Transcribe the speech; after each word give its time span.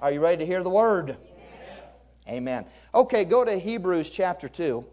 Are 0.00 0.12
you 0.12 0.20
ready 0.20 0.38
to 0.38 0.46
hear 0.46 0.62
the 0.62 0.70
word? 0.70 1.16
Amen. 2.28 2.66
Okay, 2.94 3.24
go 3.24 3.44
to 3.44 3.58
Hebrews 3.58 4.10
chapter 4.10 4.48
2. 4.48 4.84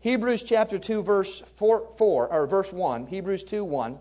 Hebrews 0.00 0.42
chapter 0.42 0.78
2 0.78 1.02
verse 1.02 1.38
4, 1.56 1.92
4 1.96 2.32
or 2.32 2.46
verse 2.46 2.72
1, 2.72 3.06
Hebrews 3.06 3.44
2 3.44 3.64
1 3.64 3.98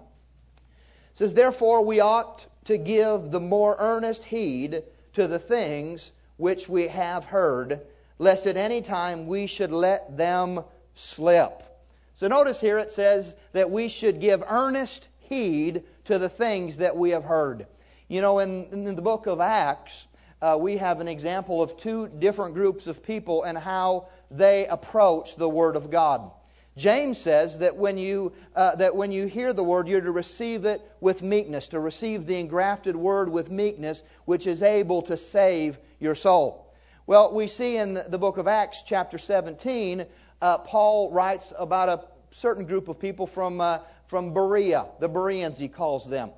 says 1.14 1.34
therefore 1.34 1.86
we 1.86 2.02
ought 2.02 2.46
to 2.66 2.78
give 2.78 3.32
the 3.32 3.40
more 3.40 3.76
earnest 3.80 4.26
heed 4.26 4.84
to 5.14 5.28
the 5.28 5.40
things 5.40 6.12
which 6.36 6.68
we 6.68 6.90
have 6.90 7.24
heard 7.24 7.80
lest 8.20 8.48
at 8.48 8.58
any 8.58 8.82
time 8.82 9.26
we 9.26 9.48
should 9.48 9.72
let 9.72 10.18
them 10.18 10.64
slip. 10.96 11.64
So 12.16 12.28
notice 12.28 12.60
here 12.60 12.80
it 12.80 12.92
says 12.92 13.36
that 13.54 13.72
we 13.72 13.88
should 13.88 14.20
give 14.20 14.44
earnest 14.48 15.08
heed 15.22 15.84
to 16.06 16.20
the 16.20 16.30
things 16.30 16.78
that 16.78 16.98
we 16.98 17.12
have 17.12 17.24
heard. 17.24 17.68
You 18.08 18.22
know, 18.22 18.38
in, 18.38 18.68
in 18.72 18.96
the 18.96 19.02
book 19.02 19.26
of 19.26 19.42
Acts, 19.42 20.06
uh, 20.40 20.58
we 20.60 20.78
have 20.78 21.02
an 21.02 21.08
example 21.08 21.64
of 21.64 21.76
two 21.76 22.08
different 22.08 22.54
groups 22.54 22.86
of 22.86 23.04
people 23.04 23.44
and 23.44 23.58
how 23.58 24.10
they 24.30 24.68
approach 24.68 25.36
the 25.38 25.50
Word 25.50 25.76
of 25.76 25.90
God. 25.90 26.30
James 26.78 27.18
says 27.18 27.60
that 27.60 27.78
when 27.78 27.98
you 27.98 28.34
uh, 28.54 28.76
that 28.76 28.96
when 28.96 29.12
you 29.12 29.28
hear 29.28 29.54
the 29.54 29.64
word, 29.64 29.88
you're 29.88 30.02
to 30.02 30.12
receive 30.12 30.66
it 30.66 30.82
with 31.00 31.24
meekness, 31.24 31.70
to 31.70 31.80
receive 31.80 32.26
the 32.26 32.38
engrafted 32.38 32.98
word 32.98 33.30
with 33.30 33.50
meekness, 33.50 34.04
which 34.26 34.46
is 34.46 34.62
able 34.62 35.04
to 35.04 35.16
save 35.16 35.78
your 36.02 36.16
soul. 36.16 36.70
Well, 37.08 37.34
we 37.34 37.48
see 37.48 37.78
in 37.78 37.94
the 37.94 38.18
book 38.18 38.38
of 38.38 38.48
Acts, 38.48 38.84
chapter 38.84 39.18
17, 39.18 40.06
uh, 40.42 40.58
Paul 40.58 41.12
writes 41.12 41.54
about 41.58 41.88
a 41.88 42.02
certain 42.32 42.66
group 42.66 42.90
of 42.90 43.00
people 43.00 43.26
from 43.26 43.62
uh, 43.62 43.80
from 44.08 44.34
Berea, 44.34 44.86
the 45.00 45.08
Bereans 45.08 45.58
he 45.58 45.70
calls 45.70 46.08
them. 46.10 46.32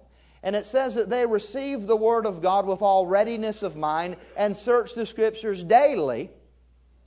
And 0.48 0.56
it 0.56 0.66
says 0.66 0.96
that 0.96 1.10
they 1.10 1.26
receive 1.26 1.88
the 1.88 1.98
word 1.98 2.26
of 2.26 2.42
God 2.42 2.66
with 2.66 2.82
all 2.82 3.06
readiness 3.06 3.64
of 3.64 3.76
mind 3.76 4.16
and 4.38 4.56
search 4.56 4.96
the 4.96 5.06
scriptures 5.06 5.62
daily. 5.62 6.32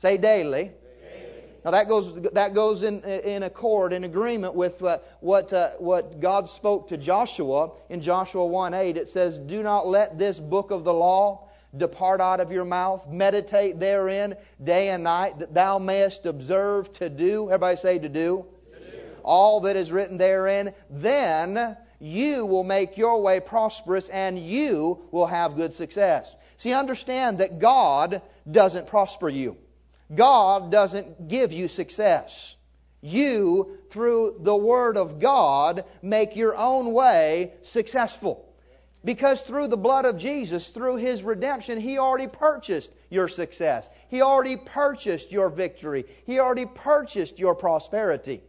Say 0.00 0.19
daily. 0.19 0.72
Now 1.64 1.70
that 1.70 1.88
goes 1.88 2.20
that 2.20 2.52
goes 2.52 2.83
in 2.83 3.00
in 3.00 3.42
accord 3.42 3.94
in 3.94 4.05
agreement 4.05 4.55
with 4.55 4.83
uh, 4.83 4.98
what 5.20 5.55
uh, 5.55 5.70
what 5.78 6.20
God 6.20 6.50
spoke 6.50 6.88
to 6.88 6.98
Joshua 6.98 7.70
in 7.88 8.02
Joshua 8.02 8.46
1:8. 8.46 8.96
It 8.98 9.08
says, 9.08 9.38
"Do 9.38 9.62
not 9.62 9.86
let 9.86 10.18
this 10.18 10.38
book 10.38 10.70
of 10.70 10.84
the 10.84 10.92
law 10.92 11.48
depart 11.74 12.20
out 12.20 12.41
of 12.41 12.52
your 12.52 12.66
mouth. 12.66 13.08
Meditate 13.08 13.80
therein 13.80 14.34
day 14.62 14.91
and 14.91 15.02
night, 15.02 15.38
that 15.38 15.55
thou 15.55 15.78
mayest 15.78 16.27
observe 16.27 16.92
to 16.94 17.08
do." 17.08 17.46
Everybody 17.46 17.78
say 17.78 17.98
to 18.00 18.08
do. 18.11 18.44
To 18.74 18.80
do. 18.80 18.98
All 19.22 19.61
that 19.61 19.77
is 19.77 19.92
written 19.92 20.18
therein. 20.18 20.74
Then 20.91 21.78
you 22.00 22.46
will 22.46 22.64
make 22.64 22.96
your 22.96 23.20
way 23.20 23.40
prosperous 23.40 24.08
and 24.08 24.38
you 24.38 25.02
will 25.12 25.26
have 25.26 25.56
good 25.56 25.74
success. 25.74 26.34
See, 26.56 26.72
understand 26.72 27.38
that 27.38 27.58
God 27.58 28.22
doesn't 28.50 28.88
prosper 28.88 29.28
you. 29.28 29.56
God 30.14 30.72
doesn't 30.72 31.28
give 31.28 31.52
you 31.52 31.68
success. 31.68 32.56
You, 33.02 33.78
through 33.90 34.36
the 34.40 34.56
Word 34.56 34.96
of 34.96 35.20
God, 35.20 35.84
make 36.02 36.36
your 36.36 36.56
own 36.56 36.92
way 36.92 37.54
successful. 37.62 38.46
Because 39.02 39.40
through 39.40 39.68
the 39.68 39.78
blood 39.78 40.04
of 40.04 40.18
Jesus, 40.18 40.68
through 40.68 40.96
His 40.96 41.22
redemption, 41.22 41.80
He 41.80 41.98
already 41.98 42.26
purchased 42.26 42.92
your 43.08 43.28
success. 43.28 43.88
He 44.08 44.20
already 44.20 44.56
purchased 44.56 45.32
your 45.32 45.48
victory. 45.48 46.04
He 46.26 46.38
already 46.38 46.66
purchased 46.66 47.38
your 47.38 47.54
prosperity. 47.54 48.42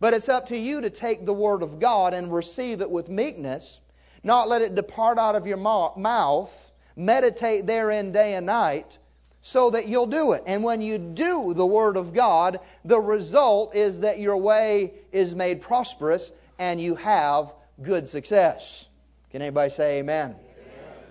But 0.00 0.14
it's 0.14 0.28
up 0.28 0.46
to 0.46 0.56
you 0.56 0.82
to 0.82 0.90
take 0.90 1.26
the 1.26 1.32
Word 1.32 1.62
of 1.62 1.80
God 1.80 2.14
and 2.14 2.32
receive 2.32 2.80
it 2.80 2.90
with 2.90 3.08
meekness, 3.08 3.80
not 4.22 4.48
let 4.48 4.62
it 4.62 4.74
depart 4.74 5.18
out 5.18 5.34
of 5.34 5.46
your 5.46 5.56
mouth, 5.56 6.70
meditate 6.96 7.66
therein 7.66 8.12
day 8.12 8.34
and 8.34 8.46
night, 8.46 8.98
so 9.40 9.70
that 9.70 9.88
you'll 9.88 10.06
do 10.06 10.32
it. 10.32 10.42
And 10.46 10.62
when 10.62 10.80
you 10.80 10.98
do 10.98 11.54
the 11.54 11.66
Word 11.66 11.96
of 11.96 12.12
God, 12.14 12.60
the 12.84 13.00
result 13.00 13.74
is 13.74 14.00
that 14.00 14.18
your 14.18 14.36
way 14.36 14.92
is 15.10 15.34
made 15.34 15.62
prosperous 15.62 16.30
and 16.58 16.80
you 16.80 16.96
have 16.96 17.52
good 17.80 18.08
success. 18.08 18.86
Can 19.30 19.42
anybody 19.42 19.70
say 19.70 19.98
amen? 19.98 20.30
amen. 20.30 20.38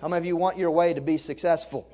How 0.00 0.08
many 0.08 0.18
of 0.18 0.26
you 0.26 0.36
want 0.36 0.58
your 0.58 0.70
way 0.70 0.94
to 0.94 1.00
be 1.00 1.18
successful? 1.18 1.86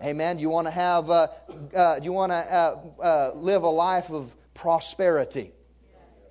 Amen. 0.00 0.10
amen. 0.10 0.36
Do 0.36 0.42
you 0.42 0.50
want 0.50 0.66
to 0.66 0.72
have? 0.72 1.10
Uh, 1.10 1.26
uh, 1.74 1.98
do 1.98 2.04
you 2.04 2.12
want 2.12 2.32
to 2.32 2.36
uh, 2.36 2.78
uh, 3.02 3.32
live 3.34 3.62
a 3.62 3.68
life 3.68 4.10
of 4.10 4.30
prosperity? 4.54 5.52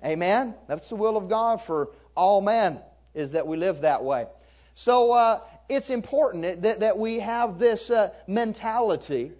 Amen? 0.04 0.54
That's 0.66 0.88
the 0.88 0.96
will 0.96 1.16
of 1.16 1.28
God 1.28 1.60
for 1.60 1.90
all 2.14 2.40
men, 2.40 2.80
is 3.14 3.32
that 3.32 3.46
we 3.46 3.56
live 3.56 3.82
that 3.82 4.02
way. 4.02 4.26
So 4.74 5.12
uh, 5.12 5.40
it's 5.68 5.90
important 5.90 6.62
that, 6.62 6.80
that 6.80 6.98
we 6.98 7.20
have 7.20 7.58
this 7.58 7.90
uh, 7.90 8.10
mentality 8.26 9.32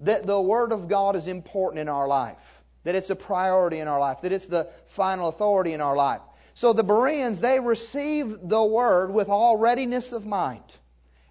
that 0.00 0.26
the 0.26 0.40
Word 0.40 0.72
of 0.72 0.88
God 0.88 1.16
is 1.16 1.26
important 1.26 1.80
in 1.80 1.88
our 1.88 2.06
life, 2.06 2.62
that 2.84 2.94
it's 2.94 3.10
a 3.10 3.16
priority 3.16 3.78
in 3.78 3.88
our 3.88 4.00
life, 4.00 4.22
that 4.22 4.32
it's 4.32 4.48
the 4.48 4.68
final 4.86 5.28
authority 5.28 5.72
in 5.72 5.80
our 5.80 5.96
life. 5.96 6.20
So 6.54 6.72
the 6.72 6.84
Bereans, 6.84 7.40
they 7.40 7.60
received 7.60 8.48
the 8.48 8.64
Word 8.64 9.10
with 9.10 9.28
all 9.28 9.58
readiness 9.58 10.12
of 10.12 10.24
mind, 10.24 10.64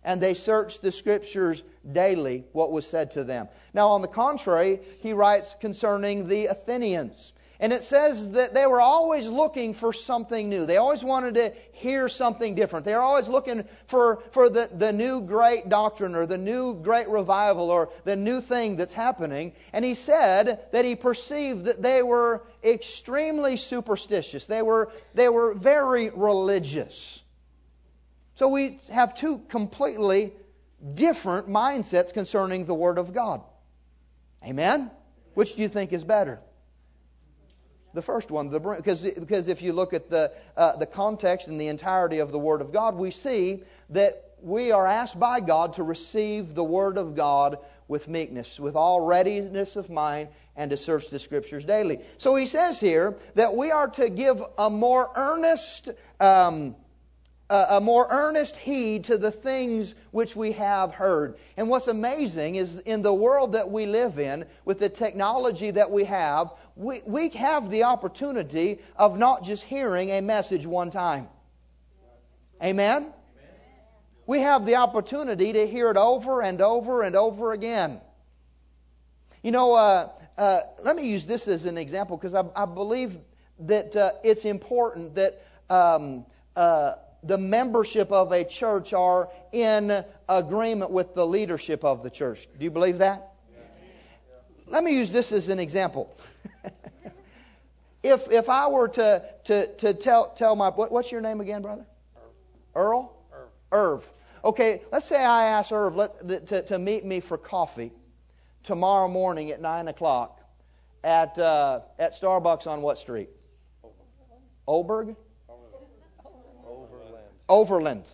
and 0.03 0.21
they 0.21 0.35
searched 0.35 0.81
the 0.81 0.91
Scriptures 0.91 1.63
daily, 1.91 2.45
what 2.51 2.71
was 2.71 2.87
said 2.87 3.11
to 3.11 3.23
them. 3.23 3.47
Now, 3.73 3.89
on 3.89 4.01
the 4.01 4.07
contrary, 4.07 4.79
he 5.01 5.13
writes 5.13 5.55
concerning 5.59 6.27
the 6.27 6.47
Athenians. 6.47 7.33
And 7.59 7.71
it 7.71 7.83
says 7.83 8.31
that 8.31 8.53
they 8.53 8.65
were 8.65 8.81
always 8.81 9.29
looking 9.29 9.73
for 9.73 9.93
something 9.93 10.49
new. 10.49 10.65
They 10.65 10.77
always 10.77 11.03
wanted 11.03 11.35
to 11.35 11.53
hear 11.73 12.09
something 12.09 12.55
different. 12.55 12.85
They're 12.85 13.01
always 13.01 13.29
looking 13.29 13.65
for, 13.87 14.21
for 14.31 14.49
the, 14.49 14.69
the 14.71 14.91
new 14.91 15.21
great 15.21 15.69
doctrine 15.69 16.15
or 16.15 16.25
the 16.25 16.37
new 16.37 16.75
great 16.75 17.07
revival 17.07 17.71
or 17.71 17.89
the 18.03 18.17
new 18.17 18.41
thing 18.41 18.75
that's 18.75 18.91
happening. 18.93 19.53
And 19.71 19.85
he 19.85 19.93
said 19.93 20.65
that 20.73 20.83
he 20.83 20.95
perceived 20.95 21.65
that 21.65 21.81
they 21.81 22.03
were 22.03 22.45
extremely 22.63 23.55
superstitious. 23.55 24.47
They 24.47 24.61
were, 24.61 24.91
they 25.13 25.29
were 25.29 25.53
very 25.53 26.09
religious. 26.09 27.23
So 28.35 28.49
we 28.49 28.79
have 28.91 29.15
two 29.15 29.39
completely 29.47 30.33
different 30.93 31.47
mindsets 31.47 32.13
concerning 32.13 32.65
the 32.65 32.73
Word 32.73 32.97
of 32.97 33.13
God. 33.13 33.41
Amen? 34.43 34.91
Which 35.35 35.55
do 35.55 35.61
you 35.61 35.69
think 35.69 35.93
is 35.93 36.03
better? 36.03 36.41
The 37.95 38.01
first 38.01 38.29
one, 38.29 38.49
the 38.49 38.59
because 38.59 39.03
because 39.03 39.47
if 39.47 39.61
you 39.61 39.73
look 39.73 39.93
at 39.93 40.09
the 40.09 40.31
uh, 40.55 40.75
the 40.75 40.85
context 40.85 41.47
and 41.47 41.59
the 41.59 41.69
entirety 41.69 42.19
of 42.19 42.31
the 42.31 42.39
Word 42.39 42.61
of 42.61 42.71
God, 42.71 42.95
we 42.95 43.11
see 43.11 43.63
that 43.89 44.21
we 44.41 44.71
are 44.71 44.85
asked 44.85 45.19
by 45.19 45.39
God 45.39 45.73
to 45.73 45.83
receive 45.83 46.53
the 46.53 46.63
Word 46.63 46.97
of 46.97 47.15
God 47.15 47.57
with 47.87 48.07
meekness, 48.07 48.59
with 48.59 48.75
all 48.75 49.01
readiness 49.01 49.75
of 49.75 49.89
mind, 49.89 50.29
and 50.55 50.71
to 50.71 50.77
search 50.77 51.09
the 51.09 51.19
Scriptures 51.19 51.65
daily. 51.65 52.01
So 52.17 52.35
he 52.35 52.45
says 52.45 52.79
here 52.79 53.15
that 53.35 53.55
we 53.55 53.71
are 53.71 53.87
to 53.87 54.09
give 54.09 54.41
a 54.57 54.69
more 54.69 55.09
earnest. 55.15 55.89
Um, 56.19 56.75
a 57.49 57.79
more 57.79 58.07
earnest 58.09 58.57
heed 58.57 59.03
to 59.05 59.17
the 59.17 59.29
things 59.29 59.93
which 60.11 60.35
we 60.35 60.53
have 60.53 60.93
heard. 60.95 61.35
And 61.57 61.69
what's 61.69 61.87
amazing 61.87 62.55
is 62.55 62.79
in 62.79 63.03
the 63.03 63.13
world 63.13 63.53
that 63.53 63.69
we 63.69 63.85
live 63.85 64.17
in, 64.17 64.45
with 64.63 64.79
the 64.79 64.89
technology 64.89 65.69
that 65.71 65.91
we 65.91 66.05
have, 66.05 66.51
we, 66.75 67.01
we 67.05 67.29
have 67.29 67.69
the 67.69 67.83
opportunity 67.83 68.79
of 68.95 69.19
not 69.19 69.43
just 69.43 69.63
hearing 69.63 70.09
a 70.09 70.21
message 70.21 70.65
one 70.65 70.89
time. 70.89 71.27
Amen? 72.63 73.13
We 74.25 74.39
have 74.39 74.65
the 74.65 74.77
opportunity 74.77 75.53
to 75.53 75.67
hear 75.67 75.91
it 75.91 75.97
over 75.97 76.41
and 76.41 76.59
over 76.61 77.03
and 77.03 77.15
over 77.15 77.53
again. 77.53 78.01
You 79.43 79.51
know, 79.51 79.75
uh, 79.75 80.09
uh, 80.37 80.59
let 80.83 80.95
me 80.95 81.07
use 81.07 81.25
this 81.25 81.47
as 81.47 81.65
an 81.65 81.77
example 81.77 82.17
because 82.17 82.33
I, 82.33 82.43
I, 82.55 82.65
believe 82.65 83.19
that 83.59 83.95
uh, 83.95 84.13
it's 84.23 84.43
important 84.43 85.13
that 85.15 85.45
um, 85.69 86.25
uh, 86.55 86.93
the 87.25 87.37
membership 87.37 88.11
of 88.11 88.31
a 88.31 88.43
church 88.43 88.93
are 88.93 89.29
in 89.51 90.05
agreement 90.29 90.91
with 90.91 91.15
the 91.15 91.25
leadership 91.25 91.83
of 91.83 92.03
the 92.03 92.09
church. 92.09 92.47
Do 92.57 92.63
you 92.63 92.71
believe 92.71 92.99
that? 92.99 93.31
Let 94.67 94.83
me 94.83 94.95
use 94.95 95.11
this 95.11 95.31
as 95.31 95.49
an 95.49 95.59
example. 95.59 96.15
if 98.03 98.31
if 98.31 98.49
I 98.49 98.69
were 98.69 98.87
to 98.89 99.23
to 99.45 99.75
to 99.77 99.93
tell 99.93 100.29
tell 100.33 100.55
my 100.55 100.69
what, 100.69 100.91
what's 100.91 101.11
your 101.11 101.21
name 101.21 101.41
again, 101.41 101.61
brother? 101.61 101.85
Earl. 102.73 103.15
Irv. 103.31 103.49
Irv. 103.71 104.11
Okay, 104.43 104.81
let's 104.91 105.07
say 105.07 105.23
I 105.23 105.45
ask 105.45 105.71
Irv 105.71 105.95
let, 105.95 106.47
to 106.47 106.61
to 106.63 106.79
meet 106.79 107.05
me 107.05 107.19
for 107.19 107.37
coffee 107.37 107.91
tomorrow 108.63 109.07
morning 109.07 109.51
at 109.51 109.61
nine 109.61 109.87
o'clock 109.87 110.39
at 111.03 111.37
uh, 111.37 111.81
at 111.99 112.13
Starbucks 112.13 112.67
on 112.67 112.81
what 112.81 112.97
street? 112.97 113.29
Oberg. 114.67 115.15
Overland. 117.47 118.09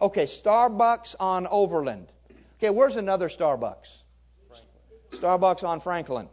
Okay, 0.00 0.24
Starbucks 0.24 1.16
on 1.18 1.46
Overland. 1.46 2.06
Okay, 2.58 2.70
where's 2.70 2.96
another 2.96 3.28
Starbucks? 3.28 3.96
Starbucks 5.12 5.66
on 5.66 5.80
Franklin. 5.80 6.28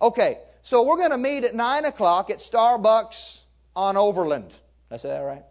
Okay, 0.00 0.38
so 0.62 0.84
we're 0.84 0.96
going 0.96 1.10
to 1.10 1.18
meet 1.18 1.44
at 1.44 1.54
9 1.54 1.84
o'clock 1.84 2.30
at 2.30 2.38
Starbucks 2.38 3.40
on 3.74 3.96
Overland. 3.96 4.48
Did 4.48 4.58
I 4.90 4.96
say 4.96 5.08
that 5.08 5.20
right? 5.20 5.44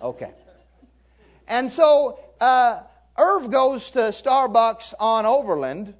Okay. 0.00 0.30
And 1.48 1.70
so 1.70 2.18
uh, 2.40 2.80
Irv 3.18 3.50
goes 3.50 3.92
to 3.92 3.98
Starbucks 3.98 4.94
on 4.98 5.26
Overland, 5.26 5.94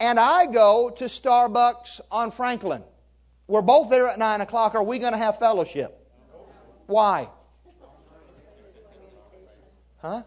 and 0.00 0.18
I 0.20 0.46
go 0.46 0.90
to 0.90 1.04
Starbucks 1.04 2.00
on 2.10 2.30
Franklin. 2.30 2.82
We're 3.46 3.62
both 3.62 3.90
there 3.90 4.08
at 4.08 4.18
9 4.18 4.40
o'clock. 4.42 4.74
Are 4.74 4.82
we 4.82 4.98
going 4.98 5.12
to 5.12 5.18
have 5.18 5.38
fellowship? 5.38 5.94
Why? 6.86 7.28
Huh? 10.00 10.22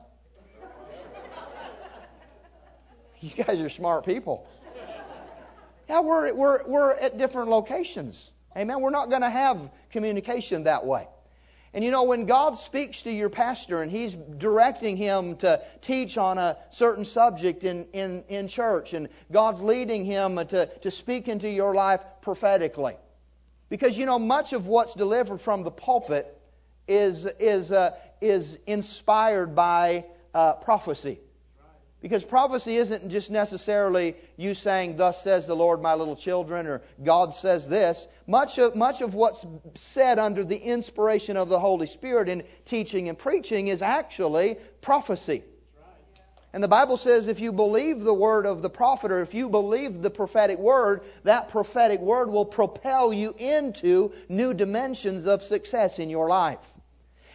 You 3.21 3.43
guys 3.43 3.61
are 3.61 3.69
smart 3.69 4.05
people. 4.05 4.47
Yeah, 5.87 6.01
we're, 6.01 6.33
we're, 6.33 6.67
we're 6.67 6.91
at 6.93 7.17
different 7.17 7.49
locations. 7.49 8.31
Amen. 8.57 8.81
We're 8.81 8.89
not 8.89 9.09
going 9.09 9.21
to 9.21 9.29
have 9.29 9.69
communication 9.91 10.63
that 10.63 10.85
way. 10.85 11.07
And 11.73 11.85
you 11.85 11.91
know, 11.91 12.03
when 12.03 12.25
God 12.25 12.57
speaks 12.57 13.03
to 13.03 13.11
your 13.11 13.29
pastor 13.29 13.81
and 13.81 13.89
he's 13.89 14.13
directing 14.13 14.97
him 14.97 15.37
to 15.37 15.61
teach 15.79 16.17
on 16.17 16.37
a 16.37 16.57
certain 16.71 17.05
subject 17.05 17.63
in, 17.63 17.85
in, 17.93 18.23
in 18.27 18.47
church, 18.49 18.93
and 18.93 19.07
God's 19.31 19.61
leading 19.61 20.03
him 20.03 20.35
to, 20.35 20.65
to 20.81 20.91
speak 20.91 21.29
into 21.29 21.49
your 21.49 21.73
life 21.73 22.03
prophetically. 22.21 22.95
Because 23.69 23.97
you 23.97 24.05
know, 24.05 24.19
much 24.19 24.51
of 24.51 24.67
what's 24.67 24.95
delivered 24.95 25.39
from 25.39 25.63
the 25.63 25.71
pulpit 25.71 26.27
is, 26.89 27.25
is, 27.25 27.71
uh, 27.71 27.91
is 28.21 28.57
inspired 28.65 29.55
by 29.55 30.05
uh, 30.33 30.53
prophecy. 30.53 31.19
Because 32.01 32.23
prophecy 32.23 32.77
isn't 32.77 33.11
just 33.11 33.29
necessarily 33.29 34.15
you 34.35 34.55
saying, 34.55 34.97
Thus 34.97 35.21
says 35.21 35.45
the 35.45 35.55
Lord, 35.55 35.83
my 35.83 35.93
little 35.93 36.15
children, 36.15 36.65
or 36.65 36.81
God 37.03 37.35
says 37.35 37.69
this. 37.69 38.07
Much 38.25 38.57
of, 38.57 38.75
much 38.75 39.01
of 39.01 39.13
what's 39.13 39.45
said 39.75 40.17
under 40.17 40.43
the 40.43 40.57
inspiration 40.57 41.37
of 41.37 41.47
the 41.47 41.59
Holy 41.59 41.85
Spirit 41.85 42.27
in 42.27 42.43
teaching 42.65 43.07
and 43.07 43.17
preaching 43.17 43.67
is 43.67 43.83
actually 43.83 44.57
prophecy. 44.81 45.43
And 46.53 46.63
the 46.63 46.67
Bible 46.67 46.97
says 46.97 47.27
if 47.27 47.39
you 47.39 47.53
believe 47.53 48.01
the 48.01 48.13
word 48.13 48.45
of 48.45 48.61
the 48.61 48.69
prophet 48.69 49.11
or 49.11 49.21
if 49.21 49.33
you 49.35 49.47
believe 49.47 50.01
the 50.01 50.09
prophetic 50.09 50.57
word, 50.57 51.01
that 51.23 51.49
prophetic 51.49 52.01
word 52.01 52.29
will 52.29 52.45
propel 52.45 53.13
you 53.13 53.33
into 53.37 54.11
new 54.27 54.53
dimensions 54.53 55.27
of 55.27 55.43
success 55.43 55.99
in 55.99 56.09
your 56.09 56.27
life. 56.27 56.67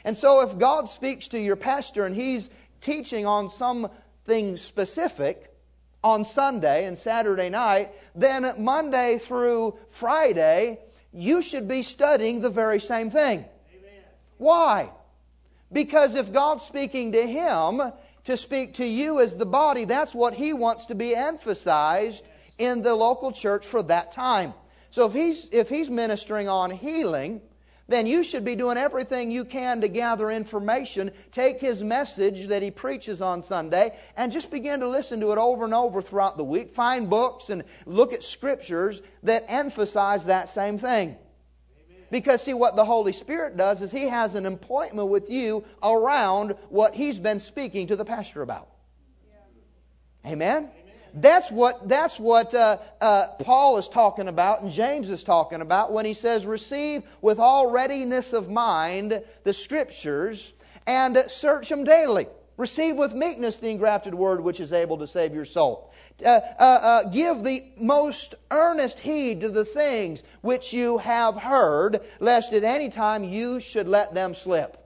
And 0.06 0.16
so 0.16 0.42
if 0.42 0.56
God 0.56 0.88
speaks 0.88 1.28
to 1.28 1.38
your 1.38 1.56
pastor 1.56 2.06
and 2.06 2.14
he's 2.14 2.48
teaching 2.80 3.26
on 3.26 3.50
some 3.50 3.90
thing 4.24 4.56
specific 4.56 5.52
on 6.04 6.24
Sunday 6.24 6.84
and 6.84 6.96
Saturday 6.96 7.50
night, 7.50 7.92
then 8.14 8.48
Monday 8.58 9.18
through 9.18 9.76
Friday, 9.88 10.78
you 11.12 11.42
should 11.42 11.66
be 11.66 11.82
studying 11.82 12.40
the 12.40 12.50
very 12.50 12.78
same 12.78 13.10
thing. 13.10 13.40
Amen. 13.40 14.04
Why? 14.38 14.90
Because 15.72 16.14
if 16.14 16.32
God's 16.32 16.62
speaking 16.62 17.12
to 17.12 17.26
him 17.26 17.82
to 18.26 18.36
speak 18.36 18.74
to 18.74 18.86
you 18.86 19.18
as 19.18 19.34
the 19.34 19.44
body, 19.44 19.86
that's 19.86 20.14
what 20.14 20.34
he 20.34 20.52
wants 20.52 20.86
to 20.86 20.94
be 20.94 21.16
emphasized 21.16 22.24
in 22.58 22.82
the 22.82 22.94
local 22.94 23.32
church 23.32 23.66
for 23.66 23.82
that 23.82 24.12
time. 24.12 24.54
So 24.92 25.06
if 25.06 25.14
he's 25.14 25.48
if 25.50 25.68
he's 25.68 25.90
ministering 25.90 26.48
on 26.48 26.70
healing, 26.70 27.40
then 27.88 28.06
you 28.06 28.24
should 28.24 28.44
be 28.44 28.56
doing 28.56 28.76
everything 28.76 29.30
you 29.30 29.44
can 29.44 29.82
to 29.82 29.88
gather 29.88 30.30
information. 30.30 31.12
Take 31.30 31.60
his 31.60 31.82
message 31.82 32.48
that 32.48 32.62
he 32.62 32.70
preaches 32.70 33.22
on 33.22 33.42
Sunday 33.42 33.96
and 34.16 34.32
just 34.32 34.50
begin 34.50 34.80
to 34.80 34.88
listen 34.88 35.20
to 35.20 35.32
it 35.32 35.38
over 35.38 35.64
and 35.64 35.74
over 35.74 36.02
throughout 36.02 36.36
the 36.36 36.44
week. 36.44 36.70
Find 36.70 37.08
books 37.08 37.48
and 37.50 37.62
look 37.84 38.12
at 38.12 38.22
scriptures 38.22 39.00
that 39.22 39.44
emphasize 39.48 40.24
that 40.24 40.48
same 40.48 40.78
thing. 40.78 41.16
Because, 42.10 42.42
see, 42.42 42.54
what 42.54 42.76
the 42.76 42.84
Holy 42.84 43.12
Spirit 43.12 43.56
does 43.56 43.82
is 43.82 43.90
He 43.90 44.08
has 44.08 44.34
an 44.34 44.46
appointment 44.46 45.08
with 45.08 45.30
you 45.30 45.64
around 45.82 46.52
what 46.68 46.94
He's 46.94 47.18
been 47.18 47.40
speaking 47.40 47.88
to 47.88 47.96
the 47.96 48.04
pastor 48.04 48.42
about. 48.42 48.68
Amen? 50.24 50.70
That's 51.14 51.50
what, 51.50 51.88
that's 51.88 52.18
what 52.18 52.54
uh, 52.54 52.78
uh, 53.00 53.26
Paul 53.40 53.78
is 53.78 53.88
talking 53.88 54.28
about 54.28 54.62
and 54.62 54.70
James 54.70 55.10
is 55.10 55.24
talking 55.24 55.60
about 55.60 55.92
when 55.92 56.04
he 56.04 56.14
says, 56.14 56.46
Receive 56.46 57.02
with 57.20 57.38
all 57.38 57.70
readiness 57.70 58.32
of 58.32 58.50
mind 58.50 59.22
the 59.44 59.52
Scriptures 59.52 60.52
and 60.86 61.16
search 61.28 61.68
them 61.68 61.84
daily. 61.84 62.26
Receive 62.56 62.96
with 62.96 63.12
meekness 63.12 63.58
the 63.58 63.68
engrafted 63.68 64.14
word 64.14 64.40
which 64.40 64.60
is 64.60 64.72
able 64.72 64.98
to 64.98 65.06
save 65.06 65.34
your 65.34 65.44
soul. 65.44 65.92
Uh, 66.24 66.28
uh, 66.28 66.62
uh, 66.62 67.08
give 67.10 67.44
the 67.44 67.62
most 67.78 68.34
earnest 68.50 68.98
heed 68.98 69.42
to 69.42 69.50
the 69.50 69.64
things 69.64 70.22
which 70.40 70.72
you 70.72 70.96
have 70.96 71.36
heard, 71.36 72.00
lest 72.18 72.54
at 72.54 72.64
any 72.64 72.88
time 72.88 73.24
you 73.24 73.60
should 73.60 73.86
let 73.86 74.14
them 74.14 74.34
slip. 74.34 74.82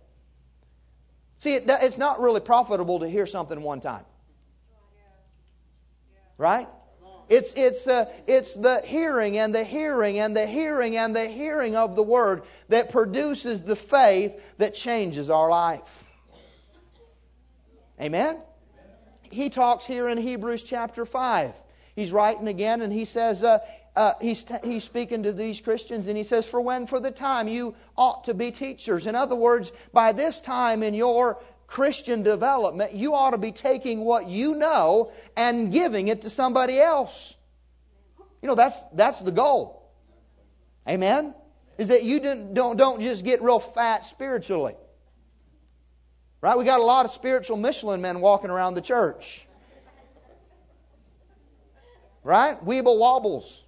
See, 1.38 1.54
it, 1.54 1.64
it's 1.68 1.96
not 1.96 2.20
really 2.20 2.40
profitable 2.40 3.00
to 3.00 3.08
hear 3.08 3.26
something 3.26 3.62
one 3.62 3.80
time. 3.80 4.04
Right? 6.40 6.66
It's, 7.28 7.52
it's, 7.52 7.86
uh, 7.86 8.06
it's 8.26 8.54
the 8.54 8.80
hearing 8.82 9.36
and 9.36 9.54
the 9.54 9.62
hearing 9.62 10.18
and 10.18 10.34
the 10.34 10.46
hearing 10.46 10.96
and 10.96 11.14
the 11.14 11.28
hearing 11.28 11.76
of 11.76 11.94
the 11.96 12.02
Word 12.02 12.44
that 12.70 12.90
produces 12.90 13.60
the 13.60 13.76
faith 13.76 14.42
that 14.56 14.72
changes 14.72 15.28
our 15.28 15.50
life. 15.50 16.04
Amen? 18.00 18.38
He 19.30 19.50
talks 19.50 19.84
here 19.84 20.08
in 20.08 20.16
Hebrews 20.16 20.62
chapter 20.62 21.04
5. 21.04 21.52
He's 21.94 22.10
writing 22.10 22.48
again 22.48 22.80
and 22.80 22.90
he 22.90 23.04
says, 23.04 23.44
uh, 23.44 23.58
uh, 23.94 24.14
he's, 24.20 24.44
t- 24.44 24.54
he's 24.64 24.84
speaking 24.84 25.24
to 25.24 25.32
these 25.32 25.60
Christians 25.60 26.08
and 26.08 26.16
he 26.16 26.22
says, 26.22 26.46
For 26.48 26.60
when 26.60 26.86
for 26.86 27.00
the 27.00 27.10
time 27.10 27.48
you 27.48 27.74
ought 27.98 28.24
to 28.24 28.34
be 28.34 28.50
teachers. 28.50 29.06
In 29.06 29.14
other 29.14 29.36
words, 29.36 29.70
by 29.92 30.12
this 30.12 30.40
time 30.40 30.82
in 30.82 30.94
your 30.94 31.38
Christian 31.70 32.24
development, 32.24 32.94
you 32.94 33.14
ought 33.14 33.30
to 33.30 33.38
be 33.38 33.52
taking 33.52 34.00
what 34.04 34.28
you 34.28 34.56
know 34.56 35.12
and 35.36 35.70
giving 35.70 36.08
it 36.08 36.22
to 36.22 36.30
somebody 36.30 36.80
else. 36.80 37.36
You 38.42 38.48
know, 38.48 38.56
that's, 38.56 38.82
that's 38.92 39.20
the 39.22 39.30
goal. 39.30 39.88
Amen? 40.88 41.32
Is 41.78 41.88
that 41.88 42.02
you 42.02 42.18
don't, 42.52 42.76
don't 42.76 43.00
just 43.00 43.24
get 43.24 43.40
real 43.40 43.60
fat 43.60 44.04
spiritually. 44.04 44.74
Right? 46.40 46.58
We 46.58 46.64
got 46.64 46.80
a 46.80 46.82
lot 46.82 47.04
of 47.04 47.12
spiritual 47.12 47.56
Michelin 47.56 48.02
men 48.02 48.20
walking 48.20 48.50
around 48.50 48.74
the 48.74 48.80
church. 48.80 49.46
Right? 52.24 52.56
Weeble 52.64 52.98
wobbles. 52.98 53.62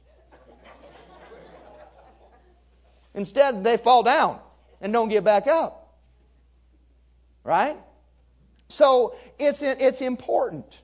Instead, 3.15 3.63
they 3.63 3.77
fall 3.77 4.03
down 4.03 4.41
and 4.81 4.93
don't 4.93 5.09
get 5.09 5.23
back 5.23 5.47
up. 5.47 5.95
Right? 7.45 7.77
So 8.73 9.15
it's, 9.39 9.63
it's 9.63 10.01
important. 10.01 10.81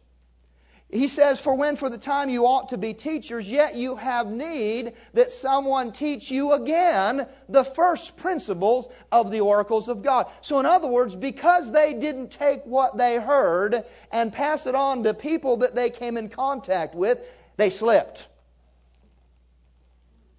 He 0.90 1.06
says, 1.06 1.38
For 1.38 1.54
when 1.54 1.76
for 1.76 1.90
the 1.90 1.98
time 1.98 2.30
you 2.30 2.46
ought 2.46 2.70
to 2.70 2.78
be 2.78 2.94
teachers, 2.94 3.50
yet 3.50 3.74
you 3.74 3.96
have 3.96 4.26
need 4.26 4.94
that 5.12 5.32
someone 5.32 5.92
teach 5.92 6.30
you 6.30 6.52
again 6.52 7.26
the 7.48 7.64
first 7.64 8.16
principles 8.16 8.88
of 9.12 9.30
the 9.30 9.40
oracles 9.40 9.88
of 9.88 10.02
God. 10.02 10.28
So, 10.40 10.60
in 10.60 10.66
other 10.66 10.88
words, 10.88 11.14
because 11.14 11.70
they 11.70 11.92
didn't 11.92 12.30
take 12.30 12.64
what 12.64 12.96
they 12.96 13.16
heard 13.16 13.84
and 14.10 14.32
pass 14.32 14.66
it 14.66 14.74
on 14.74 15.02
to 15.02 15.12
people 15.12 15.58
that 15.58 15.74
they 15.74 15.90
came 15.90 16.16
in 16.16 16.30
contact 16.30 16.94
with, 16.94 17.18
they 17.58 17.68
slipped. 17.68 18.26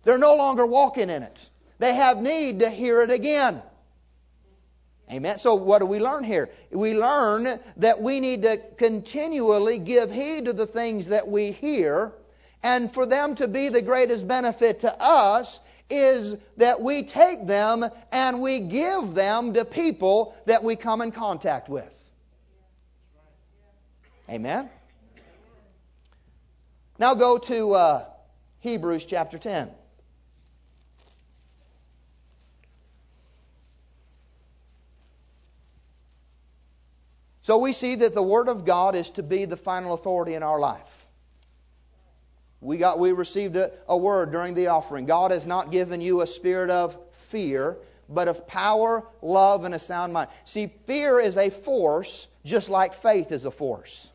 They're 0.04 0.18
no 0.18 0.36
longer 0.36 0.66
walking 0.66 1.12
in 1.12 1.22
it. 1.22 1.50
They 1.78 1.94
have 1.94 2.24
need 2.24 2.62
to 2.62 2.70
hear 2.72 3.04
it 3.04 3.12
again. 3.12 3.62
Amen. 5.12 5.40
So 5.40 5.56
what 5.56 5.80
do 5.80 5.88
we 5.88 6.00
learn 6.00 6.24
here? 6.24 6.50
We 6.72 6.96
learn 6.96 7.60
that 7.78 8.02
we 8.02 8.20
need 8.20 8.44
to 8.44 8.58
continually 8.78 9.80
give 9.80 10.12
heed 10.12 10.46
to 10.46 10.54
the 10.54 10.68
things 10.68 11.08
that 11.08 11.28
we 11.28 11.52
hear, 11.52 12.14
and 12.62 12.92
for 12.92 13.06
them 13.06 13.36
to 13.36 13.48
be 13.48 13.70
the 13.70 13.82
greatest 13.82 14.28
benefit 14.28 14.82
to 14.82 14.96
us 15.02 15.60
is 15.90 16.38
that 16.58 16.82
we 16.82 17.04
take 17.04 17.48
them 17.48 17.86
and 18.12 18.42
we 18.42 18.60
give 18.60 19.16
them 19.16 19.54
to 19.54 19.66
people 19.66 20.36
that 20.46 20.64
we 20.64 20.76
come 20.76 21.02
in 21.02 21.12
contact 21.12 21.68
with. 21.70 21.96
Amen. 24.30 24.70
Now 27.00 27.16
go 27.16 27.40
to 27.40 27.74
uh, 27.74 28.06
Hebrews 28.60 29.06
chapter 29.06 29.40
10. 29.40 29.72
So 37.50 37.58
we 37.58 37.74
see 37.74 37.96
that 37.96 38.14
the 38.14 38.22
Word 38.22 38.48
of 38.48 38.64
God 38.64 38.94
is 38.94 39.10
to 39.12 39.24
be 39.24 39.46
the 39.46 39.58
final 39.58 39.96
authority 39.96 40.36
in 40.36 40.44
our 40.44 40.60
life. 40.60 41.08
We 42.62 42.78
got 42.78 43.00
we 43.00 43.12
received 43.12 43.56
a, 43.56 43.72
a, 43.88 43.98
word 43.98 44.32
during 44.32 44.54
the 44.54 44.68
offering. 44.68 45.08
God 45.08 45.32
has 45.32 45.48
not 45.48 45.72
given 45.72 46.00
you 46.00 46.22
a 46.22 46.28
spirit 46.28 46.70
of 46.70 46.96
fear, 47.14 47.80
but 48.08 48.28
of 48.28 48.46
power, 48.46 49.04
love, 49.24 49.66
and 49.66 49.74
a 49.74 49.80
sound 49.80 50.14
mind. 50.14 50.30
See, 50.46 50.68
fear 50.86 51.20
is 51.20 51.38
a 51.38 51.50
force, 51.50 52.28
just 52.46 52.70
like 52.70 52.94
faith 52.94 53.32
is 53.32 53.46
a 53.46 53.52
force. 53.52 54.08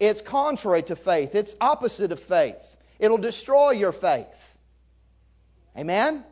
It's 0.00 0.22
contrary 0.22 0.84
to 0.84 0.96
faith. 0.96 1.34
It's 1.34 1.54
opposite 1.60 2.12
of 2.12 2.20
faith. 2.20 2.78
It'll 2.98 3.18
destroy 3.18 3.72
your 3.72 3.92
faith. 3.92 4.58
Amen? 5.76 6.24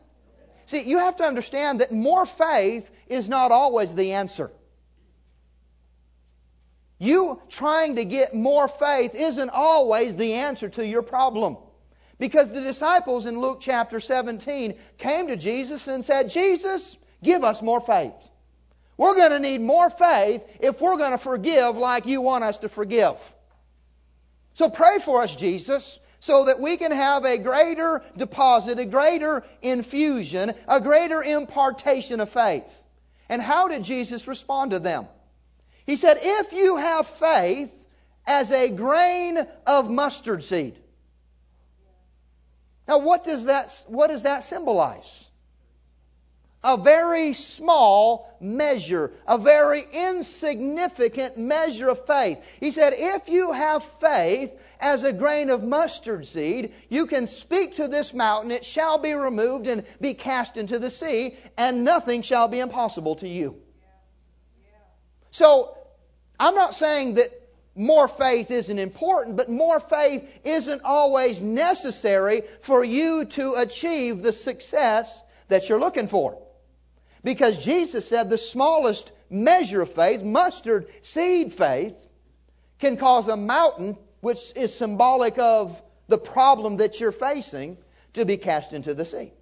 See, 0.64 0.80
you 0.88 1.00
have 1.00 1.16
to 1.16 1.24
understand 1.24 1.80
that 1.80 1.92
more 1.92 2.24
faith 2.24 2.90
is 3.06 3.28
not 3.28 3.52
always 3.52 3.94
the 3.94 4.12
answer. 4.12 4.50
You 7.04 7.40
trying 7.50 7.96
to 7.96 8.04
get 8.04 8.34
more 8.34 8.66
faith 8.66 9.14
isn't 9.14 9.50
always 9.50 10.16
the 10.16 10.34
answer 10.34 10.70
to 10.70 10.86
your 10.86 11.02
problem. 11.02 11.58
Because 12.18 12.50
the 12.50 12.62
disciples 12.62 13.26
in 13.26 13.38
Luke 13.38 13.58
chapter 13.60 14.00
17 14.00 14.74
came 14.96 15.26
to 15.26 15.36
Jesus 15.36 15.86
and 15.86 16.02
said, 16.02 16.30
Jesus, 16.30 16.96
give 17.22 17.44
us 17.44 17.60
more 17.60 17.80
faith. 17.80 18.30
We're 18.96 19.16
going 19.16 19.32
to 19.32 19.38
need 19.38 19.60
more 19.60 19.90
faith 19.90 20.44
if 20.60 20.80
we're 20.80 20.96
going 20.96 21.12
to 21.12 21.18
forgive 21.18 21.76
like 21.76 22.06
you 22.06 22.22
want 22.22 22.44
us 22.44 22.58
to 22.58 22.70
forgive. 22.70 23.18
So 24.54 24.70
pray 24.70 24.98
for 24.98 25.22
us, 25.22 25.36
Jesus, 25.36 25.98
so 26.20 26.46
that 26.46 26.58
we 26.58 26.78
can 26.78 26.92
have 26.92 27.26
a 27.26 27.36
greater 27.36 28.02
deposit, 28.16 28.78
a 28.78 28.86
greater 28.86 29.44
infusion, 29.60 30.52
a 30.66 30.80
greater 30.80 31.22
impartation 31.22 32.20
of 32.20 32.30
faith. 32.30 32.82
And 33.28 33.42
how 33.42 33.68
did 33.68 33.84
Jesus 33.84 34.26
respond 34.26 34.70
to 34.70 34.78
them? 34.78 35.06
He 35.86 35.96
said, 35.96 36.18
If 36.20 36.52
you 36.52 36.76
have 36.76 37.06
faith 37.06 37.86
as 38.26 38.50
a 38.50 38.70
grain 38.70 39.38
of 39.66 39.90
mustard 39.90 40.44
seed. 40.44 40.76
Now, 42.86 42.98
what 42.98 43.24
does 43.24 43.46
that, 43.46 43.84
what 43.88 44.08
does 44.08 44.22
that 44.22 44.42
symbolize? 44.42 45.28
A 46.62 46.78
very 46.78 47.34
small 47.34 48.34
measure, 48.40 49.12
a 49.26 49.36
very 49.36 49.82
insignificant 49.92 51.36
measure 51.36 51.90
of 51.90 52.06
faith. 52.06 52.42
He 52.58 52.70
said, 52.70 52.94
if 52.96 53.28
you 53.28 53.52
have 53.52 53.84
faith 53.84 54.58
as 54.80 55.04
a 55.04 55.12
grain 55.12 55.50
of 55.50 55.62
mustard 55.62 56.24
seed, 56.24 56.72
you 56.88 57.04
can 57.04 57.26
speak 57.26 57.76
to 57.76 57.88
this 57.88 58.14
mountain, 58.14 58.50
it 58.50 58.64
shall 58.64 58.96
be 58.96 59.12
removed 59.12 59.66
and 59.66 59.84
be 60.00 60.14
cast 60.14 60.56
into 60.56 60.78
the 60.78 60.88
sea, 60.88 61.36
and 61.58 61.84
nothing 61.84 62.22
shall 62.22 62.48
be 62.48 62.60
impossible 62.60 63.16
to 63.16 63.28
you. 63.28 63.60
So, 65.34 65.76
I'm 66.38 66.54
not 66.54 66.76
saying 66.76 67.14
that 67.14 67.28
more 67.74 68.06
faith 68.06 68.52
isn't 68.52 68.78
important, 68.78 69.36
but 69.36 69.48
more 69.48 69.80
faith 69.80 70.32
isn't 70.44 70.82
always 70.84 71.42
necessary 71.42 72.42
for 72.60 72.84
you 72.84 73.24
to 73.24 73.54
achieve 73.58 74.22
the 74.22 74.32
success 74.32 75.20
that 75.48 75.68
you're 75.68 75.80
looking 75.80 76.06
for. 76.06 76.40
Because 77.24 77.64
Jesus 77.64 78.08
said 78.08 78.30
the 78.30 78.38
smallest 78.38 79.10
measure 79.28 79.82
of 79.82 79.92
faith, 79.92 80.22
mustard 80.22 80.86
seed 81.02 81.52
faith, 81.52 82.06
can 82.78 82.96
cause 82.96 83.26
a 83.26 83.36
mountain, 83.36 83.96
which 84.20 84.52
is 84.54 84.72
symbolic 84.72 85.36
of 85.40 85.82
the 86.06 86.18
problem 86.18 86.76
that 86.76 87.00
you're 87.00 87.10
facing, 87.10 87.76
to 88.12 88.24
be 88.24 88.36
cast 88.36 88.72
into 88.72 88.94
the 88.94 89.04
sea. 89.04 89.32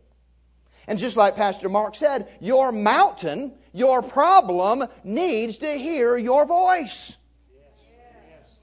And 0.87 0.99
just 0.99 1.17
like 1.17 1.37
Pastor 1.37 1.69
Mark 1.69 1.95
said, 1.95 2.29
your 2.41 2.73
mountain, 2.73 3.53
your 3.73 4.03
problem, 4.03 4.85
needs 5.05 5.59
to 5.59 5.69
hear 5.69 6.17
your 6.17 6.45
voice. 6.47 7.17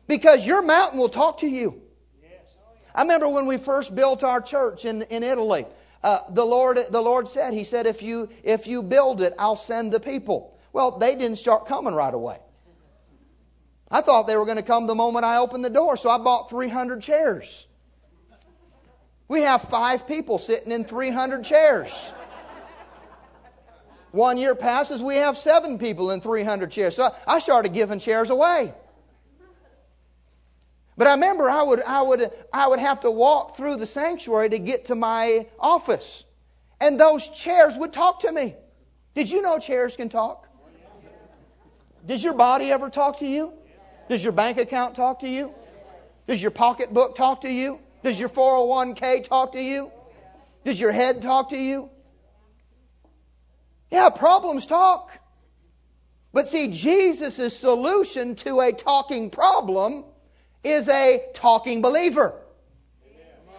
Because 0.07 0.45
your 0.45 0.61
mountain 0.61 0.99
will 0.99 1.09
talk 1.09 1.39
to 1.39 1.47
you. 1.47 1.81
I 2.93 3.03
remember 3.03 3.29
when 3.29 3.45
we 3.45 3.57
first 3.57 3.95
built 3.95 4.23
our 4.23 4.41
church 4.41 4.83
in, 4.83 5.03
in 5.03 5.23
Italy. 5.23 5.65
Uh, 6.03 6.19
the 6.29 6.45
Lord, 6.45 6.79
the 6.89 7.01
Lord 7.01 7.29
said, 7.29 7.53
He 7.53 7.63
said, 7.63 7.85
if 7.85 8.01
you 8.01 8.29
if 8.43 8.67
you 8.67 8.81
build 8.81 9.21
it, 9.21 9.33
I'll 9.38 9.55
send 9.55 9.91
the 9.91 9.99
people. 9.99 10.57
Well, 10.71 10.97
they 10.97 11.15
didn't 11.15 11.38
start 11.38 11.67
coming 11.67 11.93
right 11.93 12.13
away. 12.13 12.38
I 13.91 14.01
thought 14.01 14.27
they 14.27 14.38
were 14.38 14.45
going 14.45 14.57
to 14.57 14.63
come 14.63 14.88
the 14.88 14.95
moment 14.95 15.25
I 15.25 15.38
opened 15.38 15.65
the 15.65 15.69
door, 15.69 15.97
so 15.97 16.09
I 16.09 16.19
bought 16.19 16.49
300 16.49 17.01
chairs. 17.01 17.65
We 19.29 19.43
have 19.43 19.62
five 19.62 20.07
people 20.07 20.39
sitting 20.39 20.71
in 20.71 20.83
300 20.83 21.45
chairs. 21.45 22.12
One 24.12 24.39
year 24.39 24.55
passes, 24.55 25.03
we 25.03 25.17
have 25.17 25.38
seven 25.38 25.77
people 25.77 26.09
in 26.09 26.19
300 26.19 26.71
chairs. 26.71 26.95
So 26.95 27.13
I 27.27 27.38
started 27.38 27.71
giving 27.74 28.00
chairs 28.00 28.31
away. 28.31 28.74
But 30.98 31.07
I 31.07 31.12
remember 31.12 31.48
I 31.48 31.62
would, 31.62 31.81
I 31.81 32.01
would, 32.01 32.31
I 32.51 32.67
would 32.67 32.79
have 32.79 33.01
to 33.01 33.12
walk 33.12 33.55
through 33.55 33.77
the 33.77 33.86
sanctuary 33.86 34.50
to 34.50 34.59
get 34.59 34.86
to 34.86 34.95
my 34.95 35.45
office. 35.59 36.25
And 36.81 37.00
those 37.00 37.29
chairs 37.29 37.77
would 37.77 37.93
talk 37.93 38.21
to 38.21 38.31
me. 38.31 38.55
Did 39.13 39.29
you 39.29 39.43
know 39.43 39.59
chairs 39.59 39.95
can 39.95 40.09
talk? 40.09 40.48
Does 42.05 42.24
your 42.24 42.33
body 42.33 42.71
ever 42.71 42.89
talk 42.89 43.19
to 43.19 43.27
you? 43.27 43.53
Does 44.09 44.24
your 44.24 44.33
bank 44.33 44.57
account 44.57 44.95
talk 44.95 45.19
to 45.19 45.29
you? 45.29 45.53
Does 46.27 46.41
your 46.41 46.51
pocketbook 46.51 47.15
talk 47.15 47.41
to 47.41 47.51
you? 47.51 47.79
Does 48.03 48.19
your 48.19 48.29
401k 48.29 49.27
talk 49.27 49.53
to 49.53 49.61
you? 49.61 49.91
Does 50.63 50.79
your 50.79 50.91
head 50.91 51.21
talk 51.21 51.49
to 51.49 51.57
you? 51.57 51.89
Yeah, 53.91 54.09
problems 54.09 54.65
talk. 54.65 55.11
But 56.31 56.47
see, 56.47 56.71
Jesus' 56.71 57.57
solution 57.57 58.35
to 58.35 58.61
a 58.61 58.71
talking 58.71 59.29
problem 59.29 60.03
is 60.63 60.87
a 60.87 61.23
talking 61.33 61.81
believer. 61.81 62.39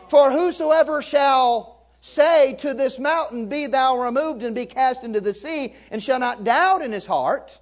For 0.09 0.30
whosoever 0.30 1.02
shall 1.02 1.87
say 2.00 2.54
to 2.61 2.75
this 2.75 2.99
mountain, 2.99 3.49
Be 3.49 3.66
thou 3.66 3.99
removed 3.99 4.42
and 4.42 4.54
be 4.54 4.66
cast 4.66 5.04
into 5.04 5.20
the 5.20 5.35
sea, 5.35 5.75
and 5.90 6.02
shall 6.02 6.18
not 6.18 6.44
doubt 6.44 6.82
in 6.82 6.92
his 6.92 7.06
heart. 7.06 7.59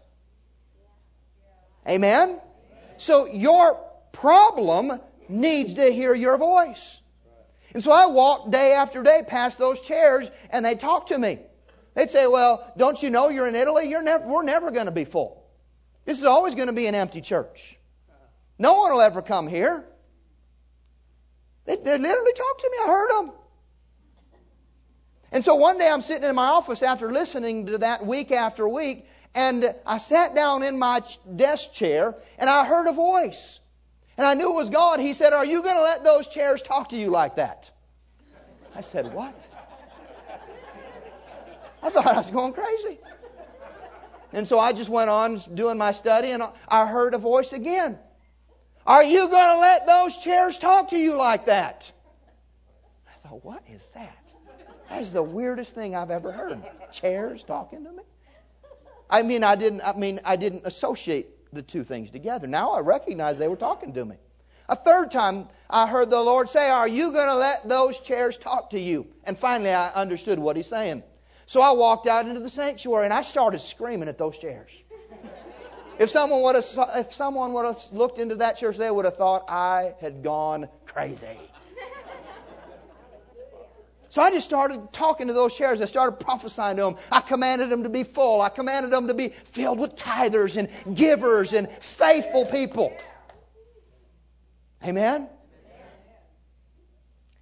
Amen? 1.87 2.38
So 2.97 3.26
your 3.26 3.78
problem 4.12 5.00
needs 5.28 5.75
to 5.75 5.92
hear 5.92 6.14
your 6.14 6.38
voice. 6.38 7.00
And 7.75 7.82
so 7.82 7.92
I 7.92 8.06
walk 8.06 8.50
day 8.50 8.73
after 8.73 9.02
day 9.02 9.23
past 9.26 9.58
those 9.58 9.80
chairs, 9.80 10.30
and 10.50 10.64
they 10.64 10.75
talk 10.75 11.08
to 11.08 11.18
me. 11.18 11.38
They'd 11.94 12.11
say, 12.11 12.26
Well, 12.26 12.73
don't 12.76 13.02
you 13.02 13.11
know 13.11 13.28
you're 13.28 13.49
in 13.49 13.54
Italy? 13.54 13.88
You're 13.88 14.02
never, 14.02 14.26
we're 14.26 14.42
never 14.42 14.70
going 14.70 14.87
to 14.87 14.92
be 14.92 15.04
full. 15.04 15.44
This 16.04 16.18
is 16.18 16.25
always 16.25 16.54
going 16.54 16.68
to 16.68 16.73
be 16.73 16.87
an 16.87 16.94
empty 16.94 17.20
church. 17.20 17.76
No 18.58 18.73
one 18.75 18.92
will 18.92 19.00
ever 19.00 19.20
come 19.20 19.47
here. 19.47 19.85
They, 21.66 21.76
they 21.76 21.99
literally 21.99 22.32
talked 22.32 22.61
to 22.61 22.70
me. 22.70 22.78
I 22.82 22.87
heard 22.87 23.11
them. 23.11 23.32
And 25.30 25.44
so 25.44 25.56
one 25.56 25.78
day 25.78 25.88
I'm 25.88 26.00
sitting 26.00 26.28
in 26.28 26.35
my 26.35 26.47
office 26.47 26.82
after 26.82 27.12
listening 27.12 27.66
to 27.66 27.78
that 27.78 28.06
week 28.06 28.32
after 28.32 28.66
week, 28.66 29.06
and 29.35 29.75
I 29.87 29.99
sat 29.99 30.35
down 30.35 30.62
in 30.62 30.78
my 30.78 31.02
desk 31.37 31.75
chair 31.75 32.16
and 32.38 32.49
I 32.49 32.64
heard 32.64 32.87
a 32.87 32.92
voice. 32.92 33.61
And 34.19 34.27
I 34.27 34.35
knew 34.35 34.53
it 34.53 34.57
was 34.57 34.69
God. 34.69 34.99
He 34.99 35.13
said, 35.13 35.33
Are 35.33 35.45
you 35.45 35.63
going 35.63 35.77
to 35.77 35.83
let 35.83 36.03
those 36.03 36.27
chairs 36.27 36.61
talk 36.61 36.89
to 36.89 36.97
you 36.97 37.09
like 37.11 37.37
that? 37.37 37.71
I 38.75 38.81
said, 38.81 39.13
What? 39.15 39.49
I 41.81 41.91
thought 41.91 42.09
I 42.09 42.17
was 42.17 42.31
going 42.33 42.53
crazy. 42.53 42.99
And 44.33 44.47
so 44.47 44.59
I 44.59 44.73
just 44.73 44.91
went 44.91 45.09
on 45.09 45.41
doing 45.55 45.79
my 45.79 45.93
study 45.93 46.33
and 46.33 46.43
I 46.69 46.87
heard 46.87 47.15
a 47.15 47.19
voice 47.19 47.53
again. 47.53 47.97
Are 48.85 49.05
you 49.05 49.29
going 49.29 49.55
to 49.55 49.61
let 49.61 49.87
those 49.87 50.17
chairs 50.17 50.59
talk 50.59 50.89
to 50.89 50.99
you 50.99 51.17
like 51.17 51.47
that? 51.47 51.91
I 53.07 53.29
thought, 53.29 53.45
what 53.45 53.63
is 53.73 53.87
that? 53.95 54.19
That 54.91 55.03
is 55.03 55.13
the 55.13 55.23
weirdest 55.23 55.75
thing 55.75 55.95
I've 55.95 56.11
ever 56.11 56.33
heard. 56.33 56.61
Chairs 56.91 57.45
talking 57.45 57.85
to 57.85 57.93
me? 57.93 58.03
I 59.09 59.23
mean, 59.23 59.45
I 59.45 59.55
didn't. 59.55 59.83
I 59.83 59.93
mean, 59.95 60.21
I 60.25 60.37
didn't 60.37 60.63
associate 60.67 61.29
the 61.52 61.62
two 61.62 61.85
things 61.85 62.11
together. 62.11 62.47
Now 62.47 62.73
I 62.73 62.81
recognize 62.81 63.38
they 63.38 63.49
were 63.49 63.57
talking 63.57 63.93
to 63.95 64.05
me. 64.05 64.17
A 64.69 64.76
third 64.76 65.11
time, 65.11 65.49
I 65.71 65.87
heard 65.87 66.11
the 66.11 66.21
Lord 66.21 66.49
say, 66.49 66.69
"Are 66.69 66.88
you 66.88 67.12
going 67.12 67.28
to 67.28 67.37
let 67.37 67.69
those 67.69 67.99
chairs 67.99 68.37
talk 68.37 68.71
to 68.71 68.78
you?" 68.78 69.07
And 69.25 69.37
finally, 69.38 69.71
I 69.71 69.90
understood 69.93 70.38
what 70.38 70.57
He's 70.57 70.67
saying. 70.67 71.02
So 71.47 71.62
I 71.62 71.73
walked 71.73 72.07
out 72.07 72.26
into 72.26 72.40
the 72.40 72.50
sanctuary 72.50 73.07
and 73.07 73.14
I 73.14 73.23
started 73.23 73.61
screaming 73.61 74.09
at 74.09 74.19
those 74.19 74.38
chairs. 74.38 74.71
If 75.99 76.11
someone 76.11 76.43
would 76.43 76.55
have, 76.55 76.67
if 76.95 77.12
someone 77.12 77.52
would 77.55 77.67
have 77.67 77.78
looked 77.90 78.21
into 78.21 78.37
that 78.37 78.57
church, 78.57 78.76
they 78.76 78.88
would 78.88 79.05
have 79.05 79.17
thought 79.17 79.47
I 79.49 79.95
had 80.00 80.23
gone 80.23 80.69
crazy. 80.87 81.37
So 84.09 84.23
I 84.23 84.31
just 84.31 84.47
started 84.47 84.93
talking 84.93 85.27
to 85.27 85.33
those 85.33 85.57
chairs. 85.57 85.83
I 85.83 85.85
started 85.85 86.21
prophesying 86.21 86.77
to 86.77 86.83
them. 86.85 86.97
I 87.12 87.21
commanded 87.21 87.71
them 87.71 87.83
to 87.83 87.88
be 87.88 88.05
full. 88.05 88.41
I 88.41 88.49
commanded 88.49 88.91
them 88.91 89.09
to 89.09 89.15
be 89.15 89.29
filled 89.29 89.79
with 89.79 89.97
tithers 89.97 90.57
and 90.57 90.97
givers 90.97 91.53
and 91.53 91.71
faithful 91.71 92.47
people. 92.47 92.97
Amen? 94.85 95.29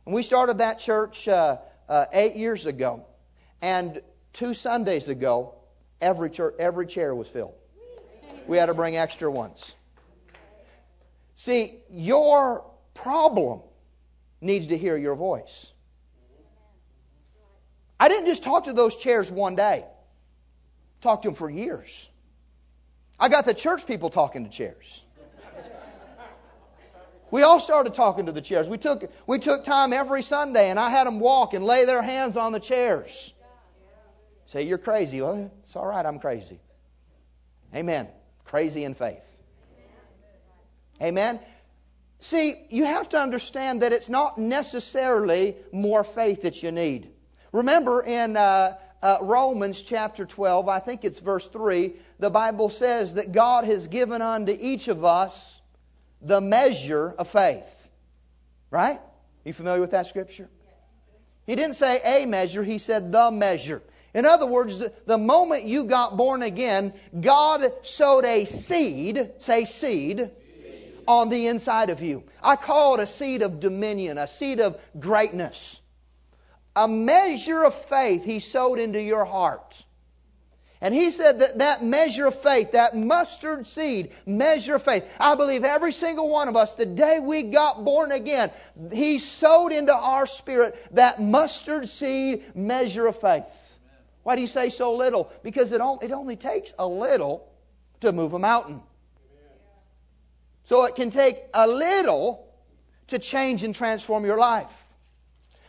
And 0.07 0.15
we 0.15 0.23
started 0.23 0.59
that 0.59 0.79
church 0.79 1.29
uh, 1.29 1.59
uh, 1.89 2.07
eight 2.13 2.37
years 2.37 2.67
ago. 2.67 3.05
And 3.63 4.01
two 4.33 4.55
Sundays 4.55 5.09
ago, 5.09 5.55
every, 6.01 6.31
church, 6.31 6.55
every 6.59 6.87
chair 6.87 7.15
was 7.15 7.29
filled 7.29 7.55
we 8.47 8.57
had 8.57 8.67
to 8.67 8.75
bring 8.75 8.97
extra 8.97 9.31
ones. 9.31 9.75
See, 11.35 11.79
your 11.91 12.65
problem 12.95 13.61
needs 14.41 14.69
to 14.69 14.79
hear 14.79 14.97
your 14.97 15.17
voice. 15.17 15.73
I 17.99 18.09
didn't 18.09 18.27
just 18.27 18.43
talk 18.43 18.65
to 18.65 18.73
those 18.73 18.97
chairs 18.97 19.31
one 19.31 19.57
day. 19.57 19.85
Talked 21.01 21.23
to 21.23 21.29
them 21.29 21.37
for 21.37 21.49
years. 21.49 22.11
I 23.19 23.29
got 23.29 23.45
the 23.47 23.55
church 23.55 23.87
people 23.87 24.11
talking 24.11 24.45
to 24.45 24.51
chairs. 24.51 25.03
We 27.31 27.43
all 27.43 27.59
started 27.59 27.95
talking 27.95 28.27
to 28.27 28.33
the 28.33 28.41
chairs. 28.41 28.69
We 28.69 28.79
took 28.79 29.11
we 29.27 29.39
took 29.39 29.65
time 29.65 29.93
every 29.93 30.23
Sunday 30.23 30.71
and 30.71 30.79
I 30.79 30.91
had 30.91 31.07
them 31.07 31.19
walk 31.19 31.55
and 31.55 31.65
lay 31.65 31.85
their 31.85 32.03
hands 32.03 32.37
on 32.37 32.53
the 32.53 32.61
chairs. 32.61 33.33
Say 34.47 34.63
you're 34.63 34.79
crazy. 34.79 35.21
Well, 35.21 35.51
it's 35.63 35.75
all 35.75 35.87
right, 35.87 36.07
I'm 36.07 36.21
crazy. 36.21 36.61
Amen. 37.75 38.09
Crazy 38.45 38.85
in 38.85 38.95
faith. 38.95 39.33
Amen. 41.03 41.41
See, 42.21 42.55
you 42.71 42.85
have 42.85 43.09
to 43.11 43.19
understand 43.19 43.83
that 43.83 43.93
it's 43.93 44.09
not 44.09 44.39
necessarily 44.39 45.57
more 45.73 46.05
faith 46.05 46.43
that 46.43 46.63
you 46.63 46.71
need. 46.71 47.11
Remember 47.57 48.03
in 48.03 48.37
uh, 48.37 48.77
uh, 49.03 49.19
Romans 49.23 49.81
chapter 49.81 50.27
12, 50.27 50.69
I 50.69 50.79
think 50.79 51.07
it's 51.07 51.21
verse 51.21 51.49
3, 51.49 51.95
the 52.19 52.29
Bible 52.29 52.69
says 52.69 53.15
that 53.15 53.33
God 53.33 53.65
has 53.65 53.87
given 53.87 54.21
unto 54.21 54.55
each 54.61 54.89
of 54.89 55.07
us 55.07 55.59
the 56.21 56.43
measure 56.43 57.15
of 57.17 57.29
faith. 57.29 57.91
Right? 58.71 59.01
You 59.43 59.55
familiar 59.55 59.81
with 59.81 59.93
that 59.93 60.07
scripture? 60.07 60.51
He 61.47 61.57
didn't 61.57 61.77
say 61.77 61.99
a 62.05 62.27
measure, 62.27 62.63
he 62.63 62.77
said 62.77 63.11
the 63.11 63.31
measure. 63.31 63.83
In 64.13 64.27
other 64.27 64.47
words, 64.47 64.83
the 65.07 65.17
moment 65.17 65.65
you 65.65 65.85
got 65.85 66.15
born 66.15 66.43
again, 66.43 66.93
God 67.19 67.65
sowed 67.87 68.27
a 68.27 68.45
seed, 68.45 69.31
say 69.39 69.65
seed, 69.65 70.31
on 71.09 71.31
the 71.31 71.47
inside 71.47 71.89
of 71.89 72.03
you. 72.03 72.25
I 72.43 72.57
call 72.57 72.97
it 72.97 73.01
a 73.01 73.07
seed 73.07 73.41
of 73.41 73.61
dominion, 73.61 74.19
a 74.19 74.29
seed 74.29 74.61
of 74.61 74.79
greatness. 74.99 75.81
A 76.77 76.87
measure 76.87 77.65
of 77.65 77.75
faith 77.75 78.25
He 78.25 78.39
sowed 78.39 78.79
into 78.79 79.01
your 79.03 79.25
heart. 79.25 79.85
And 80.81 80.95
he 80.95 81.11
said 81.11 81.39
that 81.39 81.59
that 81.59 81.83
measure 81.83 82.27
of 82.27 82.35
faith, 82.35 82.73
that 82.73 82.95
mustard 82.95 83.67
seed 83.67 84.13
measure 84.27 84.75
of 84.75 84.83
faith, 84.83 85.05
I 85.19 85.35
believe 85.35 85.65
every 85.65 85.93
single 85.93 86.29
one 86.29 86.49
of 86.49 86.57
us, 86.57 86.75
the 86.75 86.85
day 86.85 87.19
we 87.19 87.45
got 87.45 87.85
born 87.85 88.13
again, 88.13 88.51
he 88.93 89.19
sowed 89.19 89.73
into 89.73 89.95
our 89.95 90.27
spirit 90.27 90.77
that 90.93 91.21
mustard 91.21 91.89
seed 91.89 92.55
measure 92.55 93.07
of 93.07 93.19
faith. 93.19 93.79
Why 94.23 94.35
do 94.35 94.43
you 94.43 94.47
say 94.47 94.69
so 94.69 94.97
little? 94.97 95.31
Because 95.43 95.73
it 95.73 95.81
only, 95.81 96.07
it 96.07 96.13
only 96.13 96.37
takes 96.37 96.75
a 96.79 96.87
little 96.87 97.49
to 98.01 98.13
move 98.13 98.35
a 98.35 98.39
mountain. 98.39 98.83
So 100.65 100.85
it 100.85 100.95
can 100.95 101.11
take 101.11 101.39
a 101.55 101.67
little 101.67 102.47
to 103.09 103.19
change 103.19 103.63
and 103.65 103.75
transform 103.75 104.27
your 104.27 104.37
life. 104.37 104.86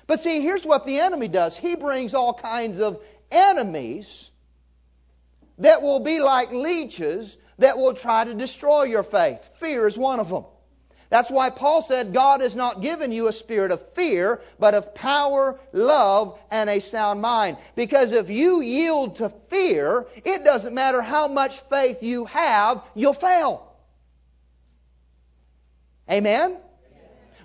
But 0.08 0.22
see, 0.22 0.42
here's 0.42 0.66
what 0.66 0.86
the 0.86 1.00
enemy 1.00 1.28
does 1.28 1.58
he 1.58 1.76
brings 1.76 2.14
all 2.14 2.34
kinds 2.34 2.80
of 2.80 3.02
enemies 3.30 4.32
that 5.60 5.82
will 5.82 6.00
be 6.00 6.20
like 6.20 6.52
leeches 6.52 7.38
that 7.60 7.78
will 7.78 7.94
try 7.94 8.24
to 8.24 8.34
destroy 8.34 8.84
your 8.84 9.04
faith. 9.04 9.52
Fear 9.56 9.88
is 9.88 9.98
one 9.98 10.20
of 10.20 10.30
them. 10.30 10.46
That's 11.10 11.32
why 11.32 11.50
Paul 11.50 11.82
said, 11.82 12.14
God 12.14 12.42
has 12.42 12.56
not 12.56 12.82
given 12.82 13.14
you 13.14 13.28
a 13.28 13.34
spirit 13.34 13.72
of 13.72 13.94
fear, 13.94 14.42
but 14.60 14.74
of 14.74 14.94
power, 14.94 15.58
love, 15.72 16.38
and 16.52 16.70
a 16.70 16.80
sound 16.80 17.22
mind. 17.22 17.58
Because 17.76 18.12
if 18.12 18.30
you 18.30 18.62
yield 18.62 19.18
to 19.18 19.30
fear, 19.48 20.06
it 20.26 20.44
doesn't 20.44 20.74
matter 20.74 21.02
how 21.02 21.30
much 21.30 21.62
faith 21.62 22.04
you 22.04 22.26
have, 22.26 22.84
you'll 22.94 23.14
fail. 23.14 23.72
Amen? 26.12 26.58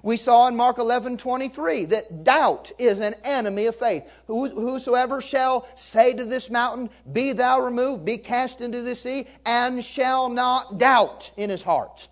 We 0.02 0.16
saw 0.16 0.49
in 0.49 0.56
Mark 0.56 0.78
11:23 0.78 1.90
that 1.90 2.25
doubt 2.25 2.73
is 2.78 2.99
an 2.99 3.14
enemy 3.23 3.66
of 3.66 3.76
faith. 3.76 4.02
Whosoever 4.26 5.23
shall 5.23 5.64
say 5.76 6.12
to 6.12 6.25
this 6.25 6.50
mountain, 6.50 6.90
"Be 7.11 7.32
thou 7.32 7.61
removed, 7.61 8.04
be 8.04 8.18
cast 8.18 8.61
into 8.61 8.82
the 8.82 8.97
sea," 8.97 9.26
and 9.47 9.85
shall 9.85 10.28
not 10.28 10.78
doubt 10.78 11.30
in 11.37 11.50
his 11.50 11.62
heart. 11.62 12.09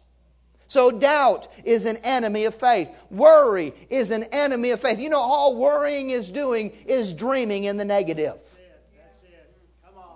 So 0.68 0.92
doubt 0.92 1.48
is 1.64 1.84
an 1.84 1.96
enemy 2.04 2.44
of 2.44 2.54
faith. 2.54 2.88
Worry 3.10 3.74
is 3.90 4.12
an 4.12 4.22
enemy 4.22 4.70
of 4.70 4.80
faith. 4.80 5.00
You 5.00 5.10
know, 5.10 5.18
all 5.18 5.56
worrying 5.56 6.10
is 6.10 6.30
doing 6.30 6.72
is 6.86 7.12
dreaming 7.12 7.64
in 7.64 7.76
the 7.76 7.84
negative. 7.84 8.38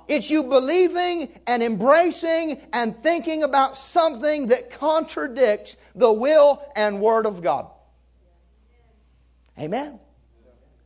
It's 0.08 0.30
you 0.30 0.44
believing 0.44 1.28
and 1.46 1.62
embracing 1.62 2.60
and 2.72 2.96
thinking 2.96 3.42
about 3.42 3.76
something 3.76 4.48
that 4.48 4.70
contradicts 4.70 5.76
the 5.94 6.12
will 6.12 6.62
and 6.76 7.00
word 7.00 7.26
of 7.26 7.42
God. 7.42 7.70
Amen. 9.58 9.98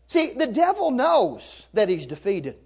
See, 0.07 0.33
the 0.33 0.47
devil 0.47 0.91
knows 0.91 1.67
that 1.75 1.89
he's 1.89 2.07
defeated. 2.07 2.57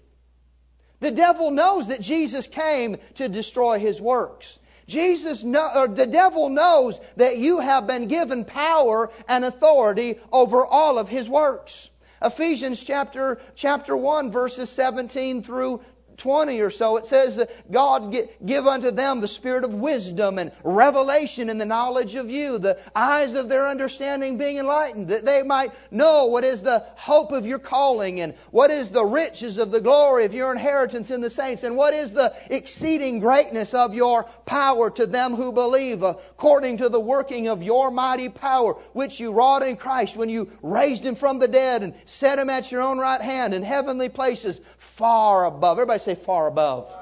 The 1.01 1.11
devil 1.11 1.51
knows 1.51 1.89
that 1.89 2.01
Jesus 2.01 2.47
came 2.47 2.97
to 3.15 3.29
destroy 3.29 3.79
his 3.79 4.01
works. 4.01 4.59
Jesus 4.87 5.43
know, 5.43 5.69
or 5.75 5.89
the 5.89 6.07
devil 6.07 6.49
knows 6.49 7.01
that 7.17 7.39
you 7.39 7.59
have 7.61 7.87
been 7.87 8.07
given 8.07 8.45
power 8.45 9.11
and 9.29 9.45
authority 9.45 10.19
over 10.33 10.65
all 10.65 10.99
of 10.99 11.09
his 11.09 11.29
works. 11.29 11.91
Ephesians 12.25 12.85
chapter 12.85 13.41
chapter 13.57 13.97
1 13.97 14.31
verses 14.31 14.71
17 14.71 15.43
through 15.43 15.81
20 16.23 16.61
or 16.61 16.71
so, 16.71 16.99
it 16.99 17.07
says, 17.07 17.37
that 17.37 17.71
God 17.71 18.15
give 18.45 18.67
unto 18.69 18.93
them 18.93 19.21
the 19.21 19.27
spirit 19.27 19.65
of 19.65 19.75
wisdom 19.75 20.39
and 20.39 20.53
revelation 20.63 21.51
in 21.51 21.59
the 21.59 21.67
knowledge 21.67 22.15
of 22.15 22.31
you, 22.31 22.59
the 22.59 22.79
eyes 22.95 23.35
of 23.35 23.49
their 23.49 23.69
understanding 23.69 24.39
being 24.39 24.59
enlightened, 24.59 25.09
that 25.09 25.25
they 25.25 25.43
might 25.43 25.73
know 25.91 26.27
what 26.27 26.45
is 26.45 26.63
the 26.63 26.85
hope 26.95 27.33
of 27.33 27.45
your 27.45 27.59
calling 27.59 28.21
and 28.21 28.35
what 28.53 28.71
is 28.71 28.91
the 28.91 29.05
riches 29.05 29.59
of 29.59 29.73
the 29.73 29.81
glory 29.81 30.25
of 30.25 30.33
your 30.33 30.53
inheritance 30.53 31.11
in 31.11 31.23
the 31.23 31.31
saints 31.31 31.65
and 31.65 31.77
what 31.77 31.93
is 31.93 32.13
the 32.13 32.33
exceeding 32.51 33.19
greatness 33.19 33.75
of 33.75 33.95
your 33.95 34.23
power 34.47 34.91
to 34.91 35.07
them 35.07 35.35
who 35.35 35.51
believe 35.51 36.05
according 36.05 36.77
to 36.77 36.89
the 36.89 37.01
working 37.01 37.49
of 37.49 37.65
your 37.65 37.91
mighty 37.91 38.29
power 38.29 38.75
which 38.93 39.19
you 39.19 39.33
wrought 39.33 39.65
in 39.65 39.77
Christ 39.77 40.17
when 40.17 40.29
you 40.29 40.49
raised 40.63 41.05
him 41.05 41.17
from 41.17 41.41
the 41.41 41.49
dead 41.49 41.83
and 41.83 41.95
set 42.05 42.39
him 42.39 42.49
at 42.49 42.71
your 42.71 42.83
own 42.83 42.99
right 42.99 43.21
hand 43.21 43.55
in 43.55 43.65
heavenly 43.65 44.09
places 44.09 44.61
far 44.79 45.47
above. 45.47 45.79
Everybody 45.79 45.99
say 45.99 46.12
far 46.15 46.47
above. 46.47 46.93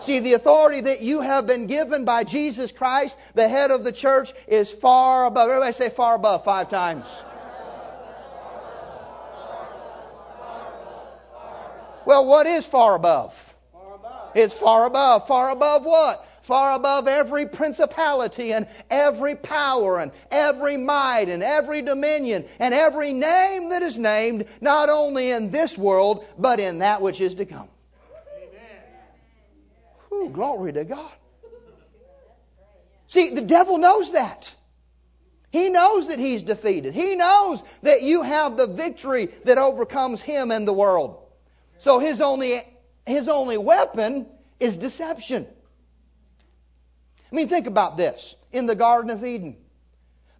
See, 0.00 0.18
the 0.18 0.34
authority 0.34 0.82
that 0.82 1.00
you 1.00 1.22
have 1.22 1.46
been 1.46 1.66
given 1.66 2.04
by 2.04 2.24
Jesus 2.24 2.72
Christ, 2.72 3.16
the 3.34 3.48
head 3.48 3.70
of 3.70 3.84
the 3.84 3.92
church, 3.92 4.32
is 4.46 4.70
far 4.70 5.26
above. 5.26 5.48
Everybody 5.48 5.72
say 5.72 5.88
far 5.88 6.16
above 6.16 6.44
five 6.44 6.68
times. 6.68 7.06
Well, 12.04 12.26
what 12.26 12.46
is 12.46 12.66
far 12.66 12.96
above? 12.96 13.54
It's 14.34 14.60
far 14.60 14.86
above. 14.86 15.26
Far 15.26 15.50
above 15.50 15.86
what? 15.86 16.26
Far 16.42 16.76
above 16.76 17.08
every 17.08 17.46
principality 17.46 18.52
and 18.52 18.66
every 18.90 19.34
power 19.34 19.98
and 19.98 20.12
every 20.30 20.76
might 20.76 21.30
and 21.30 21.42
every 21.42 21.80
dominion 21.80 22.44
and 22.58 22.74
every 22.74 23.14
name 23.14 23.70
that 23.70 23.82
is 23.82 23.98
named, 23.98 24.44
not 24.60 24.90
only 24.90 25.30
in 25.30 25.50
this 25.50 25.78
world, 25.78 26.26
but 26.36 26.60
in 26.60 26.80
that 26.80 27.00
which 27.00 27.22
is 27.22 27.36
to 27.36 27.46
come. 27.46 27.68
Ooh, 30.14 30.30
glory 30.30 30.72
to 30.72 30.84
God. 30.84 31.12
See, 33.08 33.30
the 33.30 33.42
devil 33.42 33.78
knows 33.78 34.12
that. 34.12 34.52
He 35.50 35.68
knows 35.68 36.08
that 36.08 36.18
he's 36.18 36.42
defeated. 36.42 36.94
He 36.94 37.14
knows 37.14 37.62
that 37.82 38.02
you 38.02 38.22
have 38.22 38.56
the 38.56 38.66
victory 38.66 39.26
that 39.44 39.58
overcomes 39.58 40.20
him 40.20 40.50
and 40.50 40.66
the 40.66 40.72
world. 40.72 41.20
So 41.78 41.98
his 41.98 42.20
only, 42.20 42.60
his 43.06 43.28
only 43.28 43.56
weapon 43.58 44.26
is 44.58 44.76
deception. 44.76 45.46
I 47.30 47.36
mean, 47.36 47.48
think 47.48 47.66
about 47.66 47.96
this. 47.96 48.34
In 48.52 48.66
the 48.66 48.74
Garden 48.74 49.10
of 49.10 49.24
Eden, 49.24 49.56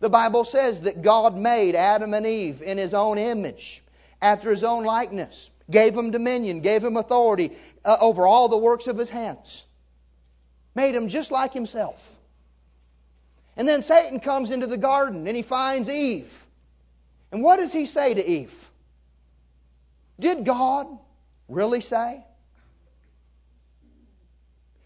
the 0.01 0.11
Bible 0.11 0.45
says 0.45 0.83
that 0.83 1.03
God 1.03 1.37
made 1.37 1.75
Adam 1.75 2.15
and 2.15 2.27
Eve 2.27 2.63
in 2.63 2.79
his 2.79 2.95
own 2.95 3.19
image, 3.19 3.83
after 4.21 4.51
his 4.51 4.65
own 4.65 4.85
likeness, 4.85 5.51
gave 5.71 5.97
him 5.97 6.11
dominion, 6.11 6.61
gave 6.61 6.85
him 6.85 6.97
authority 6.97 7.53
uh, 7.85 7.97
over 8.01 8.27
all 8.27 8.49
the 8.49 8.59
works 8.59 8.87
of 8.87 8.99
his 8.99 9.11
hands 9.11 9.65
made 10.75 10.95
him 10.95 11.09
just 11.09 11.31
like 11.31 11.53
himself. 11.53 12.01
And 13.57 13.69
then 13.69 13.83
Satan 13.83 14.21
comes 14.21 14.51
into 14.51 14.67
the 14.67 14.77
garden 14.77 15.27
and 15.27 15.37
he 15.37 15.43
finds 15.43 15.89
Eve. 15.89 16.33
And 17.31 17.43
what 17.43 17.59
does 17.59 17.73
he 17.73 17.87
say 17.87 18.15
to 18.15 18.29
Eve? 18.29 18.71
Did 20.19 20.45
God 20.45 20.87
really 21.49 21.81
say? 21.81 22.25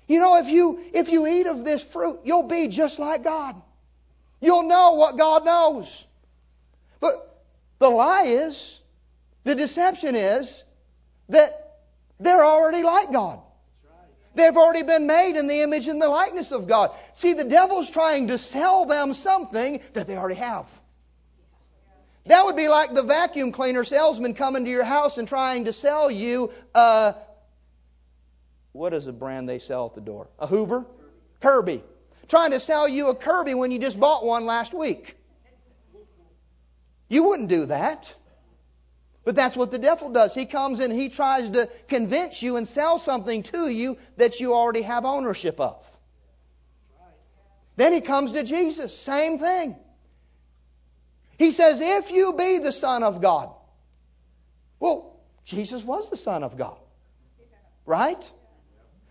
You 0.06 0.20
know, 0.20 0.38
if 0.38 0.48
you 0.48 0.80
if 0.94 1.10
you 1.10 1.26
eat 1.26 1.46
of 1.46 1.64
this 1.64 1.84
fruit, 1.84 2.20
you'll 2.24 2.48
be 2.48 2.68
just 2.68 2.98
like 2.98 3.24
God. 3.24 3.60
You'll 4.40 4.62
know 4.62 4.94
what 4.94 5.18
God 5.18 5.44
knows. 5.44 6.06
But 7.00 7.12
the 7.78 7.90
lie 7.90 8.24
is, 8.24 8.80
the 9.44 9.54
deception 9.54 10.16
is 10.16 10.64
that 11.28 11.78
they're 12.18 12.44
already 12.44 12.82
like 12.82 13.12
God. 13.12 13.40
They've 14.34 14.56
already 14.56 14.84
been 14.84 15.06
made 15.06 15.36
in 15.36 15.48
the 15.48 15.62
image 15.62 15.88
and 15.88 16.00
the 16.00 16.08
likeness 16.08 16.52
of 16.52 16.68
God. 16.68 16.92
See, 17.14 17.32
the 17.32 17.44
devil's 17.44 17.90
trying 17.90 18.28
to 18.28 18.38
sell 18.38 18.86
them 18.86 19.12
something 19.12 19.80
that 19.94 20.06
they 20.06 20.16
already 20.16 20.36
have. 20.36 20.66
That 22.26 22.44
would 22.44 22.56
be 22.56 22.68
like 22.68 22.94
the 22.94 23.02
vacuum 23.02 23.52
cleaner 23.52 23.84
salesman 23.84 24.34
coming 24.34 24.64
to 24.64 24.70
your 24.70 24.84
house 24.84 25.18
and 25.18 25.26
trying 25.26 25.64
to 25.64 25.72
sell 25.72 26.10
you 26.10 26.52
a, 26.74 27.14
what 28.72 28.92
is 28.92 29.06
the 29.06 29.12
brand 29.12 29.48
they 29.48 29.58
sell 29.58 29.86
at 29.86 29.94
the 29.94 30.00
door? 30.00 30.28
A 30.38 30.46
Hoover? 30.46 30.86
Kirby. 31.40 31.82
Trying 32.28 32.50
to 32.50 32.60
sell 32.60 32.86
you 32.86 33.08
a 33.08 33.14
Kirby 33.14 33.54
when 33.54 33.70
you 33.70 33.78
just 33.78 33.98
bought 33.98 34.24
one 34.24 34.44
last 34.44 34.74
week. 34.74 35.16
You 37.08 37.24
wouldn't 37.24 37.48
do 37.48 37.66
that. 37.66 38.14
But 39.28 39.34
that's 39.34 39.54
what 39.54 39.70
the 39.70 39.78
devil 39.78 40.08
does. 40.08 40.34
He 40.34 40.46
comes 40.46 40.80
and 40.80 40.90
he 40.90 41.10
tries 41.10 41.50
to 41.50 41.68
convince 41.86 42.42
you 42.42 42.56
and 42.56 42.66
sell 42.66 42.98
something 42.98 43.42
to 43.42 43.68
you 43.68 43.98
that 44.16 44.40
you 44.40 44.54
already 44.54 44.80
have 44.80 45.04
ownership 45.04 45.60
of. 45.60 45.76
Then 47.76 47.92
he 47.92 48.00
comes 48.00 48.32
to 48.32 48.42
Jesus, 48.42 48.98
same 48.98 49.38
thing. 49.38 49.76
He 51.36 51.50
says, 51.50 51.82
If 51.82 52.10
you 52.10 52.32
be 52.32 52.58
the 52.60 52.72
Son 52.72 53.02
of 53.02 53.20
God. 53.20 53.52
Well, 54.80 55.20
Jesus 55.44 55.84
was 55.84 56.08
the 56.08 56.16
Son 56.16 56.42
of 56.42 56.56
God. 56.56 56.78
Right? 57.84 58.32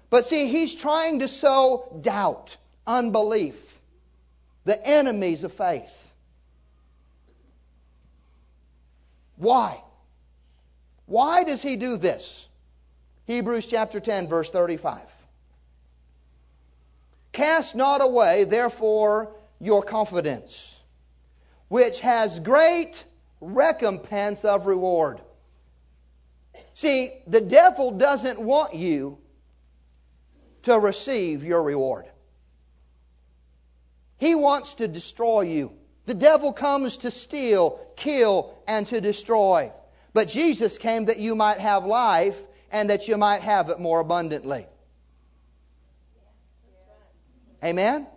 But 0.09 0.25
see, 0.25 0.47
he's 0.47 0.73
trying 0.73 1.19
to 1.19 1.27
sow 1.27 1.99
doubt, 2.01 2.57
unbelief, 2.87 3.81
the 4.65 4.83
enemies 4.83 5.43
of 5.43 5.53
faith. 5.53 6.11
Why? 9.35 9.83
Why 11.07 11.45
does 11.45 11.61
he 11.61 11.77
do 11.77 11.97
this? 11.97 12.45
Hebrews 13.25 13.65
chapter 13.65 13.99
10, 13.99 14.27
verse 14.27 14.49
35. 14.49 15.01
Cast 17.31 17.75
not 17.75 18.03
away, 18.03 18.43
therefore, 18.43 19.33
your 19.59 19.81
confidence, 19.81 20.79
which 21.69 22.01
has 22.01 22.39
great 22.39 23.03
recompense 23.41 24.45
of 24.45 24.65
reward. 24.65 25.21
See, 26.73 27.11
the 27.25 27.41
devil 27.41 27.91
doesn't 27.91 28.39
want 28.39 28.75
you 28.75 29.17
to 30.63 30.77
receive 30.77 31.43
your 31.43 31.63
reward. 31.63 32.05
He 34.17 34.35
wants 34.35 34.75
to 34.75 34.87
destroy 34.87 35.41
you. 35.41 35.73
The 36.05 36.13
devil 36.13 36.53
comes 36.53 36.97
to 36.97 37.11
steal, 37.11 37.79
kill, 37.95 38.53
and 38.67 38.87
to 38.87 38.99
destroy. 38.99 39.71
But 40.17 40.29
Jesus 40.29 40.79
came 40.79 41.05
that 41.05 41.19
you 41.19 41.35
might 41.35 41.59
have 41.59 41.85
life 41.85 42.41
and 42.71 42.89
that 42.89 43.07
you 43.07 43.17
might 43.17 43.41
have 43.41 43.69
it 43.69 43.79
more 43.79 43.99
abundantly. 43.99 44.65
Amen? 47.63 48.07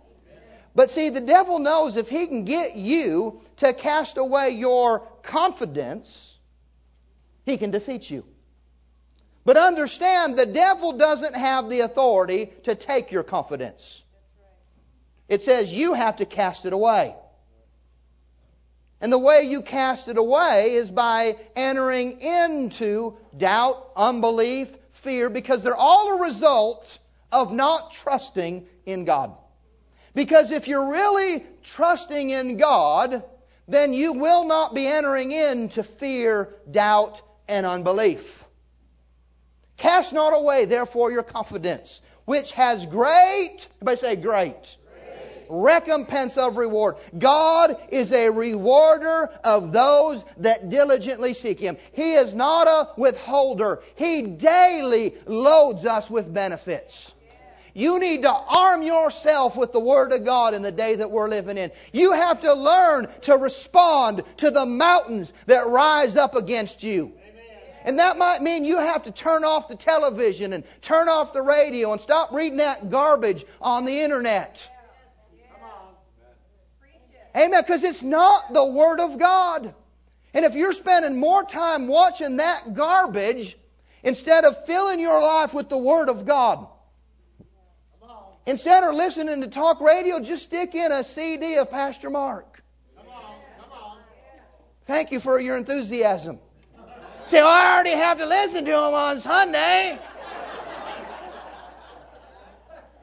But 0.73 0.89
see, 0.89 1.11
the 1.11 1.21
devil 1.21 1.59
knows 1.59 1.97
if 1.97 2.09
he 2.09 2.25
can 2.25 2.43
get 2.43 2.75
you 2.75 3.39
to 3.57 3.73
cast 3.73 4.17
away 4.17 4.49
your 4.49 5.01
confidence, 5.21 6.35
he 7.45 7.57
can 7.57 7.69
defeat 7.69 8.09
you. 8.09 8.25
But 9.45 9.57
understand, 9.57 10.39
the 10.39 10.47
devil 10.47 10.93
doesn't 10.93 11.35
have 11.35 11.69
the 11.69 11.81
authority 11.81 12.51
to 12.63 12.73
take 12.73 13.11
your 13.11 13.21
confidence. 13.21 14.03
It 15.29 15.43
says 15.43 15.71
you 15.71 15.93
have 15.93 16.15
to 16.15 16.25
cast 16.25 16.65
it 16.65 16.73
away. 16.73 17.13
And 19.01 19.11
the 19.11 19.17
way 19.17 19.41
you 19.43 19.63
cast 19.63 20.07
it 20.09 20.17
away 20.17 20.75
is 20.75 20.91
by 20.91 21.35
entering 21.55 22.21
into 22.21 23.17
doubt, 23.35 23.91
unbelief, 23.95 24.71
fear, 24.91 25.29
because 25.29 25.63
they're 25.63 25.75
all 25.75 26.17
a 26.17 26.21
result 26.21 26.99
of 27.31 27.51
not 27.51 27.91
trusting 27.91 28.67
in 28.85 29.05
God. 29.05 29.35
Because 30.13 30.51
if 30.51 30.67
you're 30.67 30.91
really 30.91 31.43
trusting 31.63 32.29
in 32.29 32.57
God, 32.57 33.23
then 33.67 33.93
you 33.93 34.13
will 34.13 34.45
not 34.45 34.75
be 34.75 34.85
entering 34.85 35.31
into 35.31 35.83
fear, 35.83 36.53
doubt, 36.69 37.21
and 37.47 37.65
unbelief. 37.65 38.45
Cast 39.77 40.13
not 40.13 40.35
away, 40.35 40.65
therefore, 40.65 41.11
your 41.11 41.23
confidence, 41.23 42.01
which 42.25 42.51
has 42.51 42.85
great, 42.85 43.67
everybody 43.77 43.97
say 43.97 44.15
great, 44.15 44.77
recompense 45.51 46.37
of 46.37 46.57
reward. 46.57 46.95
God 47.17 47.77
is 47.89 48.11
a 48.11 48.29
rewarder 48.29 49.29
of 49.43 49.71
those 49.71 50.23
that 50.37 50.69
diligently 50.69 51.33
seek 51.33 51.59
Him. 51.59 51.77
He 51.93 52.13
is 52.13 52.33
not 52.33 52.67
a 52.67 52.89
withholder. 52.97 53.81
He 53.95 54.21
daily 54.23 55.13
loads 55.27 55.85
us 55.85 56.09
with 56.09 56.33
benefits. 56.33 57.13
You 57.73 57.99
need 57.99 58.23
to 58.23 58.33
arm 58.33 58.81
yourself 58.81 59.55
with 59.55 59.71
the 59.71 59.79
Word 59.79 60.11
of 60.11 60.25
God 60.25 60.53
in 60.53 60.61
the 60.61 60.71
day 60.71 60.95
that 60.95 61.11
we're 61.11 61.29
living 61.29 61.57
in. 61.57 61.71
You 61.93 62.13
have 62.13 62.41
to 62.41 62.53
learn 62.53 63.07
to 63.21 63.37
respond 63.37 64.23
to 64.37 64.51
the 64.51 64.65
mountains 64.65 65.31
that 65.45 65.67
rise 65.67 66.17
up 66.17 66.35
against 66.35 66.83
you. 66.83 67.13
And 67.83 67.99
that 67.99 68.17
might 68.17 68.41
mean 68.41 68.63
you 68.63 68.77
have 68.77 69.03
to 69.03 69.11
turn 69.11 69.43
off 69.43 69.67
the 69.67 69.75
television 69.75 70.53
and 70.53 70.63
turn 70.81 71.09
off 71.09 71.33
the 71.33 71.41
radio 71.41 71.91
and 71.93 72.01
stop 72.01 72.31
reading 72.31 72.57
that 72.57 72.89
garbage 72.89 73.43
on 73.61 73.85
the 73.85 74.01
internet. 74.01 74.67
Amen. 77.35 77.61
Because 77.61 77.83
it's 77.83 78.03
not 78.03 78.53
the 78.53 78.65
Word 78.65 78.99
of 78.99 79.17
God. 79.17 79.73
And 80.33 80.45
if 80.45 80.55
you're 80.55 80.73
spending 80.73 81.19
more 81.19 81.43
time 81.43 81.87
watching 81.87 82.37
that 82.37 82.73
garbage 82.73 83.55
instead 84.03 84.45
of 84.45 84.65
filling 84.65 84.99
your 84.99 85.21
life 85.21 85.53
with 85.53 85.69
the 85.69 85.77
Word 85.77 86.09
of 86.09 86.25
God, 86.25 86.67
instead 88.45 88.83
of 88.83 88.95
listening 88.95 89.41
to 89.41 89.47
talk 89.47 89.81
radio, 89.81 90.19
just 90.19 90.43
stick 90.43 90.73
in 90.75 90.91
a 90.91 91.03
CD 91.03 91.57
of 91.57 91.69
Pastor 91.69 92.09
Mark. 92.09 92.63
Thank 94.85 95.11
you 95.11 95.19
for 95.19 95.39
your 95.39 95.57
enthusiasm. 95.57 96.39
Say, 97.27 97.41
well, 97.41 97.47
I 97.47 97.75
already 97.75 97.91
have 97.91 98.17
to 98.17 98.25
listen 98.25 98.65
to 98.65 98.71
him 98.71 98.77
on 98.77 99.19
Sunday. 99.19 99.99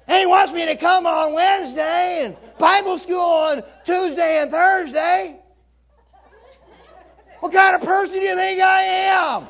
And 0.09 0.19
he 0.19 0.27
wants 0.27 0.55
me 0.55 0.65
to 0.67 0.77
come 0.77 1.07
on 1.07 1.35
Wednesday 1.35 2.25
and 2.25 2.37
Bible 2.59 2.97
school 2.97 3.21
on 3.21 3.63
Tuesday 3.85 4.41
and 4.41 4.51
Thursday. 4.51 5.39
What 7.41 7.53
kind 7.53 7.77
of 7.77 7.83
person 7.83 8.15
do 8.15 8.21
you 8.21 8.35
think 8.35 8.61
I 8.61 8.83
am? 8.83 9.47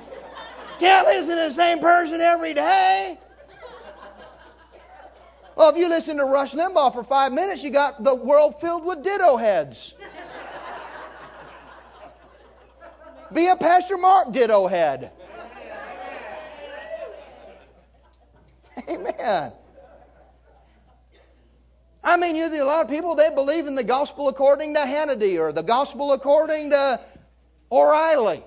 Can't 0.81 1.07
listen 1.07 1.31
to 1.31 1.37
the 1.37 1.51
same 1.53 1.79
person 1.79 2.21
every 2.21 2.55
day. 2.55 3.19
Well, 5.55 5.71
if 5.71 5.77
you 5.77 5.89
listen 5.89 6.19
to 6.19 6.25
Rush 6.25 6.55
Limbaugh 6.55 6.93
for 6.93 7.03
five 7.03 7.33
minutes, 7.33 7.65
you 7.65 7.71
got 7.71 8.03
the 8.03 8.15
world 8.15 8.61
filled 8.61 8.85
with 8.85 9.03
ditto 9.03 9.37
heads. 9.37 9.95
Be 13.33 13.47
a 13.47 13.57
Pastor 13.57 13.97
Mark 13.97 14.33
ditto 14.33 14.67
head. 14.67 15.13
Amen. 18.89 19.53
I 22.03 22.17
mean, 22.17 22.37
you 22.37 22.49
know, 22.49 22.65
a 22.65 22.67
lot 22.67 22.85
of 22.85 22.91
people 22.91 23.17
they 23.17 23.31
believe 23.31 23.67
in 23.67 23.75
the 23.75 23.85
gospel 23.85 24.29
according 24.29 24.75
to 24.75 24.81
Hannity 24.81 25.39
or 25.39 25.53
the 25.53 25.63
gospel 25.63 26.13
according 26.13 26.71
to 26.71 27.01
O'Reilly. 27.71 28.43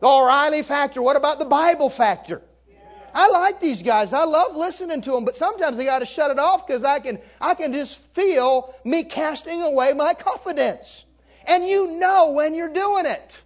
The 0.00 0.06
O'Reilly 0.06 0.62
factor. 0.62 1.02
What 1.02 1.16
about 1.16 1.38
the 1.38 1.46
Bible 1.46 1.90
factor? 1.90 2.42
I 3.12 3.28
like 3.28 3.60
these 3.60 3.82
guys. 3.82 4.12
I 4.12 4.24
love 4.24 4.54
listening 4.54 5.02
to 5.02 5.10
them, 5.10 5.24
but 5.24 5.34
sometimes 5.34 5.78
I 5.78 5.84
got 5.84 5.98
to 5.98 6.06
shut 6.06 6.30
it 6.30 6.38
off 6.38 6.64
because 6.64 6.84
I 6.84 7.00
can 7.00 7.18
I 7.40 7.54
can 7.54 7.72
just 7.72 7.98
feel 8.14 8.72
me 8.84 9.04
casting 9.04 9.60
away 9.60 9.92
my 9.94 10.14
confidence. 10.14 11.04
And 11.48 11.66
you 11.66 11.98
know 11.98 12.32
when 12.32 12.54
you're 12.54 12.72
doing 12.72 13.06
it. 13.06 13.42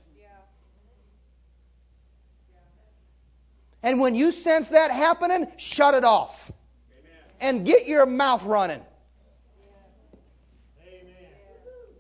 And 3.83 4.01
when 4.01 4.15
you 4.15 4.33
sense 4.33 4.71
that 4.71 4.91
happening, 4.91 5.47
shut 5.57 5.95
it 5.95 6.05
off 6.05 6.51
and 7.45 7.67
get 7.67 7.87
your 7.87 8.07
mouth 8.07 8.43
running. 8.45 8.81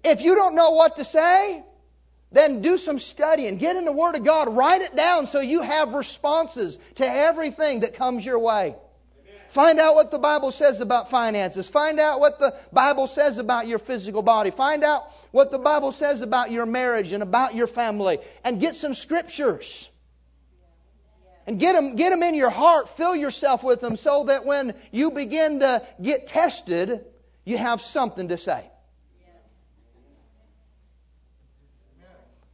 If 0.02 0.22
you 0.22 0.34
don't 0.34 0.54
know 0.54 0.70
what 0.70 0.96
to 0.96 1.04
say, 1.04 1.62
then 2.32 2.62
do 2.62 2.76
some 2.78 2.98
studying. 2.98 3.58
Get 3.58 3.76
in 3.76 3.84
the 3.84 3.92
Word 3.92 4.16
of 4.16 4.24
God. 4.24 4.54
Write 4.56 4.82
it 4.82 4.96
down 4.96 5.26
so 5.26 5.40
you 5.40 5.62
have 5.62 5.94
responses 5.94 6.78
to 6.96 7.06
everything 7.06 7.80
that 7.80 7.94
comes 7.94 8.24
your 8.24 8.38
way. 8.38 8.74
Find 9.48 9.78
out 9.78 9.94
what 9.94 10.10
the 10.10 10.18
Bible 10.18 10.50
says 10.50 10.80
about 10.80 11.10
finances. 11.10 11.68
Find 11.68 12.00
out 12.00 12.20
what 12.20 12.40
the 12.40 12.54
Bible 12.72 13.06
says 13.06 13.38
about 13.38 13.68
your 13.68 13.78
physical 13.78 14.22
body. 14.22 14.50
Find 14.50 14.82
out 14.82 15.12
what 15.30 15.50
the 15.50 15.58
Bible 15.58 15.92
says 15.92 16.22
about 16.22 16.50
your 16.50 16.66
marriage 16.66 17.12
and 17.12 17.22
about 17.22 17.54
your 17.54 17.68
family. 17.68 18.18
And 18.42 18.60
get 18.60 18.74
some 18.74 18.94
scriptures. 18.94 19.88
And 21.46 21.60
get 21.60 21.74
them, 21.74 21.96
get 21.96 22.10
them 22.10 22.22
in 22.22 22.34
your 22.34 22.50
heart, 22.50 22.88
fill 22.88 23.14
yourself 23.14 23.62
with 23.62 23.80
them 23.80 23.96
so 23.96 24.24
that 24.24 24.44
when 24.44 24.74
you 24.92 25.10
begin 25.10 25.60
to 25.60 25.82
get 26.00 26.26
tested, 26.26 27.04
you 27.44 27.58
have 27.58 27.80
something 27.80 28.28
to 28.28 28.38
say. 28.38 28.64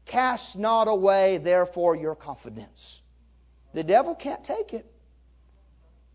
Cast 0.07 0.59
not 0.59 0.89
away, 0.89 1.37
therefore, 1.37 1.95
your 1.95 2.17
confidence. 2.17 3.01
The 3.75 3.85
devil 3.85 4.17
can't 4.17 4.43
take 4.43 4.75
it. 4.75 4.85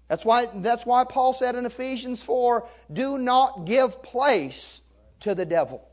That's 0.09 0.25
why, 0.25 0.47
that's 0.53 0.85
why 0.85 1.05
Paul 1.05 1.31
said 1.31 1.55
in 1.55 1.65
Ephesians 1.65 2.21
4 2.21 2.67
do 2.91 3.17
not 3.17 3.65
give 3.65 4.03
place 4.03 4.81
to 5.21 5.33
the 5.33 5.45
devil. 5.45 5.87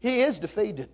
He 0.00 0.22
is 0.22 0.38
defeated. 0.38 0.88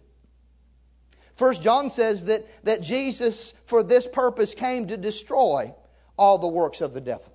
First 1.38 1.62
John 1.62 1.88
says 1.88 2.24
that, 2.24 2.44
that 2.64 2.82
Jesus, 2.82 3.52
for 3.66 3.84
this 3.84 4.08
purpose, 4.08 4.56
came 4.56 4.88
to 4.88 4.96
destroy 4.96 5.72
all 6.18 6.38
the 6.38 6.48
works 6.48 6.80
of 6.80 6.92
the 6.92 7.00
devil. 7.00 7.32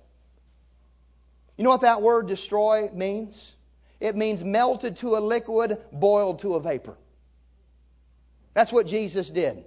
You 1.56 1.64
know 1.64 1.70
what 1.70 1.80
that 1.80 2.02
word 2.02 2.28
destroy 2.28 2.90
means? 2.92 3.50
It 4.00 4.14
means 4.14 4.44
melted 4.44 4.98
to 4.98 5.16
a 5.16 5.20
liquid, 5.20 5.78
boiled 5.90 6.40
to 6.40 6.54
a 6.54 6.60
vapor. 6.60 6.98
That's 8.52 8.70
what 8.70 8.86
Jesus 8.86 9.30
did. 9.30 9.64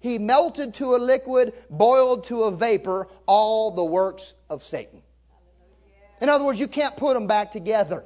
He 0.00 0.18
melted 0.18 0.74
to 0.74 0.94
a 0.94 0.98
liquid, 0.98 1.54
boiled 1.70 2.24
to 2.24 2.44
a 2.44 2.50
vapor, 2.50 3.08
all 3.24 3.70
the 3.70 3.84
works 3.84 4.34
of 4.50 4.62
Satan. 4.62 5.00
In 6.20 6.28
other 6.28 6.44
words, 6.44 6.60
you 6.60 6.68
can't 6.68 6.98
put 6.98 7.14
them 7.14 7.28
back 7.28 7.52
together. 7.52 8.04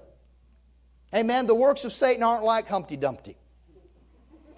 Amen. 1.13 1.49
The 1.49 1.55
works 1.57 1.85
of 1.85 1.93
Satan 1.93 2.23
aren't 2.23 2.45
like 2.45 2.69
Humpty 2.69 2.97
Dumpty. 2.97 3.37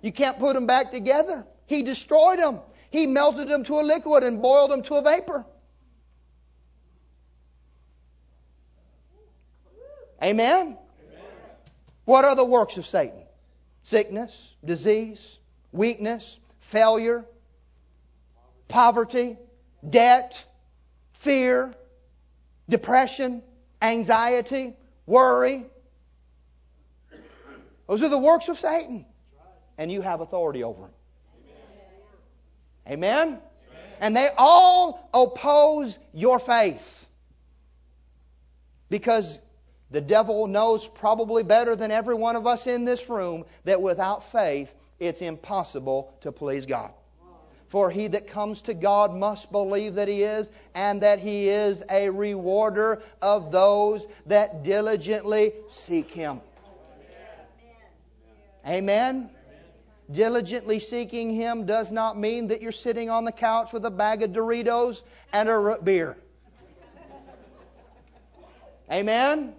You 0.02 0.12
can't 0.12 0.38
put 0.38 0.54
them 0.54 0.66
back 0.66 0.90
together. 0.90 1.46
He 1.66 1.82
destroyed 1.82 2.38
them. 2.38 2.60
He 2.90 3.06
melted 3.06 3.48
them 3.48 3.64
to 3.64 3.80
a 3.80 3.82
liquid 3.82 4.22
and 4.22 4.40
boiled 4.40 4.70
them 4.70 4.82
to 4.82 4.94
a 4.96 5.02
vapor. 5.02 5.44
Amen? 10.22 10.56
Amen? 10.66 10.76
What 12.04 12.24
are 12.24 12.36
the 12.36 12.44
works 12.44 12.78
of 12.78 12.86
Satan? 12.86 13.22
Sickness, 13.82 14.56
disease, 14.64 15.38
weakness, 15.72 16.40
failure, 16.60 17.24
poverty, 18.68 19.36
debt, 19.88 20.44
fear, 21.12 21.74
depression, 22.68 23.42
anxiety, 23.80 24.74
worry. 25.04 25.66
Those 27.88 28.02
are 28.02 28.08
the 28.08 28.18
works 28.18 28.48
of 28.48 28.56
Satan. 28.56 29.06
And 29.78 29.90
you 29.90 30.00
have 30.00 30.20
authority 30.20 30.64
over 30.64 30.82
them. 30.82 30.90
Amen? 32.88 33.24
Amen? 33.26 33.40
And 34.00 34.16
they 34.16 34.28
all 34.36 35.08
oppose 35.12 35.98
your 36.12 36.38
faith. 36.38 37.08
Because 38.88 39.38
the 39.90 40.00
devil 40.00 40.46
knows 40.46 40.86
probably 40.86 41.42
better 41.42 41.76
than 41.76 41.90
every 41.90 42.14
one 42.14 42.36
of 42.36 42.46
us 42.46 42.66
in 42.66 42.84
this 42.84 43.08
room 43.08 43.44
that 43.64 43.82
without 43.82 44.30
faith, 44.30 44.74
it's 44.98 45.22
impossible 45.22 46.14
to 46.22 46.32
please 46.32 46.66
God. 46.66 46.92
For 47.68 47.90
he 47.90 48.06
that 48.08 48.28
comes 48.28 48.62
to 48.62 48.74
God 48.74 49.12
must 49.14 49.50
believe 49.50 49.96
that 49.96 50.06
he 50.06 50.22
is, 50.22 50.48
and 50.74 51.02
that 51.02 51.18
he 51.18 51.48
is 51.48 51.82
a 51.90 52.10
rewarder 52.10 53.02
of 53.20 53.50
those 53.50 54.06
that 54.26 54.62
diligently 54.62 55.52
seek 55.68 56.10
him. 56.10 56.40
Amen. 58.66 59.30
Diligently 60.10 60.78
seeking 60.78 61.34
him 61.34 61.66
does 61.66 61.90
not 61.90 62.16
mean 62.16 62.48
that 62.48 62.62
you're 62.62 62.72
sitting 62.72 63.10
on 63.10 63.24
the 63.24 63.32
couch 63.32 63.72
with 63.72 63.84
a 63.84 63.90
bag 63.90 64.22
of 64.22 64.30
Doritos 64.32 65.02
and 65.32 65.48
a 65.48 65.58
root 65.58 65.84
beer. 65.84 66.16
Amen. 68.90 69.54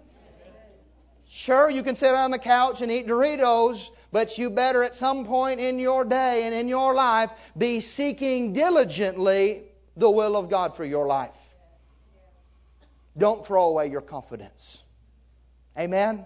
Sure, 1.28 1.68
you 1.68 1.82
can 1.82 1.96
sit 1.96 2.14
on 2.14 2.30
the 2.30 2.38
couch 2.38 2.80
and 2.80 2.90
eat 2.90 3.06
Doritos, 3.06 3.90
but 4.10 4.38
you 4.38 4.48
better 4.48 4.82
at 4.82 4.94
some 4.94 5.26
point 5.26 5.60
in 5.60 5.78
your 5.78 6.06
day 6.06 6.44
and 6.44 6.54
in 6.54 6.68
your 6.68 6.94
life 6.94 7.30
be 7.56 7.80
seeking 7.80 8.54
diligently 8.54 9.64
the 9.98 10.10
will 10.10 10.34
of 10.36 10.48
God 10.48 10.74
for 10.74 10.84
your 10.84 11.06
life. 11.06 11.36
Don't 13.18 13.44
throw 13.44 13.68
away 13.68 13.88
your 13.90 14.00
confidence. 14.00 14.82
Amen? 15.76 16.24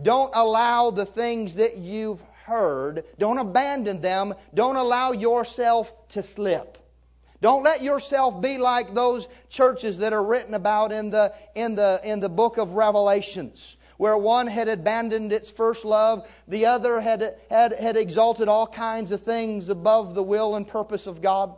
Don't 0.00 0.30
allow 0.34 0.92
the 0.92 1.04
things 1.04 1.56
that 1.56 1.78
you've 1.78 2.22
heard, 2.48 3.04
don't 3.18 3.38
abandon 3.38 4.00
them. 4.00 4.34
Don't 4.52 4.76
allow 4.76 5.12
yourself 5.12 5.92
to 6.10 6.22
slip. 6.22 6.78
Don't 7.40 7.62
let 7.62 7.82
yourself 7.82 8.40
be 8.40 8.58
like 8.58 8.94
those 8.94 9.28
churches 9.48 9.98
that 9.98 10.12
are 10.12 10.24
written 10.24 10.54
about 10.54 10.90
in 10.90 11.10
the, 11.10 11.32
in 11.54 11.76
the, 11.76 12.00
in 12.02 12.18
the 12.20 12.28
book 12.28 12.56
of 12.56 12.72
Revelations 12.72 13.76
where 13.98 14.16
one 14.16 14.46
had 14.46 14.68
abandoned 14.68 15.32
its 15.32 15.50
first 15.50 15.84
love, 15.84 16.26
the 16.46 16.66
other 16.66 17.00
had, 17.00 17.36
had, 17.50 17.72
had 17.72 17.96
exalted 17.96 18.48
all 18.48 18.66
kinds 18.66 19.10
of 19.10 19.20
things 19.20 19.68
above 19.68 20.14
the 20.14 20.22
will 20.22 20.54
and 20.54 20.66
purpose 20.66 21.06
of 21.06 21.20
God. 21.20 21.54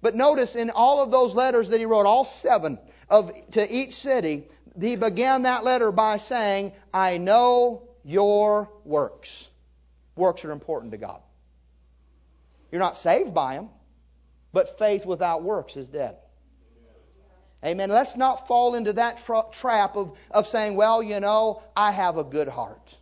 But 0.00 0.14
notice 0.14 0.56
in 0.56 0.70
all 0.70 1.02
of 1.02 1.10
those 1.10 1.34
letters 1.34 1.68
that 1.70 1.80
he 1.80 1.86
wrote, 1.86 2.06
all 2.06 2.24
seven 2.24 2.78
of 3.10 3.32
to 3.52 3.72
each 3.72 3.94
city, 3.94 4.44
he 4.80 4.96
began 4.96 5.42
that 5.42 5.64
letter 5.64 5.92
by 5.92 6.16
saying, 6.16 6.72
I 6.94 7.18
know 7.18 7.82
your 8.04 8.70
works. 8.84 9.48
Works 10.16 10.44
are 10.44 10.50
important 10.50 10.92
to 10.92 10.98
God. 10.98 11.20
You're 12.70 12.80
not 12.80 12.96
saved 12.96 13.34
by 13.34 13.56
them, 13.56 13.68
but 14.52 14.78
faith 14.78 15.06
without 15.06 15.42
works 15.42 15.76
is 15.76 15.88
dead. 15.88 16.16
Amen. 17.64 17.90
Let's 17.90 18.16
not 18.16 18.48
fall 18.48 18.74
into 18.74 18.94
that 18.94 19.18
tra- 19.18 19.44
trap 19.52 19.96
of, 19.96 20.16
of 20.30 20.46
saying, 20.46 20.74
well, 20.74 21.02
you 21.02 21.20
know, 21.20 21.62
I 21.76 21.92
have 21.92 22.18
a 22.18 22.24
good 22.24 22.48
heart. 22.48 22.98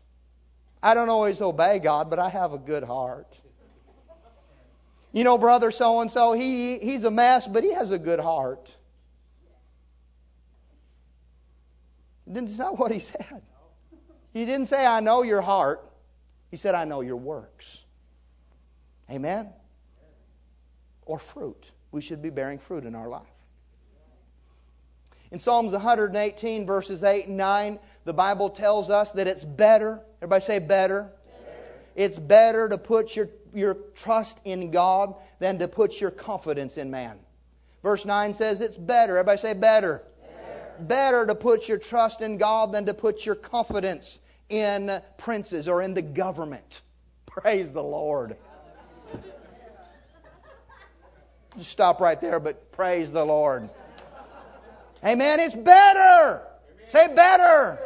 I 0.82 0.94
don't 0.94 1.08
always 1.08 1.40
obey 1.40 1.78
God, 1.78 2.10
but 2.10 2.18
I 2.18 2.28
have 2.28 2.52
a 2.52 2.58
good 2.58 2.82
heart. 2.82 3.40
You 5.12 5.24
know, 5.24 5.38
brother 5.38 5.70
so 5.70 6.00
and 6.00 6.10
so, 6.10 6.32
he 6.34 6.78
he's 6.78 7.04
a 7.04 7.10
mess, 7.10 7.46
but 7.48 7.64
he 7.64 7.72
has 7.72 7.90
a 7.90 7.98
good 7.98 8.20
heart. 8.20 8.76
It's 12.32 12.58
not 12.58 12.78
what 12.78 12.92
he 12.92 13.00
said. 13.00 13.42
He 14.32 14.46
didn't 14.46 14.66
say, 14.66 14.86
I 14.86 15.00
know 15.00 15.22
your 15.22 15.40
heart. 15.40 15.84
He 16.50 16.56
said, 16.56 16.74
I 16.74 16.84
know 16.84 17.00
your 17.00 17.16
works. 17.16 17.84
Amen? 19.10 19.48
Or 21.06 21.18
fruit. 21.18 21.70
We 21.92 22.00
should 22.00 22.22
be 22.22 22.30
bearing 22.30 22.58
fruit 22.58 22.84
in 22.84 22.94
our 22.94 23.08
life. 23.08 23.26
In 25.32 25.38
Psalms 25.38 25.72
118, 25.72 26.66
verses 26.66 27.04
8 27.04 27.28
and 27.28 27.36
9, 27.36 27.78
the 28.04 28.12
Bible 28.12 28.50
tells 28.50 28.90
us 28.90 29.12
that 29.12 29.28
it's 29.28 29.44
better. 29.44 30.02
Everybody 30.18 30.42
say 30.42 30.58
better. 30.58 31.02
better. 31.02 31.12
It's 31.94 32.18
better 32.18 32.68
to 32.68 32.78
put 32.78 33.14
your, 33.14 33.28
your 33.54 33.74
trust 33.94 34.40
in 34.44 34.72
God 34.72 35.14
than 35.38 35.60
to 35.60 35.68
put 35.68 36.00
your 36.00 36.10
confidence 36.10 36.76
in 36.76 36.90
man. 36.90 37.18
Verse 37.82 38.04
9 38.04 38.34
says 38.34 38.60
it's 38.60 38.76
better. 38.76 39.18
Everybody 39.18 39.38
say 39.38 39.54
better. 39.54 40.02
Better, 40.20 40.84
better 40.84 41.26
to 41.26 41.34
put 41.36 41.68
your 41.68 41.78
trust 41.78 42.20
in 42.22 42.36
God 42.36 42.72
than 42.72 42.86
to 42.86 42.94
put 42.94 43.24
your 43.24 43.36
confidence 43.36 44.18
in 44.50 45.00
princes 45.16 45.68
or 45.68 45.80
in 45.80 45.94
the 45.94 46.02
government. 46.02 46.82
Praise 47.26 47.72
the 47.72 47.82
Lord. 47.82 48.36
Just 51.56 51.70
stop 51.70 52.00
right 52.00 52.20
there, 52.20 52.38
but 52.38 52.70
praise 52.72 53.10
the 53.10 53.24
Lord. 53.24 53.68
Amen. 55.04 55.40
It's 55.40 55.54
better. 55.54 56.42
Say 56.88 57.14
better. 57.14 57.78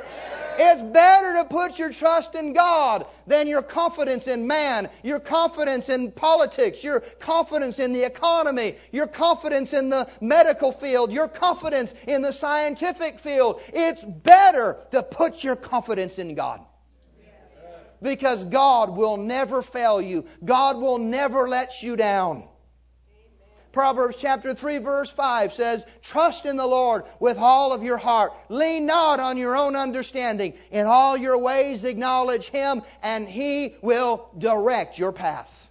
It's 0.58 0.82
better 0.82 1.42
to 1.42 1.48
put 1.48 1.78
your 1.78 1.90
trust 1.90 2.34
in 2.34 2.52
God 2.52 3.06
than 3.26 3.48
your 3.48 3.62
confidence 3.62 4.28
in 4.28 4.46
man, 4.46 4.88
your 5.02 5.20
confidence 5.20 5.88
in 5.88 6.12
politics, 6.12 6.82
your 6.84 7.00
confidence 7.00 7.78
in 7.78 7.92
the 7.92 8.04
economy, 8.04 8.76
your 8.92 9.06
confidence 9.06 9.72
in 9.72 9.88
the 9.88 10.08
medical 10.20 10.72
field, 10.72 11.12
your 11.12 11.28
confidence 11.28 11.92
in 12.06 12.22
the 12.22 12.32
scientific 12.32 13.18
field. 13.18 13.60
It's 13.72 14.04
better 14.04 14.78
to 14.92 15.02
put 15.02 15.42
your 15.42 15.56
confidence 15.56 16.18
in 16.18 16.34
God. 16.34 16.60
Because 18.02 18.44
God 18.44 18.96
will 18.96 19.16
never 19.16 19.62
fail 19.62 20.00
you. 20.00 20.26
God 20.44 20.76
will 20.76 20.98
never 20.98 21.48
let 21.48 21.82
you 21.82 21.96
down. 21.96 22.48
Proverbs 23.74 24.16
chapter 24.20 24.54
3 24.54 24.78
verse 24.78 25.10
5 25.10 25.52
says, 25.52 25.84
Trust 26.00 26.46
in 26.46 26.56
the 26.56 26.66
Lord 26.66 27.02
with 27.18 27.38
all 27.38 27.72
of 27.72 27.82
your 27.82 27.96
heart. 27.96 28.32
Lean 28.48 28.86
not 28.86 29.18
on 29.18 29.36
your 29.36 29.56
own 29.56 29.74
understanding. 29.74 30.54
In 30.70 30.86
all 30.86 31.16
your 31.16 31.36
ways 31.38 31.84
acknowledge 31.84 32.48
Him 32.48 32.82
and 33.02 33.28
He 33.28 33.74
will 33.82 34.30
direct 34.38 34.96
your 34.96 35.12
path. 35.12 35.70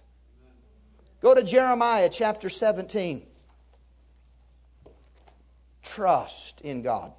Go 1.22 1.34
to 1.34 1.42
Jeremiah 1.42 2.10
chapter 2.12 2.50
17. 2.50 3.26
Trust 5.82 6.60
in 6.60 6.82
God. 6.82 7.10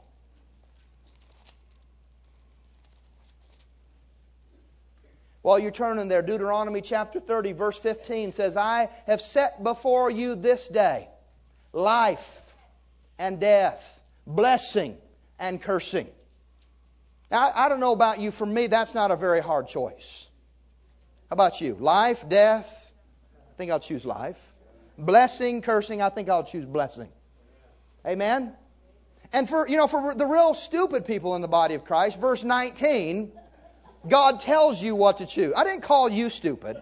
While 5.45 5.59
you're 5.59 5.69
turning 5.69 6.07
there, 6.07 6.23
Deuteronomy 6.23 6.81
chapter 6.81 7.19
30, 7.19 7.51
verse 7.51 7.77
15 7.77 8.31
says, 8.31 8.57
I 8.57 8.89
have 9.05 9.21
set 9.21 9.63
before 9.63 10.09
you 10.09 10.33
this 10.33 10.67
day 10.67 11.07
life 11.71 12.41
and 13.19 13.39
death, 13.39 14.01
blessing 14.25 14.97
and 15.37 15.61
cursing. 15.61 16.09
Now, 17.29 17.51
I 17.55 17.69
don't 17.69 17.79
know 17.79 17.91
about 17.91 18.19
you. 18.19 18.31
For 18.31 18.47
me, 18.47 18.65
that's 18.65 18.95
not 18.95 19.11
a 19.11 19.15
very 19.15 19.39
hard 19.39 19.67
choice. 19.67 20.27
How 21.29 21.35
about 21.35 21.61
you? 21.61 21.75
Life, 21.75 22.27
death? 22.27 22.91
I 23.35 23.53
think 23.59 23.69
I'll 23.69 23.79
choose 23.79 24.03
life. 24.03 24.41
Blessing, 24.97 25.61
cursing? 25.61 26.01
I 26.01 26.09
think 26.09 26.27
I'll 26.27 26.43
choose 26.43 26.65
blessing. 26.65 27.09
Amen? 28.03 28.51
And 29.31 29.47
for, 29.47 29.67
you 29.67 29.77
know, 29.77 29.85
for 29.85 30.15
the 30.15 30.25
real 30.25 30.55
stupid 30.55 31.05
people 31.05 31.35
in 31.35 31.43
the 31.43 31.47
body 31.47 31.75
of 31.75 31.85
Christ, 31.85 32.19
verse 32.19 32.43
19 32.43 33.31
God 34.07 34.39
tells 34.39 34.81
you 34.81 34.95
what 34.95 35.17
to 35.17 35.25
choose. 35.25 35.53
I 35.55 35.63
didn't 35.63 35.81
call 35.81 36.09
you 36.09 36.29
stupid. 36.29 36.81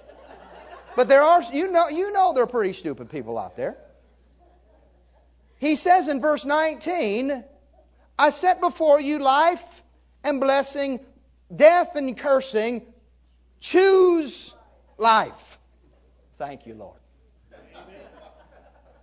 But 0.96 1.10
there 1.10 1.22
are 1.22 1.42
you 1.52 1.72
know 1.72 1.88
you 1.90 2.14
know 2.14 2.34
there 2.34 2.44
are 2.44 2.48
pretty 2.48 2.74
stupid 2.74 3.10
people 3.10 3.38
out 3.38 3.56
there. 3.56 3.78
He 5.58 5.76
says 5.76 6.10
in 6.10 6.22
verse 6.22 6.44
19, 6.44 7.44
I 8.20 8.30
set 8.32 8.60
before 8.60 9.00
you 9.00 9.20
life 9.20 9.82
and 10.24 10.42
blessing, 10.42 11.00
death 11.56 11.96
and 11.96 12.18
cursing. 12.18 12.86
Choose 13.62 14.54
life. 14.98 15.58
Thank 16.36 16.68
you, 16.68 16.74
Lord. 16.76 17.00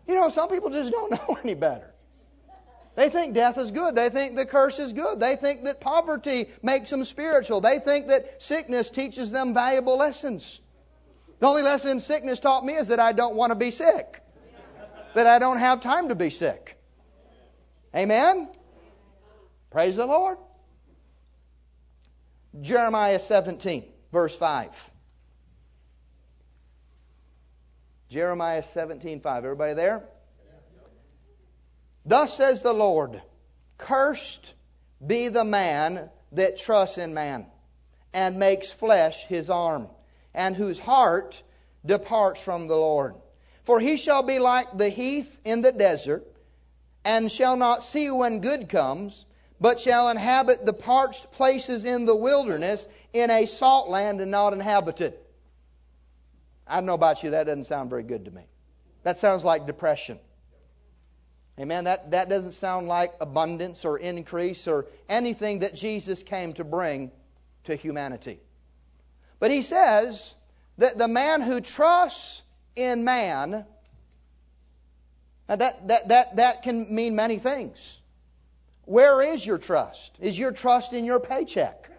You 0.07 0.17
know, 0.17 0.29
some 0.29 0.49
people 0.49 0.71
just 0.71 0.93
don't 0.93 1.11
know 1.29 1.39
any 1.43 1.55
better. 1.55 1.90
They 3.01 3.09
think 3.09 3.33
death 3.33 3.57
is 3.57 3.71
good. 3.71 3.95
They 3.95 4.11
think 4.11 4.37
the 4.37 4.45
curse 4.45 4.79
is 4.79 4.93
good. 4.93 5.21
They 5.21 5.35
think 5.37 5.65
that 5.65 5.81
poverty 5.81 6.51
makes 6.63 6.91
them 6.91 7.07
spiritual. 7.07 7.63
They 7.63 7.79
think 7.79 8.09
that 8.09 8.43
sickness 8.43 8.91
teaches 8.91 9.31
them 9.31 9.55
valuable 9.55 9.97
lessons. 9.97 10.61
The 11.39 11.47
only 11.47 11.63
lesson 11.63 12.01
sickness 12.01 12.41
taught 12.41 12.63
me 12.63 12.75
is 12.75 12.89
that 12.89 13.01
I 13.01 13.13
don't 13.13 13.37
want 13.37 13.53
to 13.53 13.57
be 13.57 13.71
sick, 13.71 14.21
that 15.15 15.27
I 15.27 15.39
don't 15.39 15.57
have 15.57 15.81
time 15.81 16.09
to 16.09 16.15
be 16.15 16.29
sick. 16.29 16.79
Amen? 17.97 18.51
Praise 19.71 19.97
the 19.97 20.05
Lord. 20.05 20.37
Jeremiah 22.61 23.19
17, 23.19 23.83
verse 24.13 24.37
5. 24.37 24.91
Jeremiah 28.11 28.63
17, 28.63 29.21
5. 29.21 29.45
Everybody 29.47 29.73
there? 29.73 30.05
Thus 32.05 32.35
says 32.35 32.63
the 32.63 32.73
Lord, 32.73 33.21
Cursed 33.79 34.55
be 35.05 35.29
the 35.29 35.45
man 35.45 36.11
that 36.33 36.57
trusts 36.57 36.99
in 36.99 37.15
man, 37.15 37.47
and 38.13 38.39
makes 38.39 38.71
flesh 38.71 39.25
his 39.27 39.51
arm, 39.51 39.89
and 40.35 40.55
whose 40.57 40.79
heart 40.79 41.43
departs 41.85 42.43
from 42.43 42.67
the 42.67 42.77
Lord. 42.77 43.15
For 43.65 43.81
he 43.81 43.97
shall 43.97 44.23
be 44.23 44.39
like 44.39 44.77
the 44.77 44.89
heath 44.89 45.41
in 45.45 45.63
the 45.63 45.73
desert, 45.73 46.27
and 47.05 47.31
shall 47.31 47.57
not 47.57 47.83
see 47.83 48.11
when 48.11 48.41
good 48.41 48.69
comes, 48.69 49.25
but 49.61 49.81
shall 49.81 50.09
inhabit 50.09 50.65
the 50.65 50.73
parched 50.73 51.31
places 51.33 51.85
in 51.85 52.07
the 52.07 52.17
wilderness, 52.17 52.89
in 53.13 53.31
a 53.31 53.47
salt 53.47 53.89
land 53.89 54.21
and 54.21 54.31
not 54.31 54.53
inhabited. 54.53 55.15
I 56.67 56.77
don't 56.77 56.87
know 56.87 56.95
about 56.95 57.23
you, 57.23 57.31
that 57.31 57.45
doesn't 57.45 57.65
sound 57.65 57.91
very 57.91 58.03
good 58.03 58.25
to 58.27 58.31
me. 58.31 58.47
That 59.03 59.19
sounds 59.19 59.45
like 59.45 59.67
depression. 59.67 60.19
Amen. 61.59 61.85
That, 61.85 62.13
that 62.13 62.29
doesn't 62.29 62.53
sound 62.53 62.89
like 62.89 63.15
abundance 63.21 63.85
or 63.85 63.99
increase 63.99 64.67
or 64.69 64.87
anything 65.09 65.61
that 65.61 65.75
Jesus 65.75 66.23
came 66.23 66.55
to 66.55 66.65
bring 66.65 67.11
to 67.65 67.77
humanity. 67.77 68.41
But 69.39 69.51
he 69.51 69.63
says 69.63 70.35
that 70.79 70.97
the 70.97 71.09
man 71.09 71.43
who 71.43 71.61
trusts 71.61 72.43
in 72.77 73.05
man, 73.05 73.67
now 75.49 75.57
that, 75.57 75.89
that, 75.89 76.09
that, 76.09 76.37
that 76.37 76.63
can 76.63 76.95
mean 76.95 77.17
many 77.17 77.39
things. 77.39 77.99
Where 78.85 79.23
is 79.23 79.47
your 79.47 79.59
trust? 79.59 80.17
Is 80.21 80.39
your 80.39 80.53
trust 80.53 80.93
in 80.93 81.05
your 81.05 81.21
paycheck? 81.21 81.91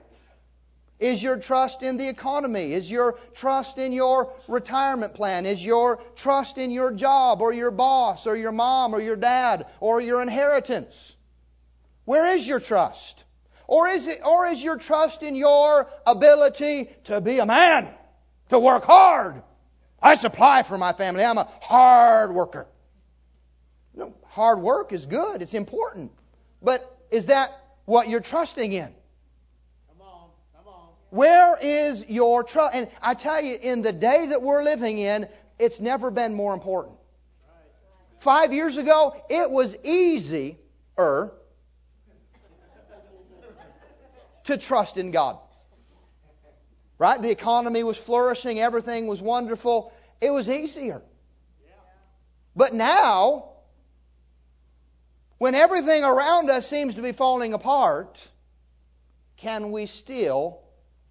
Is 1.01 1.23
your 1.23 1.37
trust 1.37 1.81
in 1.81 1.97
the 1.97 2.07
economy? 2.07 2.73
Is 2.73 2.89
your 2.89 3.17
trust 3.33 3.79
in 3.79 3.91
your 3.91 4.31
retirement 4.47 5.15
plan? 5.15 5.47
Is 5.47 5.65
your 5.65 5.99
trust 6.15 6.59
in 6.59 6.69
your 6.69 6.93
job 6.93 7.41
or 7.41 7.51
your 7.51 7.71
boss 7.71 8.27
or 8.27 8.37
your 8.37 8.51
mom 8.51 8.93
or 8.93 9.01
your 9.01 9.15
dad 9.15 9.65
or 9.79 9.99
your 9.99 10.21
inheritance? 10.21 11.15
Where 12.05 12.35
is 12.35 12.47
your 12.47 12.59
trust? 12.59 13.23
Or 13.65 13.87
is 13.87 14.07
it 14.07 14.19
or 14.23 14.45
is 14.45 14.63
your 14.63 14.77
trust 14.77 15.23
in 15.23 15.35
your 15.35 15.89
ability 16.05 16.91
to 17.05 17.19
be 17.19 17.39
a 17.39 17.47
man, 17.47 17.89
to 18.49 18.59
work 18.59 18.83
hard? 18.83 19.41
I 19.99 20.13
supply 20.13 20.61
for 20.61 20.77
my 20.77 20.93
family. 20.93 21.23
I'm 21.23 21.39
a 21.39 21.49
hard 21.63 22.31
worker. 22.31 22.67
Hard 24.27 24.59
work 24.59 24.93
is 24.93 25.07
good. 25.07 25.41
It's 25.41 25.55
important. 25.55 26.11
But 26.61 26.85
is 27.09 27.25
that 27.25 27.59
what 27.85 28.07
you're 28.07 28.19
trusting 28.19 28.71
in? 28.71 28.93
Where 31.11 31.57
is 31.61 32.09
your 32.09 32.43
trust? 32.43 32.73
And 32.73 32.87
I 33.01 33.13
tell 33.13 33.41
you, 33.41 33.57
in 33.61 33.81
the 33.81 33.91
day 33.91 34.27
that 34.27 34.41
we're 34.41 34.63
living 34.63 34.97
in, 34.97 35.27
it's 35.59 35.81
never 35.81 36.09
been 36.09 36.33
more 36.33 36.53
important. 36.53 36.95
Five 38.19 38.53
years 38.53 38.77
ago, 38.77 39.13
it 39.29 39.51
was 39.51 39.77
easier 39.83 40.55
to 44.45 44.57
trust 44.57 44.97
in 44.97 45.11
God. 45.11 45.37
Right? 46.97 47.21
The 47.21 47.29
economy 47.31 47.83
was 47.83 47.97
flourishing, 47.97 48.59
everything 48.59 49.07
was 49.07 49.21
wonderful. 49.21 49.91
It 50.21 50.31
was 50.31 50.47
easier. 50.47 51.01
But 52.55 52.73
now, 52.73 53.49
when 55.39 55.55
everything 55.55 56.05
around 56.05 56.49
us 56.49 56.67
seems 56.67 56.95
to 56.95 57.01
be 57.01 57.11
falling 57.11 57.53
apart, 57.53 58.25
can 59.37 59.71
we 59.71 59.87
still 59.87 60.60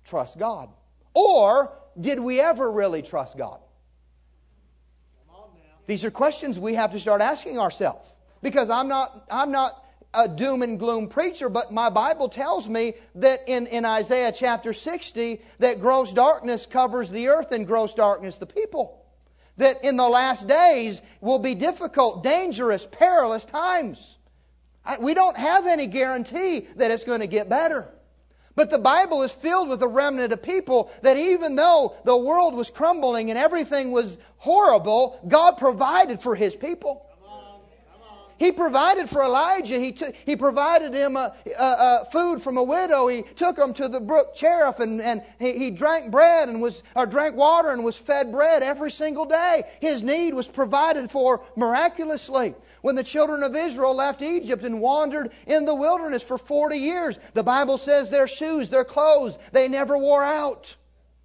trust 0.05 0.39
God? 0.39 0.69
Or 1.15 1.73
did 1.99 2.21
we 2.21 2.41
ever 2.41 2.71
really 2.71 3.03
trust 3.03 3.37
God? 3.37 3.61
These 5.87 6.05
are 6.05 6.11
questions 6.11 6.59
we 6.59 6.75
have 6.75 6.93
to 6.93 7.01
start 7.01 7.21
asking 7.21 7.59
ourselves. 7.59 8.09
Because 8.43 8.71
I'm 8.71 8.87
not, 8.87 9.27
I'm 9.31 9.51
not 9.51 9.75
a 10.15 10.29
doom 10.29 10.63
and 10.63 10.79
gloom 10.79 11.09
preacher, 11.09 11.49
but 11.49 11.73
my 11.73 11.91
Bible 11.91 12.29
tells 12.29 12.69
me 12.69 12.95
that 13.17 13.49
in, 13.49 13.67
in 13.67 13.85
Isaiah 13.85 14.33
chapter 14.33 14.73
60, 14.73 15.41
that 15.59 15.81
gross 15.81 16.13
darkness 16.13 16.67
covers 16.67 17.11
the 17.11 17.29
earth 17.29 17.53
and 17.53 17.67
gross 17.67 17.95
darkness 17.95 18.39
the 18.39 18.47
people. 18.47 19.05
That 19.57 19.85
in 19.85 19.97
the 19.97 20.09
last 20.09 20.47
days 20.47 21.03
will 21.21 21.39
be 21.39 21.55
difficult, 21.55 22.23
dangerous, 22.23 22.87
perilous 22.87 23.45
times. 23.45 24.17
We 25.01 25.15
don't 25.15 25.37
have 25.37 25.67
any 25.67 25.87
guarantee 25.87 26.61
that 26.77 26.91
it's 26.91 27.05
going 27.05 27.21
to 27.21 27.27
get 27.27 27.49
better. 27.49 27.89
But 28.61 28.69
the 28.69 28.79
Bible 28.79 29.23
is 29.23 29.33
filled 29.33 29.71
with 29.71 29.83
a 29.83 29.89
remnant 29.89 30.35
of 30.35 30.43
people 30.43 30.91
that 31.01 31.17
even 31.17 31.57
though 31.57 31.95
the 32.05 32.15
world 32.15 32.55
was 32.55 32.69
crumbling 32.69 33.31
and 33.31 33.39
everything 33.39 33.91
was 33.91 34.19
horrible, 34.37 35.19
God 35.27 35.57
provided 35.57 36.21
for 36.21 36.35
His 36.35 36.55
people. 36.57 37.07
He 38.41 38.53
provided 38.53 39.11
for 39.11 39.23
Elijah. 39.23 39.79
He, 39.79 39.93
t- 39.93 40.13
he 40.25 40.35
provided 40.35 40.95
him 40.95 41.15
a, 41.15 41.35
a, 41.59 41.63
a 41.63 42.05
food 42.11 42.41
from 42.41 42.57
a 42.57 42.63
widow. 42.63 43.07
He 43.07 43.21
took 43.21 43.59
him 43.59 43.75
to 43.75 43.87
the 43.87 44.01
brook 44.01 44.35
Cherith 44.35 44.81
and, 44.81 44.99
and 45.03 45.23
he, 45.39 45.59
he 45.59 45.71
drank 45.71 46.11
bread 46.11 46.49
and 46.49 46.63
was, 46.63 46.83
or 46.97 47.05
drank 47.05 47.37
water 47.37 47.69
and 47.69 47.85
was 47.85 47.99
fed 47.99 48.33
bread 48.33 48.63
every 48.63 48.91
single 48.93 49.27
day. 49.27 49.65
His 49.83 50.03
need 50.03 50.33
was 50.33 50.49
provided 50.49 51.11
for 51.11 51.45
miraculously. 51.55 52.55
When 52.81 52.95
the 52.95 53.05
children 53.05 53.43
of 53.43 53.55
Israel 53.55 53.95
left 53.95 54.23
Egypt 54.23 54.65
and 54.65 54.81
wandered 54.81 55.33
in 55.47 55.67
the 55.67 55.75
wilderness 55.75 56.23
for 56.23 56.39
40 56.39 56.79
years, 56.79 57.19
the 57.35 57.43
Bible 57.43 57.77
says 57.77 58.09
their 58.09 58.27
shoes, 58.27 58.71
their 58.71 58.85
clothes, 58.85 59.39
they 59.53 59.69
never 59.69 59.99
wore 59.99 60.25
out. 60.25 60.75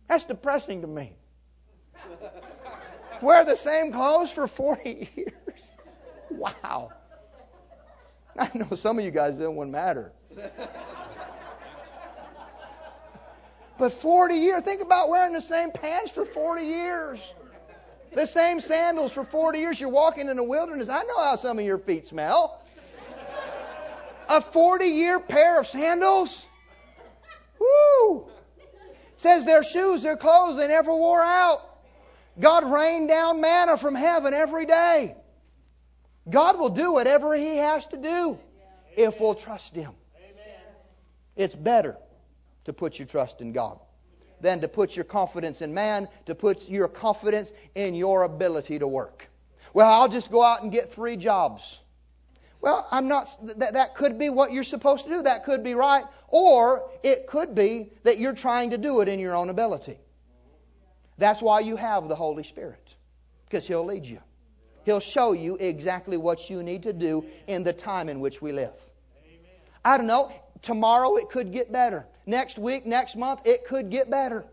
That's 0.09 0.25
depressing 0.25 0.81
to 0.81 0.87
me. 0.87 1.15
Wear 3.21 3.45
the 3.45 3.55
same 3.55 3.93
clothes 3.93 4.33
for 4.33 4.47
40 4.47 5.09
years. 5.15 5.71
Wow. 6.29 6.91
I 8.39 8.49
know 8.53 8.75
some 8.75 8.99
of 8.99 9.05
you 9.05 9.11
guys 9.11 9.35
didn't 9.35 9.55
want 9.55 9.69
matter. 9.69 10.11
but 13.77 13.93
40 13.93 14.35
years, 14.35 14.61
think 14.63 14.81
about 14.81 15.09
wearing 15.09 15.33
the 15.33 15.41
same 15.41 15.71
pants 15.71 16.11
for 16.11 16.25
40 16.25 16.61
years. 16.63 17.33
The 18.13 18.25
same 18.25 18.59
sandals 18.59 19.11
for 19.11 19.23
40 19.23 19.59
years. 19.59 19.79
You're 19.79 19.89
walking 19.89 20.29
in 20.29 20.37
the 20.37 20.43
wilderness. 20.43 20.89
I 20.89 21.03
know 21.03 21.17
how 21.17 21.35
some 21.35 21.59
of 21.59 21.65
your 21.65 21.77
feet 21.77 22.07
smell. 22.07 22.61
A 24.27 24.41
40 24.41 24.85
year 24.85 25.19
pair 25.19 25.59
of 25.59 25.67
sandals? 25.67 26.45
Woo! 27.59 28.27
says 29.17 29.45
their 29.45 29.63
shoes, 29.63 30.01
their 30.01 30.17
clothes, 30.17 30.57
they 30.57 30.67
never 30.67 30.93
wore 30.93 31.21
out. 31.21 31.61
God 32.39 32.69
rained 32.69 33.07
down 33.07 33.39
manna 33.39 33.77
from 33.77 33.95
heaven 33.95 34.33
every 34.33 34.65
day. 34.65 35.15
God 36.29 36.59
will 36.59 36.69
do 36.69 36.93
whatever 36.93 37.35
He 37.35 37.57
has 37.57 37.85
to 37.87 37.97
do 37.97 38.39
if 38.95 39.19
we'll 39.19 39.35
trust 39.35 39.75
Him. 39.75 39.91
It's 41.35 41.55
better 41.55 41.97
to 42.65 42.73
put 42.73 42.97
your 42.97 43.07
trust 43.07 43.41
in 43.41 43.51
God 43.51 43.79
than 44.41 44.61
to 44.61 44.67
put 44.67 44.95
your 44.95 45.05
confidence 45.05 45.61
in 45.61 45.73
man, 45.73 46.07
to 46.25 46.35
put 46.35 46.69
your 46.69 46.87
confidence 46.87 47.51
in 47.73 47.93
your 47.93 48.23
ability 48.23 48.79
to 48.79 48.87
work. 48.87 49.27
Well, 49.73 49.91
I'll 49.91 50.07
just 50.07 50.31
go 50.31 50.43
out 50.43 50.63
and 50.63 50.71
get 50.71 50.91
three 50.91 51.17
jobs. 51.17 51.81
Well, 52.61 52.87
I'm 52.89 53.07
not, 53.07 53.29
that, 53.57 53.73
that 53.73 53.95
could 53.95 54.17
be 54.17 54.29
what 54.29 54.51
you're 54.51 54.63
supposed 54.63 55.05
to 55.05 55.11
do. 55.11 55.21
That 55.23 55.43
could 55.43 55.63
be 55.63 55.75
right. 55.75 56.03
Or 56.29 56.89
it 57.03 57.27
could 57.27 57.53
be 57.53 57.91
that 58.03 58.17
you're 58.17 58.33
trying 58.33 58.71
to 58.71 58.77
do 58.77 59.01
it 59.01 59.07
in 59.07 59.19
your 59.19 59.35
own 59.35 59.49
ability. 59.49 59.97
That's 61.17 61.41
why 61.41 61.59
you 61.59 61.75
have 61.75 62.07
the 62.07 62.15
Holy 62.15 62.43
Spirit, 62.43 62.95
because 63.45 63.67
He'll 63.67 63.85
lead 63.85 64.05
you. 64.05 64.19
He'll 64.85 64.99
show 64.99 65.33
you 65.33 65.57
exactly 65.57 66.15
what 66.15 66.49
you 66.49 66.63
need 66.63 66.83
to 66.83 66.93
do 66.93 67.25
in 67.47 67.63
the 67.63 67.73
time 67.73 68.07
in 68.07 68.19
which 68.19 68.41
we 68.41 68.51
live. 68.51 68.73
I 69.83 69.97
don't 69.97 70.07
know. 70.07 70.31
Tomorrow 70.61 71.17
it 71.17 71.29
could 71.29 71.51
get 71.51 71.71
better. 71.71 72.07
Next 72.25 72.57
week, 72.57 72.85
next 72.85 73.15
month, 73.15 73.41
it 73.45 73.65
could 73.65 73.89
get 73.89 74.09
better. 74.09 74.45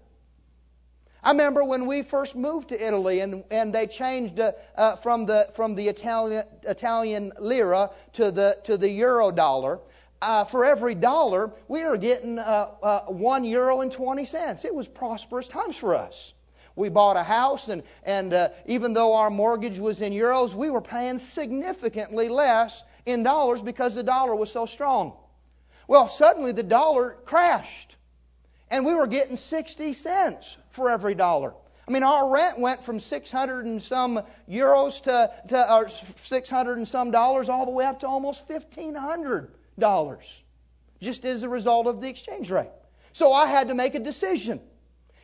I 1.25 1.31
remember 1.31 1.63
when 1.63 1.87
we 1.87 2.03
first 2.03 2.35
moved 2.35 2.71
to 2.71 2.87
Italy 2.87 3.21
and, 3.21 3.45
and 3.51 3.73
they 3.73 3.87
changed 3.87 4.41
uh, 4.41 4.53
uh, 4.77 4.97
from 4.97 5.27
the, 5.27 5.47
from 5.55 5.77
the 5.77 5.89
Italian, 5.89 6.45
Italian 6.65 7.33
lira 7.39 7.91
to 8.15 8.31
the, 8.31 8.59
to 8.65 8.77
the 8.77 8.91
euro 8.91 9.31
dollar. 9.31 9.79
Uh, 10.21 10.45
for 10.45 10.65
every 10.65 10.95
dollar, 10.95 11.53
we 11.69 11.85
were 11.85 11.97
getting 11.97 12.39
uh, 12.39 12.71
uh, 12.83 13.01
one 13.03 13.45
euro 13.45 13.81
and 13.83 13.93
20 13.93 14.25
cents. 14.25 14.65
It 14.65 14.75
was 14.75 14.89
prosperous 14.89 15.49
times 15.49 15.77
for 15.77 15.95
us. 15.95 16.33
We 16.77 16.89
bought 16.89 17.17
a 17.17 17.23
house, 17.23 17.69
and, 17.69 17.83
and 18.05 18.33
uh, 18.33 18.49
even 18.67 18.95
though 18.95 19.15
our 19.15 19.31
mortgage 19.31 19.79
was 19.79 20.01
in 20.01 20.13
euros, 20.13 20.55
we 20.55 20.71
were 20.71 20.81
paying 20.81 21.19
significantly 21.19 22.29
less 22.29 22.83
in 23.05 23.23
dollars 23.23 23.63
because 23.63 23.95
the 23.95 24.03
dollar 24.03 24.35
was 24.35 24.51
so 24.51 24.67
strong. 24.67 25.17
Well, 25.87 26.09
suddenly 26.09 26.53
the 26.53 26.63
dollar 26.63 27.17
crashed, 27.25 27.97
and 28.71 28.87
we 28.87 28.95
were 28.95 29.07
getting 29.07 29.37
60 29.37 29.93
cents 29.93 30.57
for 30.71 30.91
every 30.91 31.15
dollar. 31.15 31.55
I 31.87 31.91
mean, 31.91 32.05
our 32.05 32.31
rent 32.31 32.61
went 32.61 32.83
from 32.83 33.01
600 33.01 33.67
and 33.67 33.83
some 33.83 34.23
euros 34.49 35.03
to, 35.03 35.31
to 35.49 35.75
or 35.75 35.89
600 35.89 36.79
and 36.79 36.87
some 36.87 37.11
dollars 37.11 37.49
all 37.49 37.67
the 37.67 37.73
way 37.73 37.85
up 37.85 38.01
to 38.01 38.07
almost 38.07 38.49
1,500 38.49 39.53
dollars, 39.79 40.43
just 41.01 41.25
as 41.25 41.43
a 41.43 41.49
result 41.49 41.87
of 41.87 42.01
the 42.01 42.09
exchange 42.09 42.51
rate. 42.51 42.71
So 43.13 43.33
I 43.33 43.47
had 43.47 43.69
to 43.69 43.75
make 43.75 43.95
a 43.95 43.99
decision. 43.99 44.61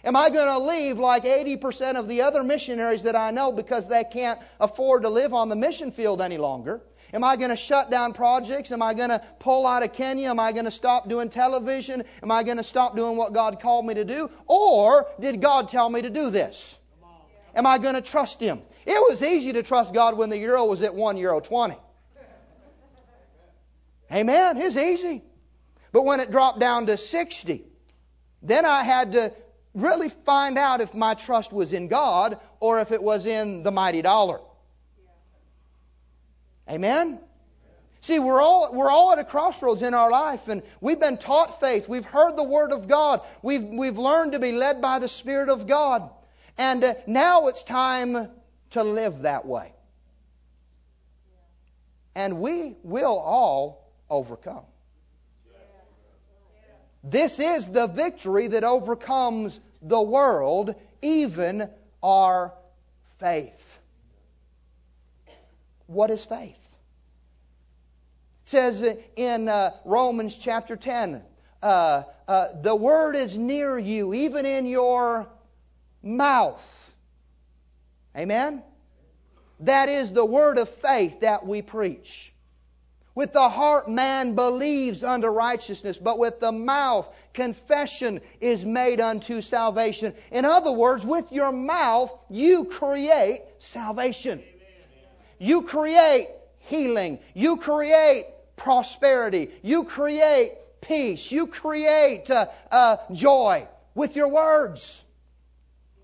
Am 0.05 0.15
I 0.15 0.31
going 0.31 0.47
to 0.47 0.59
leave 0.59 0.99
like 0.99 1.25
80% 1.25 1.97
of 1.97 2.09
the 2.09 2.23
other 2.23 2.45
missionaries 2.45 3.03
that 3.03 3.17
I 3.17 3.31
know 3.31 3.51
because 3.53 3.89
they 3.89 4.05
can't 4.05 4.39
afford 4.61 5.03
to 5.03 5.09
live 5.09 5.35
on 5.35 5.49
the 5.49 5.57
mission 5.57 5.91
field 5.91 6.21
any 6.21 6.39
longer? 6.39 6.81
Am 7.13 7.25
I 7.25 7.37
going 7.37 7.51
to 7.51 7.57
shut 7.57 7.91
down 7.91 8.13
projects? 8.13 8.71
Am 8.71 8.83
I 8.83 8.95
going 8.95 9.09
to 9.09 9.23
pull 9.39 9.67
out 9.67 9.83
of 9.83 9.93
Kenya? 9.95 10.29
Am 10.29 10.39
I 10.39 10.53
going 10.53 10.67
to 10.67 10.71
stop 10.71 11.09
doing 11.09 11.31
television? 11.31 12.05
Am 12.23 12.31
I 12.31 12.43
going 12.43 12.59
to 12.59 12.63
stop 12.63 12.97
doing 12.97 13.17
what 13.17 13.33
God 13.33 13.61
called 13.61 13.87
me 13.87 13.95
to 13.95 14.05
do? 14.05 14.31
Or 14.47 15.07
did 15.19 15.41
God 15.41 15.69
tell 15.69 15.89
me 15.89 16.03
to 16.03 16.11
do 16.11 16.31
this? 16.31 16.79
Am 17.55 17.67
I 17.67 17.79
going 17.79 17.95
to 17.95 18.03
trust 18.03 18.41
Him? 18.41 18.61
It 18.87 19.01
was 19.09 19.23
easy 19.23 19.55
to 19.55 19.63
trust 19.63 19.95
God 19.95 20.17
when 20.17 20.31
the 20.31 20.39
euro 20.39 20.67
was 20.67 20.83
at 20.83 20.95
1 20.95 21.17
euro 21.17 21.41
20. 21.41 21.77
Amen. 24.13 24.57
It's 24.59 24.77
easy. 24.77 25.23
But 25.93 26.05
when 26.05 26.21
it 26.21 26.31
dropped 26.31 26.61
down 26.61 26.87
to 26.87 26.97
60, 26.97 27.65
then 28.43 28.65
I 28.65 28.83
had 28.83 29.13
to 29.13 29.33
really 29.83 30.09
find 30.09 30.59
out 30.59 30.81
if 30.81 30.95
my 30.95 31.15
trust 31.15 31.53
was 31.53 31.73
in 31.73 31.89
God 31.89 32.39
or 32.61 32.81
if 32.81 32.93
it 32.93 33.03
was 33.03 33.27
in 33.27 33.63
the 33.63 33.71
mighty 33.71 34.03
dollar. 34.03 34.41
Amen? 36.69 37.19
See, 38.01 38.19
we're 38.21 38.41
all, 38.41 38.73
we're 38.73 38.91
all 38.91 39.13
at 39.13 39.19
a 39.19 39.25
crossroads 39.25 39.83
in 39.83 39.93
our 39.93 40.11
life, 40.11 40.47
and 40.49 40.63
we've 40.81 41.01
been 41.01 41.19
taught 41.19 41.61
faith. 41.61 41.89
We've 41.89 42.05
heard 42.05 42.37
the 42.37 42.45
Word 42.45 42.73
of 42.73 42.87
God. 42.87 43.23
We've, 43.43 43.65
we've 43.65 43.99
learned 43.99 44.33
to 44.33 44.39
be 44.39 44.53
led 44.53 44.81
by 44.81 44.99
the 45.01 45.09
Spirit 45.09 45.49
of 45.49 45.67
God. 45.67 46.09
And 46.57 46.85
uh, 46.85 46.95
now 47.07 47.49
it's 47.49 47.63
time 47.65 48.29
to 48.71 48.85
live 48.85 49.23
that 49.23 49.47
way. 49.47 49.73
And 52.15 52.39
we 52.41 52.77
will 52.83 53.19
all 53.19 53.93
overcome. 54.09 54.65
This 57.05 57.39
is 57.39 57.67
the 57.67 57.87
victory 57.87 58.49
that 58.49 58.65
overcomes 58.65 59.61
the 59.83 60.01
world, 60.01 60.75
even 61.03 61.69
our 62.03 62.55
faith. 63.19 63.79
What 65.87 66.11
is 66.11 66.25
faith? 66.25 66.77
It 68.45 68.49
says 68.49 68.97
in 69.17 69.49
uh, 69.49 69.73
Romans 69.85 70.37
chapter 70.37 70.77
10, 70.77 71.23
uh, 71.63 72.03
uh, 72.27 72.47
the 72.61 72.77
word 72.77 73.17
is 73.17 73.37
near 73.37 73.79
you, 73.79 74.15
even 74.15 74.47
in 74.47 74.67
your 74.67 75.29
mouth. 76.03 76.97
Amen? 78.17 78.63
That 79.61 79.89
is 79.89 80.13
the 80.13 80.25
word 80.25 80.59
of 80.59 80.69
faith 80.69 81.21
that 81.21 81.47
we 81.47 81.63
preach. 81.63 82.33
With 83.19 83.33
the 83.33 83.49
heart, 83.49 83.89
man 83.89 84.37
believes 84.37 85.03
unto 85.03 85.27
righteousness, 85.27 85.99
but 85.99 86.21
with 86.21 86.39
the 86.39 86.53
mouth, 86.53 87.13
confession 87.35 88.21
is 88.41 88.65
made 88.65 89.01
unto 89.01 89.41
salvation. 89.41 90.15
In 90.31 90.45
other 90.45 90.71
words, 90.71 91.05
with 91.05 91.33
your 91.33 91.51
mouth, 91.51 92.17
you 92.31 92.67
create 92.67 93.41
salvation. 93.59 94.41
You 95.41 95.63
create 95.63 96.29
healing. 96.61 97.19
You 97.35 97.57
create 97.57 98.27
prosperity. 98.55 99.51
You 99.63 99.83
create 99.83 100.53
peace. 100.81 101.33
You 101.33 101.49
create 101.49 102.31
uh, 102.31 102.47
uh, 102.71 102.99
joy 103.11 103.67
with 103.97 104.15
your 104.15 104.29
words. 104.29 105.03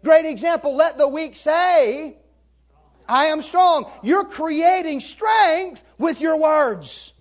Great 0.03 0.25
example. 0.27 0.75
Let 0.75 0.99
the 0.99 1.07
weak 1.07 1.37
say, 1.37 2.17
I 3.09 3.27
am 3.27 3.43
strong. 3.43 3.91
You're 4.03 4.25
creating 4.25 5.01
strength 5.01 5.85
with 5.99 6.21
your 6.21 6.39
words. 6.39 7.13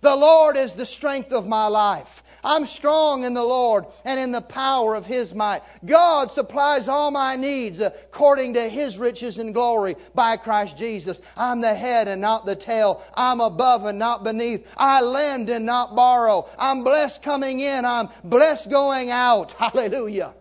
The 0.00 0.14
Lord 0.14 0.56
is 0.56 0.74
the 0.74 0.86
strength 0.86 1.32
of 1.32 1.46
my 1.46 1.66
life. 1.66 2.22
I'm 2.44 2.66
strong 2.66 3.24
in 3.24 3.34
the 3.34 3.42
Lord 3.42 3.86
and 4.04 4.20
in 4.20 4.30
the 4.30 4.40
power 4.40 4.94
of 4.94 5.06
His 5.06 5.34
might. 5.34 5.62
God 5.84 6.30
supplies 6.30 6.86
all 6.88 7.10
my 7.10 7.34
needs 7.36 7.80
according 7.80 8.54
to 8.54 8.60
His 8.60 8.98
riches 8.98 9.38
and 9.38 9.52
glory 9.52 9.96
by 10.14 10.36
Christ 10.36 10.78
Jesus. 10.78 11.20
I'm 11.36 11.60
the 11.60 11.74
head 11.74 12.06
and 12.06 12.20
not 12.20 12.46
the 12.46 12.54
tail. 12.54 13.02
I'm 13.14 13.40
above 13.40 13.84
and 13.86 13.98
not 13.98 14.22
beneath. 14.22 14.72
I 14.76 15.02
lend 15.02 15.50
and 15.50 15.66
not 15.66 15.96
borrow. 15.96 16.48
I'm 16.58 16.84
blessed 16.84 17.22
coming 17.22 17.58
in. 17.58 17.84
I'm 17.84 18.08
blessed 18.22 18.70
going 18.70 19.10
out. 19.10 19.52
Hallelujah. 19.58 20.32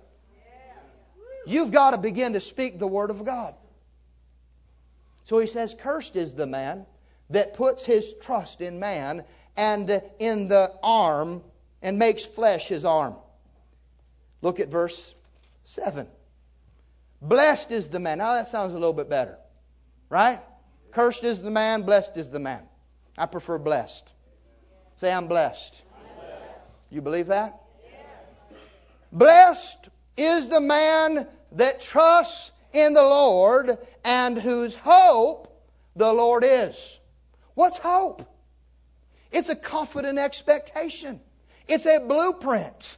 You've 1.48 1.72
got 1.72 1.92
to 1.92 1.98
begin 1.98 2.34
to 2.34 2.42
speak 2.42 2.78
the 2.78 2.88
Word 2.88 3.10
of 3.10 3.26
God. 3.26 3.56
So 5.28 5.40
he 5.40 5.48
says, 5.48 5.76
Cursed 5.78 6.16
is 6.16 6.34
the 6.34 6.46
man 6.46 6.86
that 7.32 7.56
puts 7.56 7.86
his 7.86 8.14
trust 8.22 8.62
in 8.62 8.80
man 8.80 9.26
and 9.58 10.02
in 10.20 10.48
the 10.48 10.72
arm 10.82 11.44
and 11.82 12.00
makes 12.00 12.26
flesh 12.26 12.70
his 12.70 12.86
arm. 12.86 13.14
Look 14.42 14.62
at 14.62 14.70
verse 14.70 15.14
7. 15.66 16.08
Blessed 17.22 17.72
is 17.72 17.90
the 17.90 18.00
man. 18.00 18.20
Now 18.20 18.36
that 18.36 18.48
sounds 18.48 18.72
a 18.72 18.76
little 18.76 18.94
bit 18.94 19.10
better, 19.10 19.38
right? 20.08 20.40
Cursed 20.92 21.26
is 21.26 21.42
the 21.42 21.52
man, 21.52 21.82
blessed 21.82 22.16
is 22.16 22.30
the 22.30 22.40
man. 22.40 22.66
I 23.18 23.26
prefer 23.26 23.58
blessed. 23.58 24.10
Say, 24.96 25.12
I'm 25.12 25.28
blessed. 25.28 25.84
I'm 25.94 26.16
blessed. 26.16 26.44
You 26.90 27.02
believe 27.02 27.28
that? 27.28 27.62
Yes. 27.84 28.62
Blessed 29.12 29.90
is 30.16 30.48
the 30.48 30.62
man 30.62 31.28
that 31.52 31.82
trusts 31.82 32.52
in 32.78 32.94
the 32.94 33.04
Lord 33.04 33.78
and 34.06 34.38
whose 34.38 34.76
hope 34.76 35.48
the 35.96 36.12
Lord 36.14 36.44
is. 36.46 37.00
What's 37.54 37.78
hope? 37.78 38.24
It's 39.32 39.50
a 39.50 39.56
confident 39.56 40.20
expectation. 40.20 41.20
It's 41.68 41.86
a 41.86 42.00
blueprint. 42.00 42.98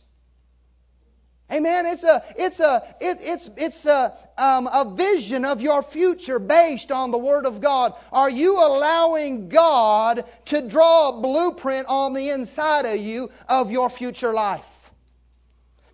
Amen. 1.52 1.88
It's 1.88 2.04
a 2.04 2.24
it's 2.38 2.60
a 2.60 2.96
it, 3.02 3.18
it's 3.22 3.50
it's 3.58 3.86
a 3.88 4.16
um, 4.38 4.68
a 4.68 4.94
vision 4.94 5.46
of 5.46 5.62
your 5.62 5.82
future 5.82 6.38
based 6.38 6.92
on 6.92 7.10
the 7.10 7.18
Word 7.18 7.48
of 7.48 7.60
God. 7.60 7.94
Are 8.12 8.30
you 8.30 8.60
allowing 8.60 9.50
God 9.50 10.26
to 10.46 10.62
draw 10.62 11.10
a 11.10 11.22
blueprint 11.22 11.88
on 11.90 12.14
the 12.14 12.30
inside 12.30 12.86
of 12.86 12.98
you 12.98 13.32
of 13.48 13.72
your 13.72 13.90
future 13.90 14.32
life? 14.32 14.79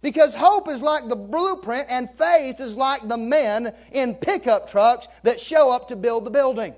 Because 0.06 0.36
hope 0.36 0.70
is 0.70 0.84
like 0.84 1.08
the 1.08 1.16
blueprint 1.16 1.88
and 1.90 2.08
faith 2.08 2.60
is 2.60 2.78
like 2.78 3.08
the 3.08 3.18
men 3.18 3.74
in 3.92 4.14
pickup 4.14 4.70
trucks 4.70 5.08
that 5.24 5.40
show 5.40 5.72
up 5.72 5.88
to 5.88 5.96
build 5.96 6.26
the 6.26 6.30
building. 6.30 6.76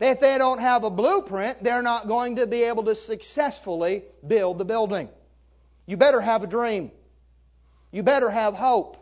If 0.00 0.18
they 0.18 0.38
don't 0.38 0.60
have 0.60 0.84
a 0.84 0.90
blueprint, 0.90 1.62
they're 1.62 1.82
not 1.82 2.08
going 2.08 2.36
to 2.36 2.46
be 2.46 2.62
able 2.62 2.84
to 2.84 2.94
successfully 2.94 4.04
build 4.26 4.56
the 4.56 4.64
building. 4.64 5.10
You 5.84 5.98
better 5.98 6.22
have 6.22 6.42
a 6.42 6.46
dream. 6.46 6.90
You 7.92 8.02
better 8.02 8.30
have 8.30 8.54
hope 8.54 8.96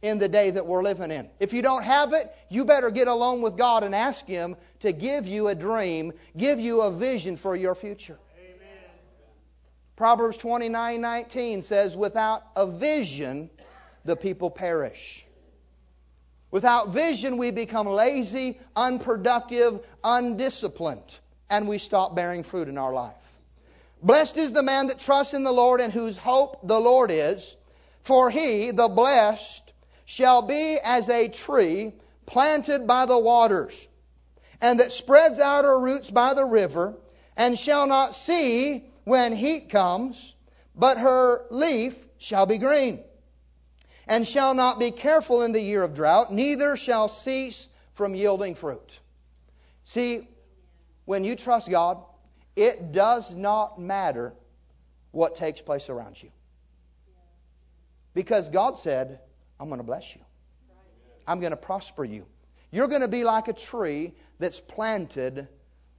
in 0.00 0.18
the 0.18 0.30
day 0.30 0.48
that 0.48 0.64
we're 0.64 0.82
living 0.82 1.10
in. 1.10 1.28
If 1.40 1.52
you 1.52 1.60
don't 1.60 1.84
have 1.84 2.14
it, 2.14 2.34
you 2.48 2.64
better 2.64 2.90
get 2.90 3.06
alone 3.06 3.42
with 3.42 3.58
God 3.58 3.84
and 3.84 3.94
ask 3.94 4.24
Him 4.24 4.56
to 4.78 4.92
give 4.92 5.26
you 5.26 5.48
a 5.48 5.54
dream, 5.54 6.14
give 6.34 6.58
you 6.58 6.80
a 6.80 6.90
vision 6.90 7.36
for 7.36 7.54
your 7.54 7.74
future. 7.74 8.18
Proverbs 10.00 10.38
29:19 10.38 11.62
says 11.62 11.94
without 11.94 12.42
a 12.56 12.66
vision 12.66 13.50
the 14.06 14.16
people 14.16 14.48
perish. 14.48 15.26
Without 16.50 16.88
vision 16.88 17.36
we 17.36 17.50
become 17.50 17.86
lazy, 17.86 18.58
unproductive, 18.74 19.86
undisciplined, 20.02 21.18
and 21.50 21.68
we 21.68 21.76
stop 21.76 22.16
bearing 22.16 22.44
fruit 22.44 22.68
in 22.68 22.78
our 22.78 22.94
life. 22.94 23.12
Blessed 24.02 24.38
is 24.38 24.54
the 24.54 24.62
man 24.62 24.86
that 24.86 25.00
trusts 25.00 25.34
in 25.34 25.44
the 25.44 25.52
Lord 25.52 25.82
and 25.82 25.92
whose 25.92 26.16
hope 26.16 26.66
the 26.66 26.80
Lord 26.80 27.10
is, 27.10 27.54
for 28.00 28.30
he, 28.30 28.70
the 28.70 28.88
blessed, 28.88 29.70
shall 30.06 30.40
be 30.40 30.78
as 30.82 31.10
a 31.10 31.28
tree 31.28 31.92
planted 32.24 32.86
by 32.86 33.04
the 33.04 33.18
waters, 33.18 33.86
and 34.62 34.80
that 34.80 34.92
spreads 34.92 35.38
out 35.38 35.66
her 35.66 35.78
roots 35.78 36.08
by 36.08 36.32
the 36.32 36.46
river, 36.46 36.96
and 37.36 37.58
shall 37.58 37.86
not 37.86 38.14
see 38.14 38.89
when 39.10 39.32
heat 39.32 39.70
comes, 39.70 40.36
but 40.76 40.96
her 40.96 41.44
leaf 41.50 41.98
shall 42.18 42.46
be 42.46 42.58
green, 42.58 43.02
and 44.06 44.26
shall 44.26 44.54
not 44.54 44.78
be 44.78 44.92
careful 44.92 45.42
in 45.42 45.50
the 45.50 45.60
year 45.60 45.82
of 45.82 45.94
drought, 45.94 46.32
neither 46.32 46.76
shall 46.76 47.08
cease 47.08 47.68
from 47.94 48.14
yielding 48.14 48.54
fruit. 48.54 49.00
See, 49.82 50.28
when 51.06 51.24
you 51.24 51.34
trust 51.34 51.68
God, 51.68 52.00
it 52.54 52.92
does 52.92 53.34
not 53.34 53.80
matter 53.80 54.32
what 55.10 55.34
takes 55.34 55.60
place 55.60 55.88
around 55.90 56.22
you. 56.22 56.30
Because 58.14 58.48
God 58.48 58.78
said, 58.78 59.18
I'm 59.58 59.66
going 59.66 59.80
to 59.80 59.84
bless 59.84 60.14
you. 60.14 60.22
I'm 61.26 61.40
going 61.40 61.50
to 61.50 61.56
prosper 61.56 62.04
you. 62.04 62.26
You're 62.70 62.86
going 62.86 63.00
to 63.00 63.08
be 63.08 63.24
like 63.24 63.48
a 63.48 63.54
tree 63.54 64.12
that's 64.38 64.60
planted 64.60 65.48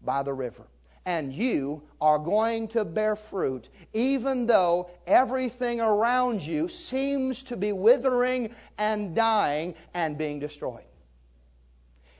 by 0.01 0.23
the 0.23 0.33
river. 0.33 0.65
And 1.05 1.33
you 1.33 1.81
are 1.99 2.19
going 2.19 2.67
to 2.69 2.85
bear 2.85 3.15
fruit, 3.15 3.67
even 3.91 4.45
though 4.45 4.89
everything 5.07 5.81
around 5.81 6.41
you 6.45 6.67
seems 6.67 7.43
to 7.45 7.57
be 7.57 7.71
withering 7.71 8.53
and 8.77 9.15
dying 9.15 9.75
and 9.93 10.17
being 10.17 10.39
destroyed. 10.39 10.83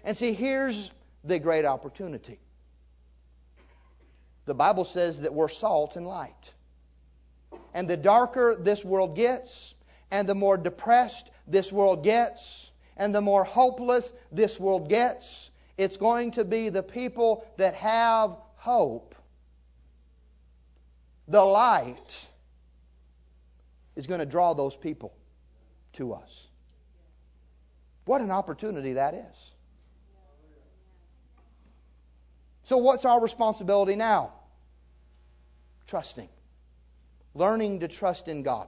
And 0.03 0.17
see, 0.17 0.33
here's 0.33 0.89
the 1.23 1.37
great 1.37 1.65
opportunity. 1.65 2.39
The 4.45 4.55
Bible 4.55 4.85
says 4.85 5.21
that 5.21 5.33
we're 5.33 5.49
salt 5.49 5.95
and 5.95 6.07
light. 6.07 6.53
And 7.73 7.87
the 7.87 7.97
darker 7.97 8.55
this 8.59 8.83
world 8.83 9.15
gets, 9.15 9.75
and 10.09 10.27
the 10.27 10.35
more 10.35 10.57
depressed 10.57 11.29
this 11.47 11.71
world 11.71 12.03
gets, 12.03 12.69
and 12.97 13.13
the 13.13 13.21
more 13.21 13.43
hopeless 13.43 14.11
this 14.31 14.59
world 14.59 14.89
gets, 14.89 15.49
it's 15.77 15.97
going 15.97 16.31
to 16.31 16.43
be 16.43 16.69
the 16.69 16.83
people 16.83 17.45
that 17.57 17.75
have 17.75 18.35
hope. 18.61 19.15
The 21.27 21.43
light 21.43 22.27
is 23.95 24.07
going 24.07 24.19
to 24.19 24.25
draw 24.25 24.53
those 24.53 24.77
people 24.77 25.13
to 25.93 26.13
us. 26.13 26.47
What 28.05 28.21
an 28.21 28.29
opportunity 28.29 28.93
that 28.93 29.13
is. 29.13 29.51
So, 32.63 32.77
what's 32.77 33.03
our 33.03 33.19
responsibility 33.19 33.95
now? 33.95 34.31
Trusting. 35.87 36.29
Learning 37.33 37.79
to 37.79 37.87
trust 37.87 38.27
in 38.27 38.43
God. 38.43 38.67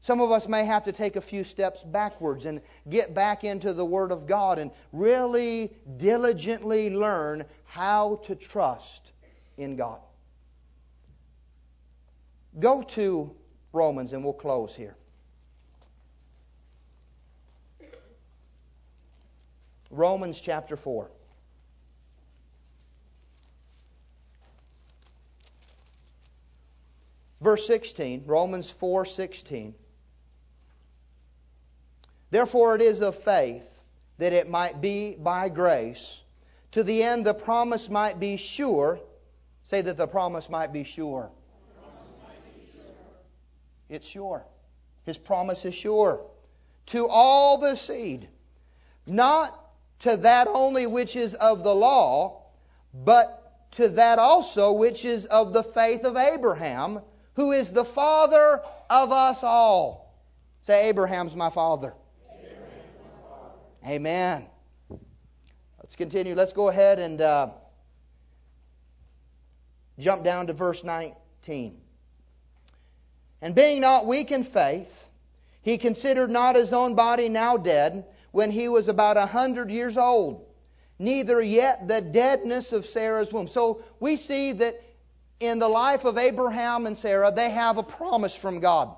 Some 0.00 0.20
of 0.20 0.30
us 0.30 0.46
may 0.48 0.64
have 0.64 0.84
to 0.84 0.92
take 0.92 1.16
a 1.16 1.20
few 1.20 1.44
steps 1.44 1.82
backwards 1.82 2.46
and 2.46 2.60
get 2.88 3.14
back 3.14 3.44
into 3.44 3.72
the 3.72 3.84
Word 3.84 4.12
of 4.12 4.26
God 4.26 4.58
and 4.58 4.70
really 4.92 5.72
diligently 5.96 6.90
learn 6.90 7.44
how 7.64 8.16
to 8.24 8.34
trust 8.34 9.12
in 9.56 9.76
God. 9.76 10.00
Go 12.58 12.82
to 12.82 13.34
Romans 13.72 14.12
and 14.12 14.24
we'll 14.24 14.32
close 14.32 14.74
here. 14.74 14.96
Romans 19.90 20.40
chapter 20.40 20.76
4. 20.76 21.10
Verse 27.40 27.66
16, 27.66 28.24
Romans 28.26 28.72
4:16. 28.72 29.74
Therefore 32.30 32.74
it 32.76 32.82
is 32.82 33.00
of 33.00 33.16
faith 33.16 33.82
that 34.18 34.32
it 34.32 34.48
might 34.48 34.80
be 34.80 35.14
by 35.14 35.48
grace, 35.48 36.22
to 36.72 36.82
the 36.82 37.02
end 37.02 37.24
the 37.24 37.34
promise 37.34 37.88
might 37.88 38.20
be 38.20 38.36
sure. 38.36 39.00
Say 39.64 39.80
that 39.80 39.96
the 39.96 40.06
promise 40.06 40.48
might 40.48 40.72
be 40.72 40.84
sure. 40.84 41.30
It's 43.88 44.06
sure. 44.06 44.44
His 45.04 45.16
promise 45.16 45.64
is 45.64 45.74
sure. 45.74 46.20
To 46.86 47.08
all 47.08 47.58
the 47.58 47.76
seed, 47.76 48.28
not 49.06 49.58
to 50.00 50.16
that 50.18 50.48
only 50.48 50.86
which 50.86 51.16
is 51.16 51.34
of 51.34 51.64
the 51.64 51.74
law, 51.74 52.42
but 52.92 53.70
to 53.72 53.88
that 53.90 54.18
also 54.18 54.72
which 54.72 55.04
is 55.04 55.26
of 55.26 55.52
the 55.52 55.62
faith 55.62 56.04
of 56.04 56.16
Abraham, 56.16 57.00
who 57.34 57.52
is 57.52 57.72
the 57.72 57.84
father 57.84 58.60
of 58.90 59.12
us 59.12 59.42
all. 59.42 60.14
Say, 60.62 60.88
Abraham's 60.88 61.34
my 61.34 61.50
father. 61.50 61.94
Amen. 63.86 64.46
Let's 65.78 65.96
continue. 65.96 66.34
Let's 66.34 66.52
go 66.52 66.68
ahead 66.68 66.98
and 66.98 67.20
uh, 67.20 67.50
jump 69.98 70.24
down 70.24 70.48
to 70.48 70.52
verse 70.52 70.84
19. 70.84 71.80
And 73.40 73.54
being 73.54 73.80
not 73.80 74.06
weak 74.06 74.30
in 74.32 74.44
faith, 74.44 75.08
he 75.62 75.78
considered 75.78 76.30
not 76.30 76.56
his 76.56 76.72
own 76.72 76.94
body 76.94 77.28
now 77.28 77.56
dead 77.56 78.04
when 78.32 78.50
he 78.50 78.68
was 78.68 78.88
about 78.88 79.16
a 79.16 79.26
hundred 79.26 79.70
years 79.70 79.96
old, 79.96 80.44
neither 80.98 81.40
yet 81.40 81.88
the 81.88 82.00
deadness 82.00 82.72
of 82.72 82.84
Sarah's 82.84 83.32
womb. 83.32 83.46
So 83.46 83.82
we 84.00 84.16
see 84.16 84.52
that 84.52 84.74
in 85.40 85.58
the 85.58 85.68
life 85.68 86.04
of 86.04 86.18
Abraham 86.18 86.86
and 86.86 86.96
Sarah, 86.96 87.32
they 87.34 87.50
have 87.50 87.78
a 87.78 87.82
promise 87.82 88.34
from 88.34 88.60
God. 88.60 88.94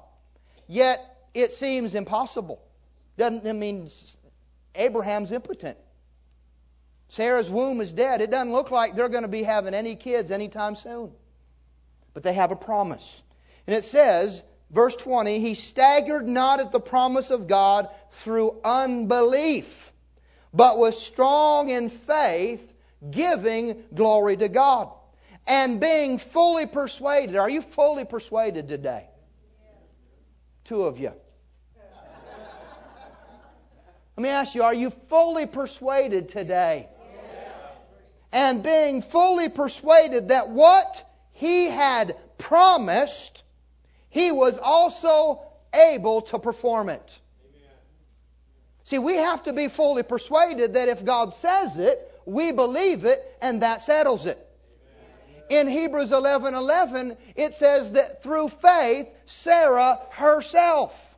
Yet 0.66 1.04
it 1.34 1.52
seems 1.52 1.94
impossible. 1.94 2.62
Doesn't 3.18 3.58
mean 3.58 3.88
Abraham's 4.74 5.32
impotent. 5.32 5.78
Sarah's 7.08 7.50
womb 7.50 7.80
is 7.80 7.92
dead. 7.92 8.20
It 8.20 8.30
doesn't 8.30 8.52
look 8.52 8.70
like 8.70 8.94
they're 8.94 9.08
going 9.08 9.24
to 9.24 9.28
be 9.28 9.42
having 9.42 9.74
any 9.74 9.96
kids 9.96 10.30
anytime 10.30 10.76
soon. 10.76 11.12
But 12.14 12.22
they 12.22 12.32
have 12.34 12.52
a 12.52 12.56
promise. 12.56 13.22
And 13.66 13.74
it 13.74 13.82
says, 13.82 14.42
verse 14.70 14.94
20, 14.96 15.40
he 15.40 15.54
staggered 15.54 16.28
not 16.28 16.60
at 16.60 16.70
the 16.70 16.80
promise 16.80 17.30
of 17.30 17.48
God 17.48 17.88
through 18.12 18.60
unbelief, 18.64 19.92
but 20.54 20.78
was 20.78 21.04
strong 21.04 21.68
in 21.68 21.88
faith, 21.88 22.74
giving 23.10 23.82
glory 23.92 24.36
to 24.36 24.48
God. 24.48 24.92
And 25.48 25.80
being 25.80 26.18
fully 26.18 26.66
persuaded. 26.66 27.34
Are 27.34 27.50
you 27.50 27.62
fully 27.62 28.04
persuaded 28.04 28.68
today? 28.68 29.08
Two 30.64 30.84
of 30.84 31.00
you. 31.00 31.12
Let 34.20 34.24
me 34.24 34.28
ask 34.32 34.54
you, 34.54 34.64
are 34.64 34.74
you 34.74 34.90
fully 34.90 35.46
persuaded 35.46 36.28
today? 36.28 36.90
And 38.30 38.62
being 38.62 39.00
fully 39.00 39.48
persuaded 39.48 40.28
that 40.28 40.50
what 40.50 41.10
he 41.32 41.70
had 41.70 42.14
promised, 42.36 43.42
he 44.10 44.30
was 44.30 44.58
also 44.58 45.40
able 45.74 46.20
to 46.20 46.38
perform 46.38 46.90
it. 46.90 47.18
See, 48.84 48.98
we 48.98 49.14
have 49.14 49.44
to 49.44 49.54
be 49.54 49.68
fully 49.68 50.02
persuaded 50.02 50.74
that 50.74 50.90
if 50.90 51.02
God 51.02 51.32
says 51.32 51.78
it, 51.78 51.98
we 52.26 52.52
believe 52.52 53.06
it, 53.06 53.24
and 53.40 53.62
that 53.62 53.80
settles 53.80 54.26
it. 54.26 54.38
In 55.48 55.66
Hebrews 55.66 56.12
11 56.12 56.54
11, 56.54 57.16
it 57.36 57.54
says 57.54 57.92
that 57.92 58.22
through 58.22 58.50
faith, 58.50 59.08
Sarah 59.24 59.98
herself 60.10 61.09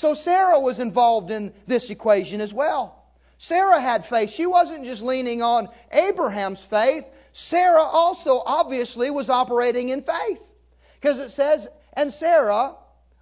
so 0.00 0.14
Sarah 0.14 0.58
was 0.58 0.78
involved 0.78 1.30
in 1.30 1.52
this 1.66 1.90
equation 1.90 2.40
as 2.40 2.54
well. 2.54 3.04
Sarah 3.36 3.78
had 3.78 4.06
faith. 4.06 4.30
She 4.30 4.46
wasn't 4.46 4.86
just 4.86 5.02
leaning 5.02 5.42
on 5.42 5.68
Abraham's 5.92 6.64
faith. 6.64 7.04
Sarah 7.34 7.82
also 7.82 8.42
obviously 8.44 9.10
was 9.10 9.28
operating 9.28 9.90
in 9.90 10.00
faith. 10.00 10.54
Because 10.94 11.18
it 11.18 11.28
says, 11.28 11.68
and 11.92 12.10
Sarah 12.10 12.76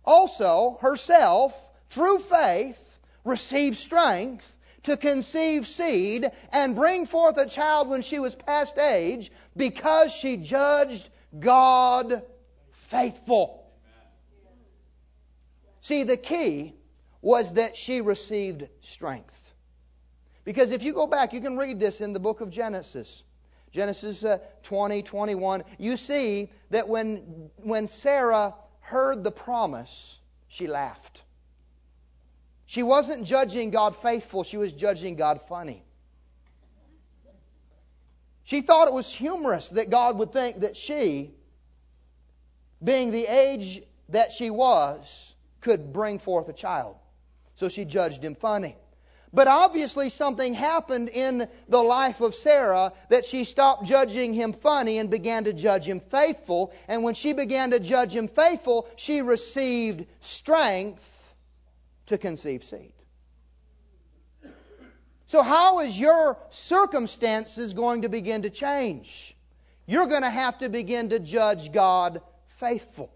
also 0.05 0.79
herself, 0.81 1.53
through 1.89 2.20
faith, 2.20 3.01
received 3.24 3.76
strength 3.76 4.57
to 4.85 4.97
conceive 4.97 5.66
seed 5.66 6.31
and 6.53 6.76
bring 6.76 7.07
forth 7.07 7.39
a 7.39 7.49
child 7.49 7.89
when 7.89 8.03
she 8.03 8.20
was 8.20 8.37
past 8.37 8.79
age 8.79 9.33
because 9.57 10.12
she 10.12 10.37
judged 10.37 11.11
God 11.41 12.22
faithful. 12.70 13.58
See, 15.89 16.03
the 16.03 16.18
key 16.18 16.74
was 17.22 17.55
that 17.55 17.74
she 17.74 18.03
received 18.03 18.68
strength. 18.80 19.55
Because 20.45 20.70
if 20.70 20.82
you 20.82 20.93
go 20.93 21.07
back, 21.07 21.32
you 21.32 21.41
can 21.41 21.57
read 21.57 21.80
this 21.80 22.03
in 22.03 22.12
the 22.12 22.20
book 22.20 22.43
of 22.43 22.51
Genesis. 22.51 23.24
Genesis 23.72 24.22
uh, 24.22 24.36
20, 24.64 25.01
21. 25.01 25.64
You 25.78 25.97
see 25.97 26.51
that 26.68 26.89
when, 26.91 27.49
when 27.57 27.89
Sarah 27.89 28.55
heard 28.80 29.24
the 29.24 29.30
promise, 29.30 30.20
she 30.49 30.66
laughed. 30.66 31.22
She 32.66 32.82
wasn't 32.82 33.24
judging 33.24 33.70
God 33.70 33.97
faithful, 33.97 34.45
she 34.45 34.59
was 34.59 34.74
judging 34.74 35.16
God 35.16 35.41
funny. 35.49 35.82
She 38.45 38.61
thought 38.61 38.89
it 38.89 38.95
was 38.95 39.11
humorous 39.11 39.70
that 39.70 39.89
God 39.89 40.18
would 40.18 40.32
think 40.32 40.61
that 40.61 40.76
she, 40.76 41.30
being 42.84 43.11
the 43.11 43.24
age 43.24 43.80
that 44.11 44.32
she 44.32 44.51
was, 44.51 45.32
could 45.61 45.93
bring 45.93 46.19
forth 46.19 46.49
a 46.49 46.53
child. 46.53 46.97
So 47.55 47.69
she 47.69 47.85
judged 47.85 48.25
him 48.25 48.35
funny. 48.35 48.77
But 49.33 49.47
obviously, 49.47 50.09
something 50.09 50.55
happened 50.55 51.11
in 51.11 51.49
the 51.69 51.83
life 51.83 52.23
of 52.23 52.35
Sarah 52.35 52.93
that 53.11 53.27
she 53.27 53.45
stopped 53.45 53.85
judging 53.85 54.33
him 54.33 54.55
funny 54.55 54.99
and 54.99 55.11
began 55.11 55.45
to 55.45 55.53
judge 55.53 55.85
him 55.85 56.01
faithful. 56.01 56.73
And 56.87 57.03
when 57.03 57.15
she 57.15 57.35
began 57.35 57.73
to 57.73 57.81
judge 57.81 58.15
him 58.15 58.29
faithful, 58.29 58.89
she 58.97 59.21
received 59.21 60.07
strength 60.21 61.35
to 62.07 62.17
conceive 62.17 62.65
seed. 62.65 62.93
So, 65.27 65.43
how 65.43 65.81
is 65.81 66.01
your 66.01 66.39
circumstances 66.49 67.75
going 67.75 68.03
to 68.03 68.09
begin 68.09 68.43
to 68.43 68.51
change? 68.51 69.37
You're 69.87 70.07
going 70.07 70.23
to 70.23 70.31
have 70.31 70.57
to 70.59 70.71
begin 70.71 71.11
to 71.11 71.19
judge 71.19 71.71
God 71.71 72.23
faithful. 72.57 73.11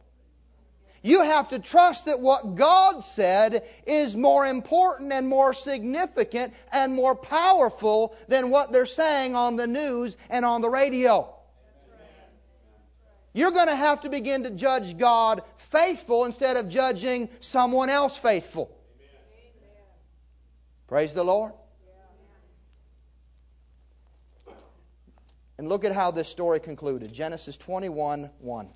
You 1.02 1.22
have 1.22 1.48
to 1.48 1.58
trust 1.58 2.06
that 2.06 2.20
what 2.20 2.54
God 2.54 3.02
said 3.02 3.64
is 3.86 4.14
more 4.14 4.46
important 4.46 5.12
and 5.12 5.28
more 5.28 5.52
significant 5.52 6.54
and 6.70 6.94
more 6.94 7.16
powerful 7.16 8.14
than 8.28 8.50
what 8.50 8.72
they're 8.72 8.86
saying 8.86 9.34
on 9.34 9.56
the 9.56 9.66
news 9.66 10.16
and 10.30 10.44
on 10.44 10.60
the 10.60 10.70
radio. 10.70 11.28
You're 13.32 13.50
going 13.50 13.66
to 13.66 13.74
have 13.74 14.02
to 14.02 14.10
begin 14.10 14.44
to 14.44 14.50
judge 14.50 14.96
God 14.96 15.42
faithful 15.56 16.24
instead 16.24 16.56
of 16.56 16.68
judging 16.68 17.28
someone 17.40 17.90
else 17.90 18.16
faithful. 18.16 18.70
Praise 20.86 21.14
the 21.14 21.24
Lord. 21.24 21.52
And 25.58 25.68
look 25.68 25.84
at 25.84 25.92
how 25.92 26.10
this 26.10 26.28
story 26.28 26.60
concluded 26.60 27.12
Genesis 27.12 27.56
21 27.56 28.30
1. 28.40 28.68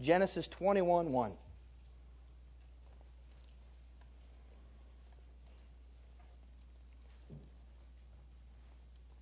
Genesis 0.00 0.48
21 0.48 1.12
1. 1.12 1.32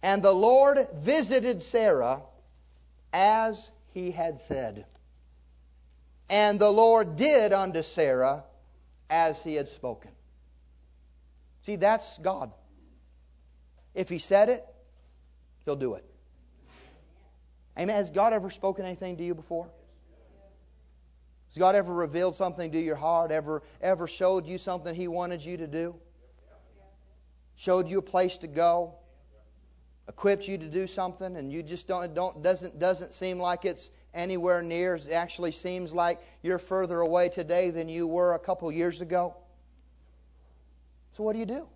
And 0.02 0.22
the 0.22 0.32
Lord 0.32 0.78
visited 0.94 1.62
Sarah 1.62 2.22
as 3.12 3.68
he 3.92 4.10
had 4.10 4.38
said. 4.38 4.86
And 6.30 6.60
the 6.60 6.70
Lord 6.70 7.16
did 7.16 7.52
unto 7.52 7.82
Sarah 7.82 8.44
as 9.10 9.42
he 9.42 9.54
had 9.54 9.68
spoken. 9.68 10.10
See, 11.62 11.76
that's 11.76 12.18
God. 12.18 12.52
If 13.94 14.08
he 14.08 14.18
said 14.18 14.48
it, 14.48 14.64
he'll 15.64 15.76
do 15.76 15.94
it. 15.94 16.04
Amen. 17.76 17.96
Has 17.96 18.10
God 18.10 18.32
ever 18.32 18.50
spoken 18.50 18.84
anything 18.84 19.16
to 19.16 19.24
you 19.24 19.34
before? 19.34 19.68
Has 21.48 21.58
God 21.58 21.74
ever 21.74 21.92
revealed 21.92 22.36
something 22.36 22.72
to 22.72 22.80
your 22.80 22.96
heart? 22.96 23.30
Ever 23.30 23.62
ever 23.80 24.06
showed 24.06 24.46
you 24.46 24.58
something 24.58 24.94
he 24.94 25.08
wanted 25.08 25.44
you 25.44 25.56
to 25.58 25.66
do? 25.66 25.94
Showed 27.56 27.88
you 27.88 27.98
a 27.98 28.02
place 28.02 28.38
to 28.38 28.46
go? 28.46 28.98
equipped 30.08 30.48
you 30.48 30.56
to 30.56 30.66
do 30.66 30.86
something 30.86 31.36
and 31.36 31.52
you 31.52 31.62
just 31.62 31.86
don't 31.86 32.14
don't 32.14 32.42
doesn't 32.42 32.78
doesn't 32.78 33.12
seem 33.12 33.38
like 33.38 33.66
it's 33.66 33.90
anywhere 34.14 34.62
near 34.62 34.94
it 34.94 35.10
actually 35.10 35.52
seems 35.52 35.92
like 35.92 36.18
you're 36.42 36.58
further 36.58 36.98
away 37.00 37.28
today 37.28 37.70
than 37.70 37.88
you 37.88 38.06
were 38.06 38.32
a 38.34 38.38
couple 38.38 38.72
years 38.72 39.02
ago 39.02 39.36
so 41.12 41.22
what 41.22 41.34
do 41.34 41.38
you 41.38 41.46
do 41.46 41.68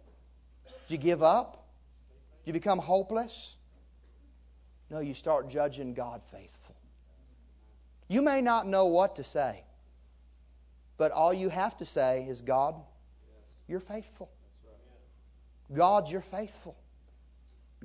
do 0.89 0.95
you 0.95 0.99
give 0.99 1.23
up 1.23 1.67
do 2.45 2.49
you 2.49 2.53
become 2.55 2.79
hopeless 2.79 3.55
no 4.91 5.01
you 5.01 5.13
start 5.13 5.51
judging 5.51 5.93
god 5.93 6.23
faithful 6.33 6.62
you 8.13 8.23
may 8.23 8.41
not 8.41 8.67
know 8.67 8.87
what 8.87 9.17
to 9.17 9.25
say 9.25 9.65
but 10.99 11.13
all 11.13 11.33
you 11.33 11.49
have 11.49 11.77
to 11.79 11.85
say 11.85 12.27
is 12.29 12.43
god 12.43 12.75
you're 13.69 13.81
faithful 13.81 14.31
god 15.73 16.11
you're 16.11 16.21
faithful 16.21 16.77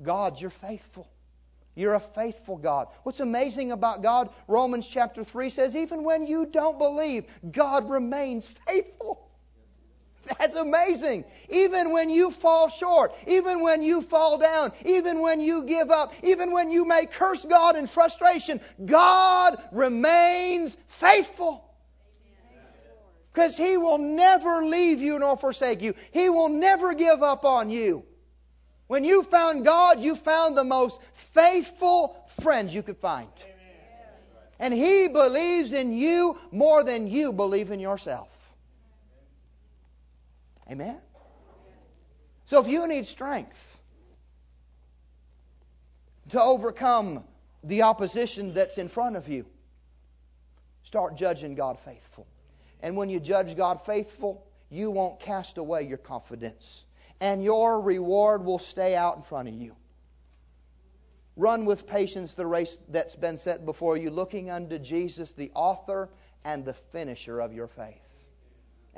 God, 0.02 0.40
you're 0.40 0.50
faithful. 0.50 1.10
You're 1.74 1.94
a 1.94 2.00
faithful 2.00 2.56
God. 2.56 2.88
What's 3.04 3.20
amazing 3.20 3.70
about 3.70 4.02
God, 4.02 4.30
Romans 4.48 4.88
chapter 4.88 5.22
3 5.22 5.50
says, 5.50 5.76
even 5.76 6.02
when 6.02 6.26
you 6.26 6.46
don't 6.46 6.78
believe, 6.78 7.26
God 7.50 7.88
remains 7.88 8.48
faithful. 8.48 9.27
That's 10.38 10.54
amazing. 10.54 11.24
Even 11.48 11.92
when 11.92 12.10
you 12.10 12.30
fall 12.30 12.68
short, 12.68 13.14
even 13.26 13.62
when 13.62 13.82
you 13.82 14.02
fall 14.02 14.38
down, 14.38 14.72
even 14.84 15.20
when 15.20 15.40
you 15.40 15.64
give 15.64 15.90
up, 15.90 16.12
even 16.22 16.52
when 16.52 16.70
you 16.70 16.84
may 16.84 17.06
curse 17.06 17.44
God 17.44 17.76
in 17.76 17.86
frustration, 17.86 18.60
God 18.84 19.62
remains 19.72 20.76
faithful. 20.88 21.64
Because 23.32 23.56
He 23.56 23.76
will 23.76 23.98
never 23.98 24.64
leave 24.64 25.00
you 25.00 25.18
nor 25.18 25.36
forsake 25.36 25.82
you. 25.82 25.94
He 26.10 26.28
will 26.28 26.48
never 26.48 26.94
give 26.94 27.22
up 27.22 27.44
on 27.44 27.70
you. 27.70 28.04
When 28.88 29.04
you 29.04 29.22
found 29.22 29.64
God, 29.64 30.00
you 30.00 30.16
found 30.16 30.56
the 30.56 30.64
most 30.64 31.00
faithful 31.12 32.16
friends 32.40 32.74
you 32.74 32.82
could 32.82 32.96
find. 32.96 33.28
And 34.58 34.74
He 34.74 35.08
believes 35.08 35.72
in 35.72 35.96
you 35.96 36.36
more 36.50 36.82
than 36.82 37.06
you 37.06 37.32
believe 37.32 37.70
in 37.70 37.80
yourself. 37.80 38.28
Amen? 40.70 40.98
So 42.44 42.60
if 42.60 42.68
you 42.68 42.86
need 42.88 43.06
strength 43.06 43.80
to 46.30 46.40
overcome 46.40 47.24
the 47.64 47.82
opposition 47.82 48.54
that's 48.54 48.78
in 48.78 48.88
front 48.88 49.16
of 49.16 49.28
you, 49.28 49.46
start 50.84 51.16
judging 51.16 51.54
God 51.54 51.78
faithful. 51.80 52.26
And 52.82 52.96
when 52.96 53.10
you 53.10 53.20
judge 53.20 53.56
God 53.56 53.80
faithful, 53.82 54.46
you 54.70 54.90
won't 54.90 55.20
cast 55.20 55.58
away 55.58 55.82
your 55.82 55.98
confidence 55.98 56.84
and 57.20 57.42
your 57.42 57.80
reward 57.80 58.44
will 58.44 58.58
stay 58.58 58.94
out 58.94 59.16
in 59.16 59.22
front 59.22 59.48
of 59.48 59.54
you. 59.54 59.74
Run 61.36 61.66
with 61.66 61.86
patience 61.86 62.34
the 62.34 62.46
race 62.46 62.76
that's 62.88 63.14
been 63.14 63.38
set 63.38 63.64
before 63.64 63.96
you, 63.96 64.10
looking 64.10 64.50
unto 64.50 64.78
Jesus, 64.78 65.32
the 65.32 65.50
author 65.54 66.08
and 66.44 66.64
the 66.64 66.74
finisher 66.74 67.40
of 67.40 67.52
your 67.52 67.68
faith. 67.68 68.17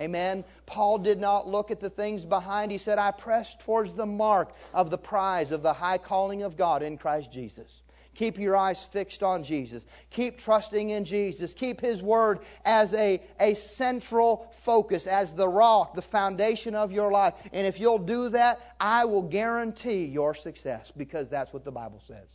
Amen. 0.00 0.44
Paul 0.64 0.98
did 0.98 1.20
not 1.20 1.46
look 1.46 1.70
at 1.70 1.80
the 1.80 1.90
things 1.90 2.24
behind. 2.24 2.72
He 2.72 2.78
said, 2.78 2.98
I 2.98 3.10
press 3.10 3.54
towards 3.56 3.92
the 3.92 4.06
mark 4.06 4.52
of 4.72 4.90
the 4.90 4.98
prize 4.98 5.52
of 5.52 5.62
the 5.62 5.74
high 5.74 5.98
calling 5.98 6.42
of 6.42 6.56
God 6.56 6.82
in 6.82 6.96
Christ 6.96 7.30
Jesus. 7.30 7.70
Keep 8.14 8.38
your 8.38 8.56
eyes 8.56 8.84
fixed 8.84 9.22
on 9.22 9.44
Jesus. 9.44 9.84
Keep 10.10 10.38
trusting 10.38 10.90
in 10.90 11.04
Jesus. 11.04 11.54
Keep 11.54 11.80
His 11.80 12.02
Word 12.02 12.40
as 12.64 12.92
a, 12.94 13.20
a 13.38 13.54
central 13.54 14.48
focus, 14.52 15.06
as 15.06 15.34
the 15.34 15.48
rock, 15.48 15.94
the 15.94 16.02
foundation 16.02 16.74
of 16.74 16.92
your 16.92 17.12
life. 17.12 17.34
And 17.52 17.66
if 17.66 17.78
you'll 17.78 17.98
do 17.98 18.30
that, 18.30 18.60
I 18.80 19.04
will 19.04 19.22
guarantee 19.22 20.06
your 20.06 20.34
success 20.34 20.90
because 20.90 21.30
that's 21.30 21.52
what 21.52 21.64
the 21.64 21.70
Bible 21.70 22.00
says. 22.06 22.28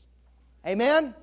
Amen? 0.65 1.13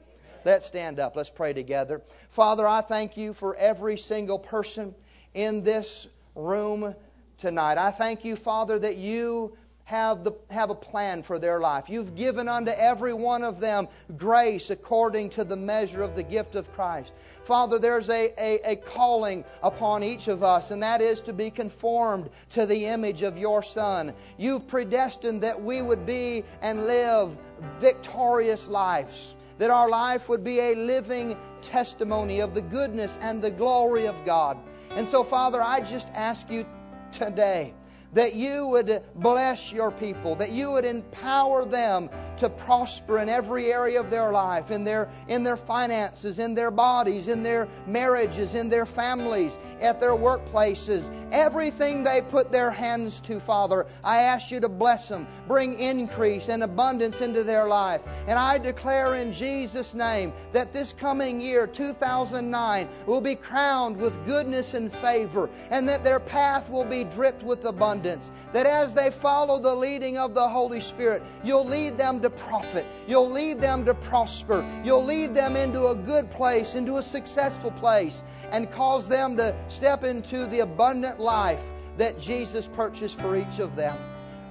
Let's 0.44 0.66
stand 0.66 0.98
up. 0.98 1.16
Let's 1.16 1.30
pray 1.30 1.52
together. 1.52 2.02
Father, 2.28 2.66
I 2.66 2.82
thank 2.82 3.16
you 3.16 3.32
for 3.32 3.56
every 3.56 3.96
single 3.96 4.38
person 4.38 4.94
in 5.34 5.62
this 5.62 6.06
room 6.34 6.94
tonight. 7.38 7.78
I 7.78 7.90
thank 7.90 8.24
you, 8.24 8.36
Father, 8.36 8.78
that 8.78 8.96
you 8.96 9.56
have, 9.84 10.24
the, 10.24 10.32
have 10.50 10.70
a 10.70 10.74
plan 10.74 11.22
for 11.22 11.38
their 11.38 11.58
life. 11.60 11.90
You've 11.90 12.14
given 12.14 12.48
unto 12.48 12.70
every 12.70 13.12
one 13.12 13.42
of 13.42 13.60
them 13.60 13.88
grace 14.16 14.70
according 14.70 15.30
to 15.30 15.44
the 15.44 15.56
measure 15.56 16.02
of 16.02 16.14
the 16.14 16.22
gift 16.22 16.54
of 16.54 16.72
Christ. 16.72 17.12
Father, 17.44 17.78
there's 17.78 18.08
a, 18.08 18.32
a, 18.38 18.72
a 18.72 18.76
calling 18.76 19.44
upon 19.62 20.02
each 20.02 20.28
of 20.28 20.42
us, 20.42 20.70
and 20.70 20.82
that 20.82 21.02
is 21.02 21.22
to 21.22 21.32
be 21.32 21.50
conformed 21.50 22.30
to 22.50 22.64
the 22.64 22.86
image 22.86 23.22
of 23.22 23.38
your 23.38 23.62
Son. 23.62 24.14
You've 24.38 24.68
predestined 24.68 25.42
that 25.42 25.62
we 25.62 25.82
would 25.82 26.06
be 26.06 26.44
and 26.62 26.86
live 26.86 27.36
victorious 27.80 28.68
lives, 28.68 29.34
that 29.58 29.70
our 29.70 29.88
life 29.88 30.28
would 30.28 30.44
be 30.44 30.60
a 30.60 30.74
living 30.74 31.36
testimony 31.60 32.40
of 32.40 32.54
the 32.54 32.62
goodness 32.62 33.18
and 33.20 33.42
the 33.42 33.50
glory 33.50 34.06
of 34.06 34.24
God. 34.24 34.58
And 34.96 35.08
so, 35.08 35.24
Father, 35.24 35.60
I 35.60 35.80
just 35.80 36.08
ask 36.14 36.50
you 36.50 36.66
today 37.12 37.74
that 38.12 38.34
you 38.34 38.68
would 38.68 39.02
bless 39.14 39.72
your 39.72 39.90
people, 39.90 40.36
that 40.36 40.50
you 40.50 40.72
would 40.72 40.84
empower 40.84 41.64
them 41.64 42.10
to 42.38 42.48
prosper 42.50 43.18
in 43.18 43.28
every 43.28 43.72
area 43.72 44.00
of 44.00 44.10
their 44.10 44.32
life, 44.32 44.70
in 44.70 44.84
their, 44.84 45.08
in 45.28 45.44
their 45.44 45.56
finances, 45.56 46.38
in 46.38 46.54
their 46.54 46.70
bodies, 46.70 47.28
in 47.28 47.42
their 47.42 47.68
marriages, 47.86 48.54
in 48.54 48.68
their 48.68 48.86
families, 48.86 49.56
at 49.80 50.00
their 50.00 50.10
workplaces. 50.10 51.08
Everything 51.32 52.04
they 52.04 52.20
put 52.20 52.50
their 52.52 52.70
hands 52.70 53.20
to, 53.20 53.40
Father, 53.40 53.86
I 54.02 54.22
ask 54.22 54.50
you 54.50 54.60
to 54.60 54.68
bless 54.68 55.08
them, 55.08 55.26
bring 55.46 55.78
increase 55.78 56.48
and 56.48 56.62
abundance 56.62 57.20
into 57.20 57.44
their 57.44 57.66
life. 57.66 58.02
And 58.26 58.38
I 58.38 58.58
declare 58.58 59.14
in 59.14 59.32
Jesus' 59.32 59.94
name 59.94 60.32
that 60.52 60.72
this 60.72 60.92
coming 60.92 61.40
year, 61.40 61.66
2009, 61.66 62.88
will 63.06 63.20
be 63.20 63.36
crowned 63.36 63.98
with 63.98 64.26
goodness 64.26 64.74
and 64.74 64.92
favor, 64.92 65.48
and 65.70 65.88
that 65.88 66.04
their 66.04 66.20
path 66.20 66.70
will 66.70 66.84
be 66.84 67.04
dripped 67.04 67.42
with 67.42 67.62
abundance. 68.02 68.30
That 68.52 68.66
as 68.66 68.94
they 68.94 69.10
follow 69.10 69.58
the 69.58 69.74
leading 69.74 70.18
of 70.18 70.34
the 70.34 70.48
Holy 70.48 70.80
Spirit, 70.80 71.22
you'll 71.44 71.66
lead 71.66 71.98
them 71.98 72.20
to 72.20 72.30
profit. 72.30 72.86
You'll 73.06 73.30
lead 73.30 73.60
them 73.60 73.84
to 73.84 73.94
prosper. 73.94 74.64
You'll 74.84 75.04
lead 75.04 75.34
them 75.34 75.56
into 75.56 75.86
a 75.86 75.94
good 75.94 76.30
place, 76.30 76.74
into 76.74 76.96
a 76.96 77.02
successful 77.02 77.70
place, 77.70 78.22
and 78.50 78.70
cause 78.70 79.08
them 79.08 79.36
to 79.36 79.54
step 79.68 80.04
into 80.04 80.46
the 80.46 80.60
abundant 80.60 81.20
life 81.20 81.62
that 81.98 82.18
Jesus 82.18 82.66
purchased 82.66 83.20
for 83.20 83.36
each 83.36 83.58
of 83.58 83.76
them. 83.76 83.96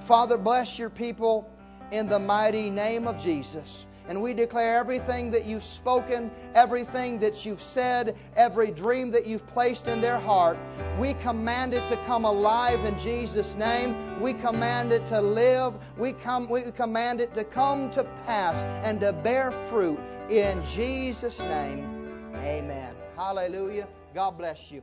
Father, 0.02 0.38
bless 0.38 0.78
your 0.78 0.90
people 0.90 1.48
in 1.90 2.08
the 2.08 2.18
mighty 2.18 2.70
name 2.70 3.06
of 3.06 3.22
Jesus. 3.22 3.86
And 4.08 4.20
we 4.20 4.34
declare 4.34 4.78
everything 4.78 5.30
that 5.32 5.46
you've 5.46 5.62
spoken, 5.62 6.30
everything 6.54 7.20
that 7.20 7.46
you've 7.46 7.60
said, 7.60 8.16
every 8.36 8.70
dream 8.70 9.12
that 9.12 9.26
you've 9.26 9.46
placed 9.48 9.86
in 9.86 10.00
their 10.00 10.18
heart, 10.18 10.58
we 10.98 11.14
command 11.14 11.74
it 11.74 11.88
to 11.88 11.96
come 11.98 12.24
alive 12.24 12.84
in 12.84 12.98
Jesus' 12.98 13.54
name. 13.54 14.20
We 14.20 14.34
command 14.34 14.92
it 14.92 15.06
to 15.06 15.20
live. 15.20 15.74
We, 15.96 16.12
come, 16.12 16.48
we 16.48 16.62
command 16.62 17.20
it 17.20 17.34
to 17.34 17.44
come 17.44 17.90
to 17.90 18.04
pass 18.26 18.64
and 18.84 19.00
to 19.00 19.12
bear 19.12 19.52
fruit 19.52 20.00
in 20.28 20.62
Jesus' 20.64 21.40
name. 21.40 22.32
Amen. 22.36 22.94
Hallelujah. 23.16 23.88
God 24.14 24.36
bless 24.36 24.70
you. 24.70 24.82